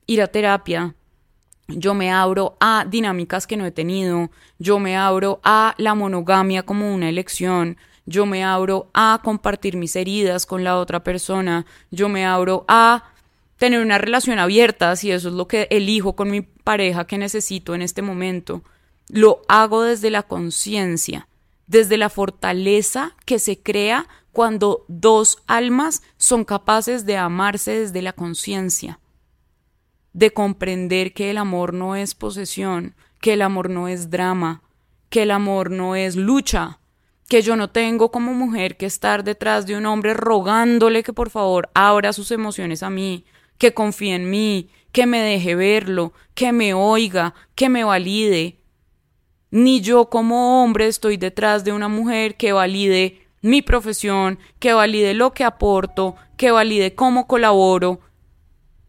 ir 0.06 0.22
a 0.22 0.28
terapia. 0.28 0.96
Yo 1.70 1.94
me 1.94 2.12
abro 2.12 2.58
a 2.60 2.86
dinámicas 2.86 3.48
que 3.48 3.56
no 3.56 3.66
he 3.66 3.72
tenido. 3.72 4.32
Yo 4.60 4.80
me 4.80 4.98
abro 4.98 5.40
a 5.46 5.76
la 5.78 5.96
monogamia 5.96 6.64
como 6.64 6.94
una 6.94 7.08
elección. 7.08 7.78
Yo 8.06 8.26
me 8.26 8.44
abro 8.44 8.90
a 8.94 9.22
compartir 9.24 9.78
mis 9.78 9.96
heridas 9.96 10.46
con 10.46 10.66
la 10.66 10.78
otra 10.78 11.02
persona. 11.02 11.66
Yo 11.90 12.10
me 12.10 12.26
abro 12.26 12.66
a 12.68 13.06
tener 13.56 13.80
una 13.80 13.98
relación 13.98 14.40
abierta 14.40 14.94
si 14.98 15.10
eso 15.10 15.30
es 15.30 15.36
lo 15.36 15.48
que 15.48 15.70
elijo 15.72 16.18
con 16.18 16.30
mi 16.30 16.42
pareja 16.42 17.08
que 17.08 17.18
necesito 17.18 17.76
en 17.76 17.82
este 17.82 18.02
momento. 18.02 18.62
Lo 19.08 19.42
hago 19.48 19.84
desde 19.84 20.10
la 20.10 20.24
conciencia 20.24 21.30
desde 21.74 21.98
la 21.98 22.10
fortaleza 22.10 23.16
que 23.26 23.40
se 23.40 23.60
crea 23.60 24.08
cuando 24.32 24.86
dos 24.88 25.40
almas 25.48 26.04
son 26.18 26.46
capaces 26.46 27.08
de 27.08 27.18
amarse 27.18 27.80
desde 27.80 28.04
la 28.04 28.14
conciencia, 28.14 29.00
de 30.14 30.32
comprender 30.32 31.14
que 31.14 31.32
el 31.32 31.40
amor 31.40 31.74
no 31.74 31.96
es 31.96 32.14
posesión, 32.14 32.94
que 33.20 33.34
el 33.34 33.42
amor 33.42 33.72
no 33.72 33.88
es 33.88 34.12
drama, 34.12 34.62
que 35.10 35.24
el 35.24 35.32
amor 35.32 35.72
no 35.72 35.96
es 35.96 36.16
lucha, 36.16 36.80
que 37.28 37.42
yo 37.42 37.56
no 37.56 37.72
tengo 37.72 38.12
como 38.12 38.36
mujer 38.36 38.78
que 38.78 38.86
estar 38.86 39.24
detrás 39.24 39.66
de 39.66 39.76
un 39.76 39.88
hombre 39.88 40.14
rogándole 40.14 41.02
que 41.02 41.12
por 41.12 41.32
favor 41.32 41.72
abra 41.74 42.14
sus 42.14 42.30
emociones 42.30 42.84
a 42.84 42.92
mí, 42.92 43.26
que 43.58 43.74
confíe 43.74 44.14
en 44.14 44.30
mí, 44.30 44.70
que 44.92 45.08
me 45.08 45.22
deje 45.22 45.56
verlo, 45.56 46.14
que 46.36 46.52
me 46.52 46.76
oiga, 46.76 47.34
que 47.56 47.68
me 47.68 47.84
valide, 47.84 48.60
ni 49.54 49.82
yo 49.82 50.10
como 50.10 50.64
hombre 50.64 50.88
estoy 50.88 51.18
detrás 51.18 51.64
de 51.64 51.74
una 51.74 51.88
mujer 51.88 52.38
que 52.38 52.54
valide 52.54 53.28
mi 53.44 53.62
profesión, 53.62 54.40
que 54.58 54.74
valide 54.74 55.14
lo 55.14 55.36
que 55.36 55.44
aporto, 55.44 56.16
que 56.38 56.50
valide 56.50 56.96
cómo 56.96 57.28
colaboro, 57.28 58.00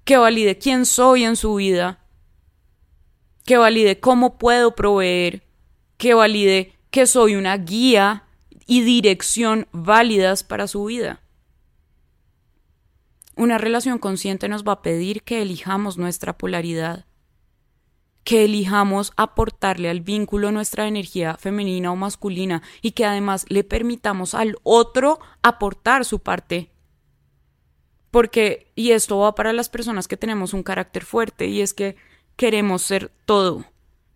que 0.04 0.16
valide 0.16 0.56
quién 0.56 0.86
soy 0.86 1.24
en 1.24 1.36
su 1.36 1.56
vida, 1.56 2.06
que 3.44 3.58
valide 3.58 4.00
cómo 4.00 4.38
puedo 4.38 4.74
proveer, 4.74 5.42
que 5.98 6.14
valide 6.14 6.72
que 6.90 7.06
soy 7.06 7.34
una 7.34 7.58
guía 7.58 8.24
y 8.64 8.80
dirección 8.80 9.68
válidas 9.70 10.44
para 10.44 10.66
su 10.66 10.86
vida. 10.86 11.20
Una 13.36 13.58
relación 13.58 13.98
consciente 13.98 14.48
nos 14.48 14.64
va 14.64 14.72
a 14.72 14.82
pedir 14.82 15.24
que 15.24 15.42
elijamos 15.42 15.98
nuestra 15.98 16.38
polaridad 16.38 17.04
que 18.24 18.44
elijamos 18.44 19.12
aportarle 19.16 19.90
al 19.90 20.00
vínculo 20.00 20.50
nuestra 20.50 20.88
energía 20.88 21.36
femenina 21.36 21.92
o 21.92 21.96
masculina 21.96 22.62
y 22.80 22.92
que 22.92 23.04
además 23.04 23.44
le 23.48 23.64
permitamos 23.64 24.34
al 24.34 24.56
otro 24.62 25.20
aportar 25.42 26.04
su 26.06 26.20
parte. 26.20 26.70
Porque, 28.10 28.72
y 28.74 28.92
esto 28.92 29.18
va 29.18 29.34
para 29.34 29.52
las 29.52 29.68
personas 29.68 30.08
que 30.08 30.16
tenemos 30.16 30.54
un 30.54 30.62
carácter 30.62 31.04
fuerte, 31.04 31.46
y 31.46 31.60
es 31.60 31.74
que 31.74 31.96
queremos 32.36 32.82
ser 32.82 33.10
todo, 33.26 33.64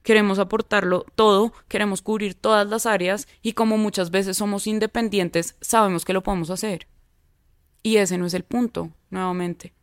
queremos 0.03 0.39
aportarlo 0.39 1.05
todo, 1.15 1.53
queremos 1.67 2.01
cubrir 2.01 2.35
todas 2.35 2.67
las 2.67 2.87
áreas 2.87 3.29
y 3.43 3.53
como 3.53 3.77
muchas 3.77 4.11
veces 4.11 4.37
somos 4.37 4.67
independientes, 4.67 5.57
sabemos 5.61 6.05
que 6.05 6.13
lo 6.13 6.23
podemos 6.23 6.51
hacer. 6.51 6.87
Y 7.83 7.97
ese 7.97 8.19
no 8.19 8.27
es 8.27 8.35
el 8.35 8.45
punto, 8.45 8.91
nuevamente. 9.11 9.75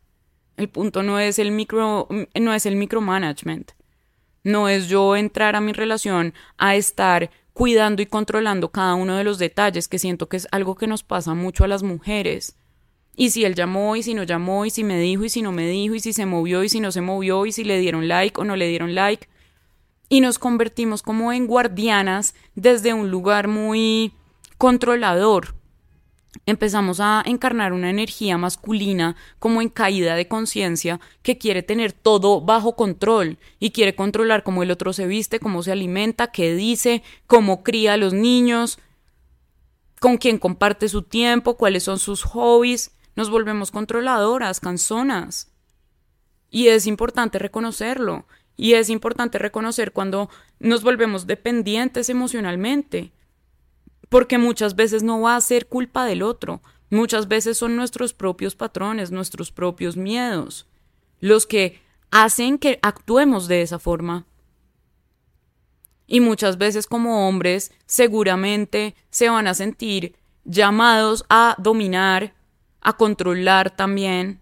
El 0.56 0.68
punto 0.68 1.02
no 1.02 1.18
es 1.18 1.38
el 1.38 1.50
micro, 1.52 2.08
no 2.34 2.54
es 2.54 2.66
el 2.66 2.76
micromanagement. 2.76 3.75
No 4.46 4.68
es 4.68 4.86
yo 4.86 5.16
entrar 5.16 5.56
a 5.56 5.60
mi 5.60 5.72
relación 5.72 6.32
a 6.56 6.76
estar 6.76 7.32
cuidando 7.52 8.00
y 8.00 8.06
controlando 8.06 8.70
cada 8.70 8.94
uno 8.94 9.16
de 9.16 9.24
los 9.24 9.38
detalles, 9.38 9.88
que 9.88 9.98
siento 9.98 10.28
que 10.28 10.36
es 10.36 10.46
algo 10.52 10.76
que 10.76 10.86
nos 10.86 11.02
pasa 11.02 11.34
mucho 11.34 11.64
a 11.64 11.66
las 11.66 11.82
mujeres. 11.82 12.56
Y 13.16 13.30
si 13.30 13.44
él 13.44 13.56
llamó 13.56 13.96
y 13.96 14.04
si 14.04 14.14
no 14.14 14.22
llamó 14.22 14.64
y 14.64 14.70
si 14.70 14.84
me 14.84 15.00
dijo 15.00 15.24
y 15.24 15.30
si 15.30 15.42
no 15.42 15.50
me 15.50 15.66
dijo 15.66 15.96
y 15.96 16.00
si 16.00 16.12
se 16.12 16.26
movió 16.26 16.62
y 16.62 16.68
si 16.68 16.78
no 16.78 16.92
se 16.92 17.00
movió 17.00 17.44
y 17.44 17.50
si 17.50 17.64
le 17.64 17.80
dieron 17.80 18.06
like 18.06 18.40
o 18.40 18.44
no 18.44 18.54
le 18.54 18.68
dieron 18.68 18.94
like. 18.94 19.28
Y 20.08 20.20
nos 20.20 20.38
convertimos 20.38 21.02
como 21.02 21.32
en 21.32 21.48
guardianas 21.48 22.36
desde 22.54 22.94
un 22.94 23.10
lugar 23.10 23.48
muy 23.48 24.12
controlador 24.58 25.55
empezamos 26.44 27.00
a 27.00 27.22
encarnar 27.24 27.72
una 27.72 27.90
energía 27.90 28.36
masculina 28.38 29.16
como 29.38 29.62
en 29.62 29.68
caída 29.68 30.14
de 30.14 30.28
conciencia 30.28 31.00
que 31.22 31.38
quiere 31.38 31.62
tener 31.62 31.92
todo 31.92 32.40
bajo 32.40 32.76
control 32.76 33.38
y 33.58 33.70
quiere 33.70 33.94
controlar 33.94 34.42
cómo 34.42 34.62
el 34.62 34.70
otro 34.70 34.92
se 34.92 35.06
viste, 35.06 35.40
cómo 35.40 35.62
se 35.62 35.72
alimenta, 35.72 36.28
qué 36.28 36.54
dice, 36.54 37.02
cómo 37.26 37.62
cría 37.62 37.94
a 37.94 37.96
los 37.96 38.12
niños, 38.12 38.78
con 40.00 40.18
quién 40.18 40.38
comparte 40.38 40.88
su 40.88 41.02
tiempo, 41.02 41.56
cuáles 41.56 41.84
son 41.84 41.98
sus 41.98 42.22
hobbies. 42.22 42.92
Nos 43.14 43.30
volvemos 43.30 43.70
controladoras, 43.70 44.60
canzonas. 44.60 45.50
Y 46.50 46.68
es 46.68 46.86
importante 46.86 47.38
reconocerlo. 47.38 48.26
Y 48.56 48.74
es 48.74 48.88
importante 48.88 49.38
reconocer 49.38 49.92
cuando 49.92 50.30
nos 50.58 50.82
volvemos 50.82 51.26
dependientes 51.26 52.08
emocionalmente 52.08 53.12
porque 54.08 54.38
muchas 54.38 54.76
veces 54.76 55.02
no 55.02 55.20
va 55.20 55.36
a 55.36 55.40
ser 55.40 55.66
culpa 55.66 56.04
del 56.04 56.22
otro, 56.22 56.62
muchas 56.90 57.28
veces 57.28 57.58
son 57.58 57.76
nuestros 57.76 58.14
propios 58.14 58.54
patrones, 58.54 59.10
nuestros 59.10 59.50
propios 59.50 59.96
miedos, 59.96 60.66
los 61.20 61.46
que 61.46 61.80
hacen 62.10 62.58
que 62.58 62.78
actuemos 62.82 63.48
de 63.48 63.62
esa 63.62 63.78
forma. 63.78 64.26
Y 66.06 66.20
muchas 66.20 66.56
veces 66.56 66.86
como 66.86 67.28
hombres 67.28 67.72
seguramente 67.86 68.94
se 69.10 69.28
van 69.28 69.48
a 69.48 69.54
sentir 69.54 70.16
llamados 70.44 71.24
a 71.28 71.56
dominar, 71.58 72.34
a 72.80 72.96
controlar 72.96 73.74
también, 73.74 74.40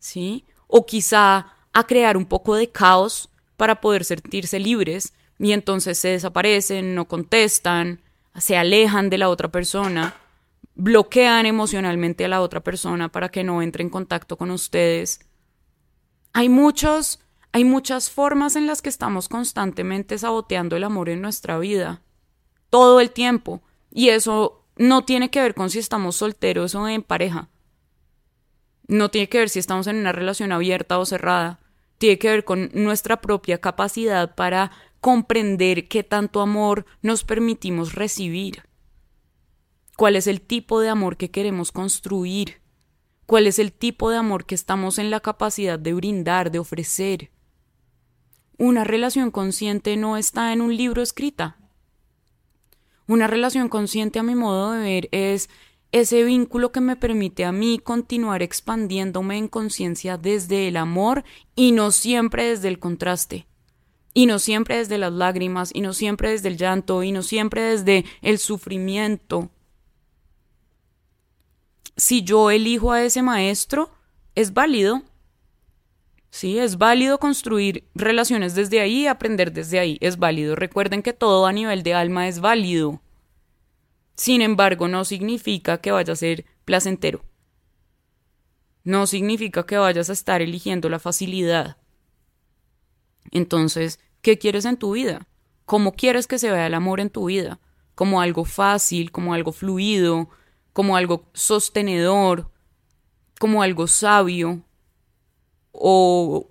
¿sí? 0.00 0.44
O 0.66 0.84
quizá 0.84 1.54
a 1.72 1.86
crear 1.86 2.16
un 2.16 2.26
poco 2.26 2.56
de 2.56 2.70
caos 2.70 3.30
para 3.56 3.80
poder 3.80 4.04
sentirse 4.04 4.58
libres 4.58 5.12
y 5.38 5.52
entonces 5.52 5.98
se 5.98 6.08
desaparecen, 6.08 6.94
no 6.94 7.06
contestan, 7.06 8.00
se 8.38 8.56
alejan 8.56 9.10
de 9.10 9.18
la 9.18 9.28
otra 9.28 9.48
persona, 9.48 10.14
bloquean 10.74 11.46
emocionalmente 11.46 12.24
a 12.24 12.28
la 12.28 12.42
otra 12.42 12.60
persona 12.60 13.08
para 13.08 13.30
que 13.30 13.44
no 13.44 13.62
entre 13.62 13.82
en 13.82 13.90
contacto 13.90 14.36
con 14.36 14.50
ustedes. 14.50 15.20
Hay 16.32 16.48
muchos, 16.48 17.20
hay 17.52 17.64
muchas 17.64 18.10
formas 18.10 18.56
en 18.56 18.66
las 18.66 18.82
que 18.82 18.90
estamos 18.90 19.28
constantemente 19.28 20.18
saboteando 20.18 20.76
el 20.76 20.84
amor 20.84 21.08
en 21.08 21.22
nuestra 21.22 21.58
vida, 21.58 22.02
todo 22.68 23.00
el 23.00 23.10
tiempo, 23.10 23.62
y 23.90 24.10
eso 24.10 24.66
no 24.76 25.04
tiene 25.04 25.30
que 25.30 25.40
ver 25.40 25.54
con 25.54 25.70
si 25.70 25.78
estamos 25.78 26.16
solteros 26.16 26.74
o 26.74 26.86
en 26.88 27.02
pareja. 27.02 27.48
No 28.86 29.10
tiene 29.10 29.28
que 29.28 29.38
ver 29.38 29.48
si 29.48 29.58
estamos 29.58 29.86
en 29.86 29.96
una 29.96 30.12
relación 30.12 30.52
abierta 30.52 30.98
o 30.98 31.06
cerrada. 31.06 31.58
Tiene 31.98 32.18
que 32.18 32.30
ver 32.30 32.44
con 32.44 32.70
nuestra 32.74 33.20
propia 33.20 33.58
capacidad 33.58 34.34
para 34.34 34.70
comprender 35.00 35.88
qué 35.88 36.02
tanto 36.02 36.40
amor 36.40 36.86
nos 37.02 37.24
permitimos 37.24 37.94
recibir. 37.94 38.62
¿Cuál 39.96 40.16
es 40.16 40.26
el 40.26 40.40
tipo 40.40 40.80
de 40.80 40.88
amor 40.88 41.16
que 41.16 41.30
queremos 41.30 41.72
construir? 41.72 42.60
¿Cuál 43.24 43.46
es 43.46 43.58
el 43.58 43.72
tipo 43.72 44.10
de 44.10 44.18
amor 44.18 44.44
que 44.44 44.54
estamos 44.54 44.98
en 44.98 45.10
la 45.10 45.20
capacidad 45.20 45.78
de 45.78 45.94
brindar, 45.94 46.50
de 46.50 46.58
ofrecer? 46.58 47.30
Una 48.58 48.84
relación 48.84 49.30
consciente 49.30 49.96
no 49.96 50.16
está 50.16 50.52
en 50.52 50.60
un 50.60 50.76
libro 50.76 51.02
escrita. 51.02 51.56
Una 53.06 53.26
relación 53.26 53.68
consciente 53.68 54.18
a 54.18 54.22
mi 54.22 54.34
modo 54.34 54.72
de 54.72 54.80
ver 54.80 55.08
es 55.12 55.48
ese 55.92 56.24
vínculo 56.24 56.72
que 56.72 56.80
me 56.80 56.96
permite 56.96 57.44
a 57.44 57.52
mí 57.52 57.78
continuar 57.78 58.42
expandiéndome 58.42 59.38
en 59.38 59.48
conciencia 59.48 60.18
desde 60.18 60.68
el 60.68 60.76
amor 60.76 61.24
y 61.54 61.72
no 61.72 61.90
siempre 61.90 62.48
desde 62.48 62.68
el 62.68 62.78
contraste. 62.78 63.46
Y 64.16 64.24
no 64.24 64.38
siempre 64.38 64.78
desde 64.78 64.96
las 64.96 65.12
lágrimas, 65.12 65.70
y 65.74 65.82
no 65.82 65.92
siempre 65.92 66.30
desde 66.30 66.48
el 66.48 66.56
llanto, 66.56 67.02
y 67.02 67.12
no 67.12 67.22
siempre 67.22 67.60
desde 67.60 68.06
el 68.22 68.38
sufrimiento. 68.38 69.50
Si 71.98 72.22
yo 72.22 72.50
elijo 72.50 72.92
a 72.92 73.02
ese 73.02 73.20
maestro, 73.20 73.90
es 74.34 74.54
válido. 74.54 75.02
Sí, 76.30 76.58
es 76.58 76.78
válido 76.78 77.18
construir 77.18 77.84
relaciones 77.94 78.54
desde 78.54 78.80
ahí 78.80 79.02
y 79.02 79.06
aprender 79.06 79.52
desde 79.52 79.80
ahí. 79.80 79.98
Es 80.00 80.16
válido. 80.16 80.56
Recuerden 80.56 81.02
que 81.02 81.12
todo 81.12 81.44
a 81.44 81.52
nivel 81.52 81.82
de 81.82 81.92
alma 81.92 82.26
es 82.26 82.40
válido. 82.40 83.02
Sin 84.14 84.40
embargo, 84.40 84.88
no 84.88 85.04
significa 85.04 85.82
que 85.82 85.92
vaya 85.92 86.14
a 86.14 86.16
ser 86.16 86.46
placentero. 86.64 87.22
No 88.82 89.06
significa 89.06 89.66
que 89.66 89.76
vayas 89.76 90.08
a 90.08 90.14
estar 90.14 90.40
eligiendo 90.40 90.88
la 90.88 91.00
facilidad. 91.00 91.76
Entonces, 93.30 94.00
¿qué 94.26 94.38
quieres 94.38 94.64
en 94.64 94.76
tu 94.76 94.90
vida? 94.90 95.28
¿Cómo 95.66 95.92
quieres 95.92 96.26
que 96.26 96.40
se 96.40 96.50
vea 96.50 96.66
el 96.66 96.74
amor 96.74 96.98
en 96.98 97.10
tu 97.10 97.26
vida? 97.26 97.60
¿Como 97.94 98.20
algo 98.20 98.44
fácil, 98.44 99.12
como 99.12 99.34
algo 99.34 99.52
fluido, 99.52 100.28
como 100.72 100.96
algo 100.96 101.30
sostenedor, 101.32 102.50
como 103.38 103.62
algo 103.62 103.86
sabio 103.86 104.64
o 105.70 106.50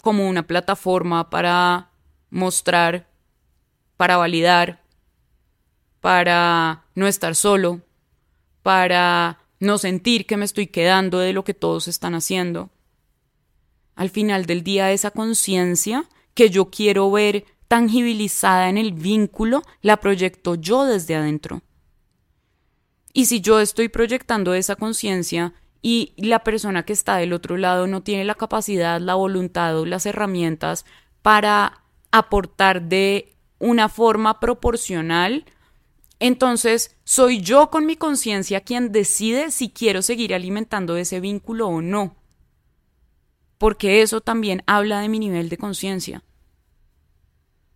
como 0.00 0.28
una 0.28 0.46
plataforma 0.46 1.28
para 1.28 1.90
mostrar, 2.30 3.10
para 3.96 4.16
validar, 4.16 4.80
para 6.00 6.84
no 6.94 7.08
estar 7.08 7.34
solo, 7.34 7.80
para 8.62 9.40
no 9.58 9.76
sentir 9.76 10.24
que 10.24 10.36
me 10.36 10.44
estoy 10.44 10.68
quedando 10.68 11.18
de 11.18 11.32
lo 11.32 11.42
que 11.42 11.52
todos 11.52 11.88
están 11.88 12.14
haciendo. 12.14 12.70
Al 13.96 14.08
final 14.08 14.46
del 14.46 14.62
día, 14.62 14.92
esa 14.92 15.10
conciencia 15.10 16.08
que 16.34 16.50
yo 16.50 16.70
quiero 16.70 17.10
ver 17.10 17.44
tangibilizada 17.68 18.68
en 18.68 18.78
el 18.78 18.92
vínculo, 18.92 19.62
la 19.80 19.98
proyecto 19.98 20.54
yo 20.54 20.84
desde 20.84 21.14
adentro. 21.14 21.62
Y 23.12 23.26
si 23.26 23.40
yo 23.40 23.60
estoy 23.60 23.88
proyectando 23.88 24.54
esa 24.54 24.76
conciencia 24.76 25.54
y 25.82 26.12
la 26.16 26.44
persona 26.44 26.84
que 26.84 26.92
está 26.92 27.16
del 27.16 27.32
otro 27.32 27.56
lado 27.56 27.86
no 27.86 28.02
tiene 28.02 28.24
la 28.24 28.34
capacidad, 28.34 29.00
la 29.00 29.14
voluntad 29.14 29.78
o 29.78 29.86
las 29.86 30.06
herramientas 30.06 30.84
para 31.22 31.84
aportar 32.10 32.82
de 32.82 33.36
una 33.58 33.88
forma 33.88 34.40
proporcional 34.40 35.44
entonces, 36.20 36.94
soy 37.02 37.40
yo 37.40 37.70
con 37.70 37.86
mi 37.86 37.96
conciencia 37.96 38.60
quien 38.60 38.92
decide 38.92 39.50
si 39.50 39.70
quiero 39.70 40.02
seguir 40.02 40.34
alimentando 40.34 40.96
ese 40.96 41.18
vínculo 41.18 41.66
o 41.66 41.80
no. 41.80 42.14
Porque 43.60 44.02
eso 44.02 44.20
también 44.20 44.64
habla 44.66 45.00
de 45.00 45.08
mi 45.08 45.20
nivel 45.20 45.50
de 45.50 45.56
conciencia. 45.56 46.24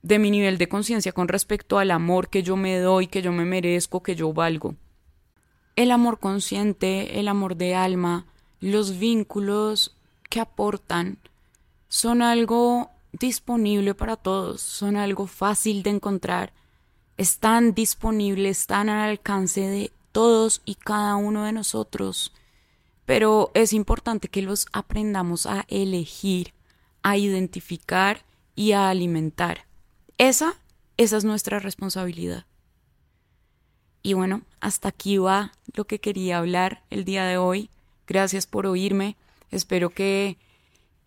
De 0.03 0.18
mi 0.18 0.32
nivel 0.32 0.59
de 0.59 0.68
conciencia 0.68 1.12
con 1.12 1.28
respecto 1.28 1.78
al 1.78 1.93
amor 1.93 2.28
que 2.28 2.43
yo 2.43 2.57
me 2.57 2.78
doy, 2.78 3.07
que 3.07 3.22
yo 3.22 3.30
me 3.30 3.45
merezco, 3.45 4.03
que 4.03 4.16
yo 4.16 4.32
valgo. 4.32 4.74
El 5.76 5.93
amor 5.93 6.18
consciente, 6.18 7.20
el 7.20 7.28
amor 7.28 7.55
de 7.57 7.76
alma, 7.76 8.26
los 8.59 8.99
vínculos 8.99 9.97
que 10.28 10.41
aportan 10.41 11.18
son 11.89 12.22
algo 12.22 12.91
disponible 13.12 13.95
para 13.95 14.16
todos, 14.16 14.61
son 14.61 14.97
algo 14.97 15.28
fácil 15.28 15.85
de 15.85 15.91
encontrar 15.91 16.53
están 17.16 17.74
disponibles, 17.74 18.61
están 18.61 18.89
al 18.89 19.11
alcance 19.11 19.61
de 19.61 19.93
todos 20.12 20.62
y 20.64 20.74
cada 20.74 21.16
uno 21.16 21.45
de 21.45 21.53
nosotros, 21.53 22.32
pero 23.07 23.50
es 23.55 23.72
importante 23.72 24.28
que 24.28 24.42
los 24.42 24.66
aprendamos 24.72 25.46
a 25.46 25.64
elegir, 25.68 26.55
a 27.02 27.16
identificar 27.16 28.24
y 28.55 28.72
a 28.72 28.88
alimentar. 28.88 29.66
Esa, 30.18 30.55
esa 30.96 31.16
es 31.16 31.24
nuestra 31.24 31.59
responsabilidad. 31.59 32.46
Y 34.02 34.12
bueno, 34.12 34.42
hasta 34.61 34.88
aquí 34.88 35.16
va 35.18 35.52
lo 35.74 35.86
que 35.86 35.98
quería 35.98 36.38
hablar 36.38 36.82
el 36.90 37.05
día 37.05 37.24
de 37.24 37.38
hoy. 37.38 37.70
Gracias 38.07 38.46
por 38.46 38.66
oírme. 38.66 39.16
Espero 39.50 39.90
que 39.90 40.36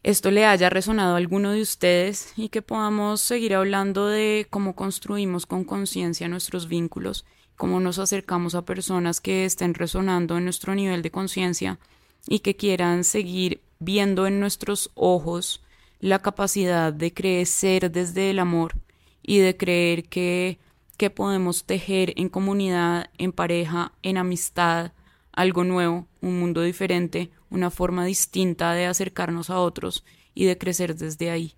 esto 0.04 0.32
le 0.32 0.46
haya 0.46 0.70
resonado 0.70 1.14
a 1.14 1.18
alguno 1.18 1.52
de 1.52 1.62
ustedes 1.62 2.34
y 2.36 2.50
que 2.50 2.62
podamos 2.62 3.22
seguir 3.22 3.54
hablando 3.54 4.08
de 4.08 4.48
cómo 4.50 4.76
construimos 4.76 5.46
con 5.46 5.64
conciencia 5.64 6.28
nuestros 6.28 6.68
vínculos, 6.68 7.26
cómo 7.58 7.80
nos 7.80 8.00
acercamos 8.00 8.56
a 8.56 8.66
personas 8.66 9.20
que 9.20 9.44
estén 9.44 9.74
resonando 9.74 10.38
en 10.38 10.46
nuestro 10.46 10.76
nivel 10.76 11.02
de 11.02 11.12
conciencia 11.12 11.80
y 12.28 12.40
que 12.40 12.56
quieran 12.56 13.04
seguir 13.04 13.62
viendo 13.80 14.28
en 14.28 14.40
nuestros 14.40 14.92
ojos 14.96 15.62
la 16.00 16.20
capacidad 16.20 16.94
de 16.94 17.14
crecer 17.14 17.92
desde 17.92 18.30
el 18.30 18.40
amor 18.40 18.76
y 19.24 19.40
de 19.40 19.58
creer 19.58 20.06
que, 20.06 20.60
que 20.98 21.10
podemos 21.10 21.66
tejer 21.66 22.14
en 22.16 22.30
comunidad, 22.30 23.10
en 23.18 23.32
pareja, 23.32 23.92
en 24.04 24.18
amistad, 24.18 24.94
algo 25.34 25.64
nuevo, 25.64 26.08
un 26.22 26.40
mundo 26.40 26.62
diferente, 26.62 27.32
una 27.50 27.72
forma 27.72 28.06
distinta 28.06 28.74
de 28.74 28.86
acercarnos 28.86 29.50
a 29.50 29.60
otros 29.60 30.06
y 30.34 30.46
de 30.46 30.58
crecer 30.58 30.96
desde 30.96 31.32
ahí. 31.32 31.56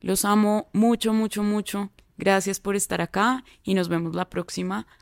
Los 0.00 0.24
amo 0.24 0.68
mucho, 0.72 1.12
mucho, 1.12 1.42
mucho. 1.42 1.90
Gracias 2.16 2.60
por 2.60 2.76
estar 2.76 3.00
acá 3.02 3.44
y 3.62 3.74
nos 3.74 3.88
vemos 3.88 4.14
la 4.14 4.30
próxima 4.30 4.86